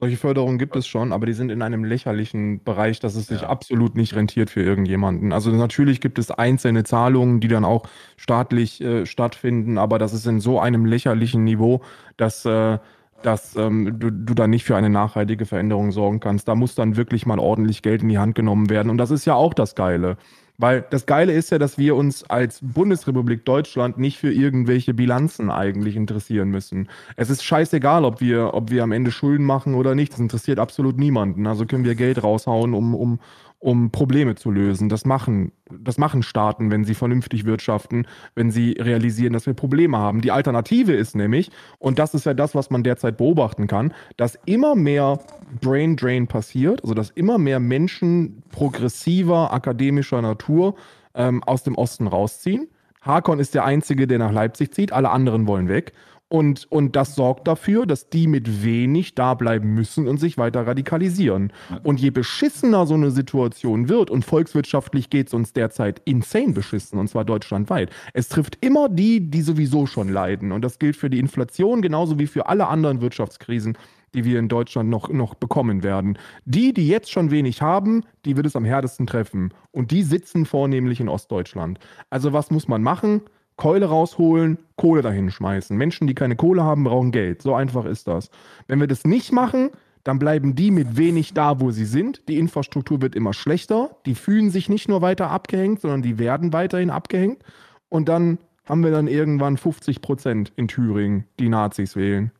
[0.00, 3.42] Solche Förderungen gibt es schon, aber die sind in einem lächerlichen Bereich, dass es sich
[3.42, 3.48] ja.
[3.48, 5.34] absolut nicht rentiert für irgendjemanden.
[5.34, 7.86] Also natürlich gibt es einzelne Zahlungen, die dann auch
[8.16, 11.82] staatlich äh, stattfinden, aber das ist in so einem lächerlichen Niveau,
[12.16, 12.78] dass äh,
[13.24, 16.46] dass ähm, du, du dann nicht für eine nachhaltige Veränderung sorgen kannst.
[16.46, 18.90] Da muss dann wirklich mal ordentlich Geld in die Hand genommen werden.
[18.90, 20.16] Und das ist ja auch das Geile.
[20.56, 25.50] Weil das Geile ist ja, dass wir uns als Bundesrepublik Deutschland nicht für irgendwelche Bilanzen
[25.50, 26.88] eigentlich interessieren müssen.
[27.16, 30.12] Es ist scheißegal, ob wir, ob wir am Ende Schulden machen oder nicht.
[30.12, 31.48] Das interessiert absolut niemanden.
[31.48, 33.18] Also können wir Geld raushauen, um, um,
[33.64, 34.90] um Probleme zu lösen.
[34.90, 39.96] Das machen, das machen Staaten, wenn sie vernünftig wirtschaften, wenn sie realisieren, dass wir Probleme
[39.96, 40.20] haben.
[40.20, 44.38] Die Alternative ist nämlich, und das ist ja das, was man derzeit beobachten kann, dass
[44.44, 45.18] immer mehr
[45.62, 50.74] Brain Drain passiert, also dass immer mehr Menschen progressiver, akademischer Natur
[51.14, 52.68] ähm, aus dem Osten rausziehen.
[53.00, 55.94] Hakon ist der Einzige, der nach Leipzig zieht, alle anderen wollen weg.
[56.34, 60.66] Und, und das sorgt dafür, dass die mit wenig da bleiben müssen und sich weiter
[60.66, 61.52] radikalisieren.
[61.84, 66.98] Und je beschissener so eine Situation wird, und volkswirtschaftlich geht es uns derzeit insane beschissen,
[66.98, 70.50] und zwar deutschlandweit, es trifft immer die, die sowieso schon leiden.
[70.50, 73.78] Und das gilt für die Inflation genauso wie für alle anderen Wirtschaftskrisen,
[74.12, 76.18] die wir in Deutschland noch, noch bekommen werden.
[76.46, 79.54] Die, die jetzt schon wenig haben, die wird es am härtesten treffen.
[79.70, 81.78] Und die sitzen vornehmlich in Ostdeutschland.
[82.10, 83.22] Also was muss man machen?
[83.56, 85.76] Keule rausholen, Kohle dahin schmeißen.
[85.76, 87.42] Menschen, die keine Kohle haben, brauchen Geld.
[87.42, 88.30] So einfach ist das.
[88.66, 89.70] Wenn wir das nicht machen,
[90.02, 92.28] dann bleiben die mit wenig da, wo sie sind.
[92.28, 93.96] Die Infrastruktur wird immer schlechter.
[94.06, 97.42] Die fühlen sich nicht nur weiter abgehängt, sondern die werden weiterhin abgehängt.
[97.88, 102.32] Und dann haben wir dann irgendwann 50 Prozent in Thüringen, die Nazis wählen.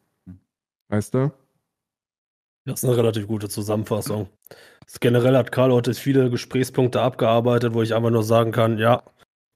[0.88, 1.32] Weißt du?
[2.66, 4.28] Das ist eine relativ gute Zusammenfassung.
[5.00, 9.02] Generell hat Karl heute viele Gesprächspunkte abgearbeitet, wo ich einfach nur sagen kann, ja,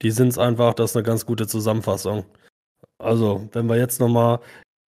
[0.03, 2.25] die sind es einfach, das ist eine ganz gute Zusammenfassung.
[2.99, 4.41] Also, wenn wir jetzt nochmal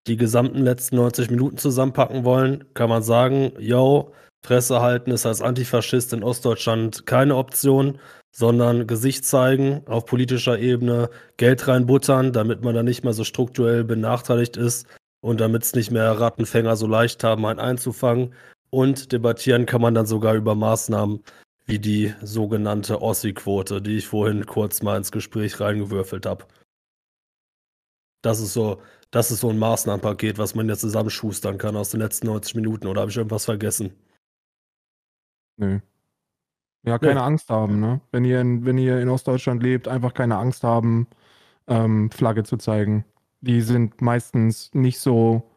[0.06, 4.12] die gesamten letzten 90 Minuten zusammenpacken wollen, kann man sagen, yo,
[4.44, 7.98] Fresse halten ist als Antifaschist in Ostdeutschland keine Option,
[8.32, 13.84] sondern Gesicht zeigen auf politischer Ebene, Geld reinbuttern, damit man da nicht mehr so strukturell
[13.84, 14.86] benachteiligt ist
[15.20, 18.34] und damit es nicht mehr Rattenfänger so leicht haben, einen einzufangen.
[18.70, 21.22] Und debattieren kann man dann sogar über Maßnahmen
[21.70, 26.46] wie die sogenannte Ossi-Quote, die ich vorhin kurz mal ins Gespräch reingewürfelt habe.
[28.22, 32.00] Das ist so, das ist so ein Maßnahmenpaket, was man jetzt zusammenschustern kann aus den
[32.00, 32.86] letzten 90 Minuten.
[32.88, 33.94] Oder habe ich irgendwas vergessen?
[35.56, 35.80] Nö.
[36.82, 37.26] Ja, keine Nee.
[37.26, 38.00] Angst haben, ne?
[38.10, 41.08] Wenn ihr in, wenn ihr in Ostdeutschland lebt, einfach keine Angst haben,
[41.68, 43.04] ähm, Flagge zu zeigen.
[43.42, 45.49] Die sind meistens nicht so,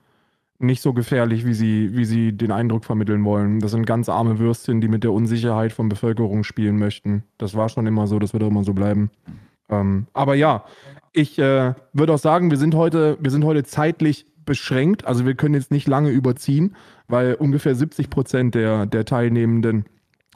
[0.63, 3.59] nicht so gefährlich, wie sie, wie sie den Eindruck vermitteln wollen.
[3.59, 7.23] Das sind ganz arme Würstchen, die mit der Unsicherheit von Bevölkerung spielen möchten.
[7.37, 9.11] Das war schon immer so, das wird auch immer so bleiben.
[9.69, 10.65] Ähm, aber ja,
[11.11, 15.05] ich äh, würde auch sagen, wir sind heute, wir sind heute zeitlich beschränkt.
[15.05, 16.75] Also wir können jetzt nicht lange überziehen,
[17.07, 19.85] weil ungefähr 70 Prozent der, der Teilnehmenden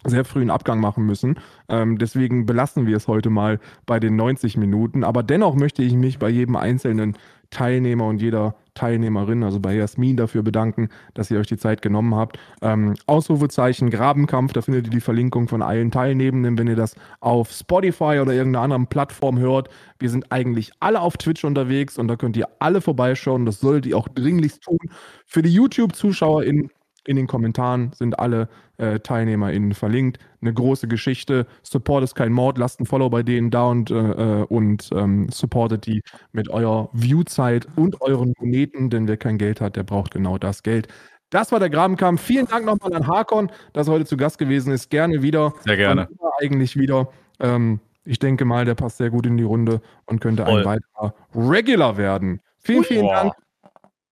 [0.05, 1.39] sehr frühen Abgang machen müssen.
[1.69, 5.03] Ähm, deswegen belassen wir es heute mal bei den 90 Minuten.
[5.03, 7.17] Aber dennoch möchte ich mich bei jedem einzelnen
[7.49, 12.13] Teilnehmer und jeder Teilnehmerin, also bei Jasmin, dafür bedanken, dass ihr euch die Zeit genommen
[12.15, 12.37] habt.
[12.61, 17.51] Ähm, Ausrufezeichen Grabenkampf, da findet ihr die Verlinkung von allen Teilnehmenden, wenn ihr das auf
[17.51, 19.69] Spotify oder irgendeiner anderen Plattform hört.
[19.99, 23.45] Wir sind eigentlich alle auf Twitch unterwegs und da könnt ihr alle vorbeischauen.
[23.45, 24.79] Das solltet ihr auch dringlichst tun.
[25.25, 26.69] Für die YouTube-ZuschauerInnen
[27.07, 30.19] in den Kommentaren sind alle äh, TeilnehmerInnen verlinkt.
[30.41, 31.47] Eine große Geschichte.
[31.63, 32.57] Support ist kein Mord.
[32.57, 36.03] Lasst ein Follow bei denen da und, äh, und ähm, supportet die
[36.33, 40.63] mit eurer Viewzeit und euren Moneten, denn wer kein Geld hat, der braucht genau das
[40.63, 40.87] Geld.
[41.29, 42.21] Das war der Grabenkampf.
[42.21, 44.89] Vielen Dank nochmal an Harkon, dass er heute zu Gast gewesen ist.
[44.89, 45.53] Gerne wieder.
[45.61, 46.07] Sehr gerne.
[46.39, 47.09] Eigentlich wieder.
[47.39, 50.65] Ähm, ich denke mal, der passt sehr gut in die Runde und könnte ein Voll.
[50.65, 52.39] weiterer Regular werden.
[52.59, 53.15] Vielen, vielen Boah.
[53.15, 53.33] Dank.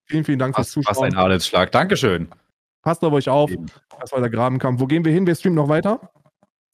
[0.08, 1.14] Vielen, vielen Dank fürs Was, was Zuschauen.
[1.14, 1.72] ein Adelsschlag.
[1.72, 2.28] Dankeschön.
[2.86, 3.52] Passt auf euch auf.
[4.00, 4.80] Das war der Grabenkampf.
[4.80, 5.26] Wo gehen wir hin?
[5.26, 6.00] Wer streamt noch weiter?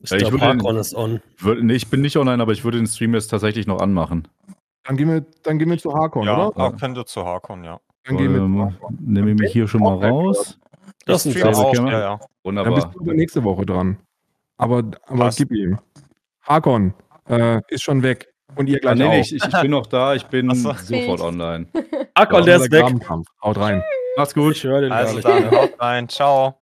[0.03, 0.61] Ich Ja, ich würde den-
[0.95, 1.21] on.
[1.39, 4.27] Würde, nee, ich bin nicht online, aber ich würde den Stream jetzt tatsächlich noch anmachen.
[4.83, 6.57] Dann gehen wir, dann gehen wir zu Harkon, Ja, oder?
[6.65, 7.79] auch könnte zu Harkon, ja.
[8.03, 10.59] Dann gehen wir Ähm, nehme ich mich hier schon mal raus.
[11.05, 12.09] Das ist ein auch, ja, ja.
[12.09, 12.91] Dann bist Wunderbar.
[12.99, 13.97] du nächste Woche dran.
[14.57, 15.37] Aber, aber Passt.
[15.37, 15.79] gib ihm.
[16.43, 16.93] Harkon
[17.29, 18.30] äh, ist schon weg.
[18.55, 19.09] Und ihr Ah, gleich nee, auch.
[19.11, 20.73] nee, ich, ich bin noch da, ich bin so.
[20.73, 21.65] sofort online.
[22.13, 22.85] Parkon, Das der ist weg.
[23.43, 23.83] Haut rein.
[24.17, 24.55] Macht's gut.
[24.55, 26.09] Ich höre den Also dann, haut rein.
[26.09, 26.55] Ciao.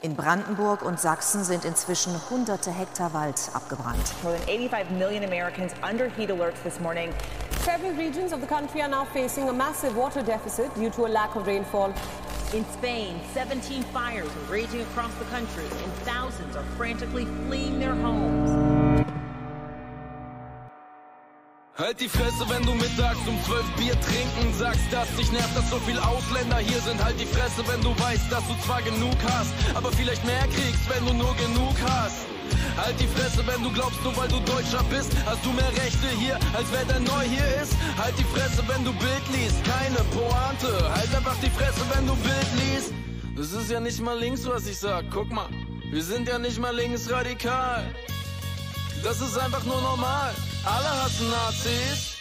[0.00, 4.02] In Brandenburg und Sachsen sind inzwischen hunderte Hektar Wald abgebrannt.
[4.24, 7.10] More than 85 million Americans under heat alerts this morning.
[7.64, 11.08] Several regions of the country are now facing a massive water deficit due to a
[11.08, 11.92] lack of rainfall.
[12.54, 17.94] In Spain, 17 fires are raging across the country, and thousands are frantically fleeing their
[17.94, 18.50] homes.
[21.78, 25.70] Halt die Fresse, wenn du mittags um 12 Bier trinken sagst, dass dich nervt, dass
[25.70, 27.02] so viel Ausländer hier sind.
[27.02, 30.84] Halt die Fresse, wenn du weißt, dass du zwar genug hast, aber vielleicht mehr kriegst,
[30.90, 32.26] wenn du nur genug hast.
[32.76, 36.08] Halt die Fresse, wenn du glaubst, nur weil du Deutscher bist, hast du mehr Rechte
[36.18, 37.74] hier, als wer denn neu hier ist.
[37.98, 40.90] Halt die Fresse, wenn du Bild liest, keine Pointe.
[40.94, 42.92] Halt einfach die Fresse, wenn du Bild liest.
[43.36, 45.48] Das ist ja nicht mal links, was ich sag, guck mal.
[45.90, 47.84] Wir sind ja nicht mal linksradikal.
[49.02, 50.32] Das ist einfach nur normal.
[50.64, 52.16] Alle hassen Nazis.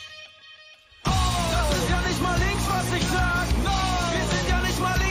[1.05, 1.11] Oh,
[1.51, 3.47] das ist ja nicht mal links, was ich sag.
[3.63, 3.71] No.
[4.13, 5.10] Wir sind ja nicht mal links.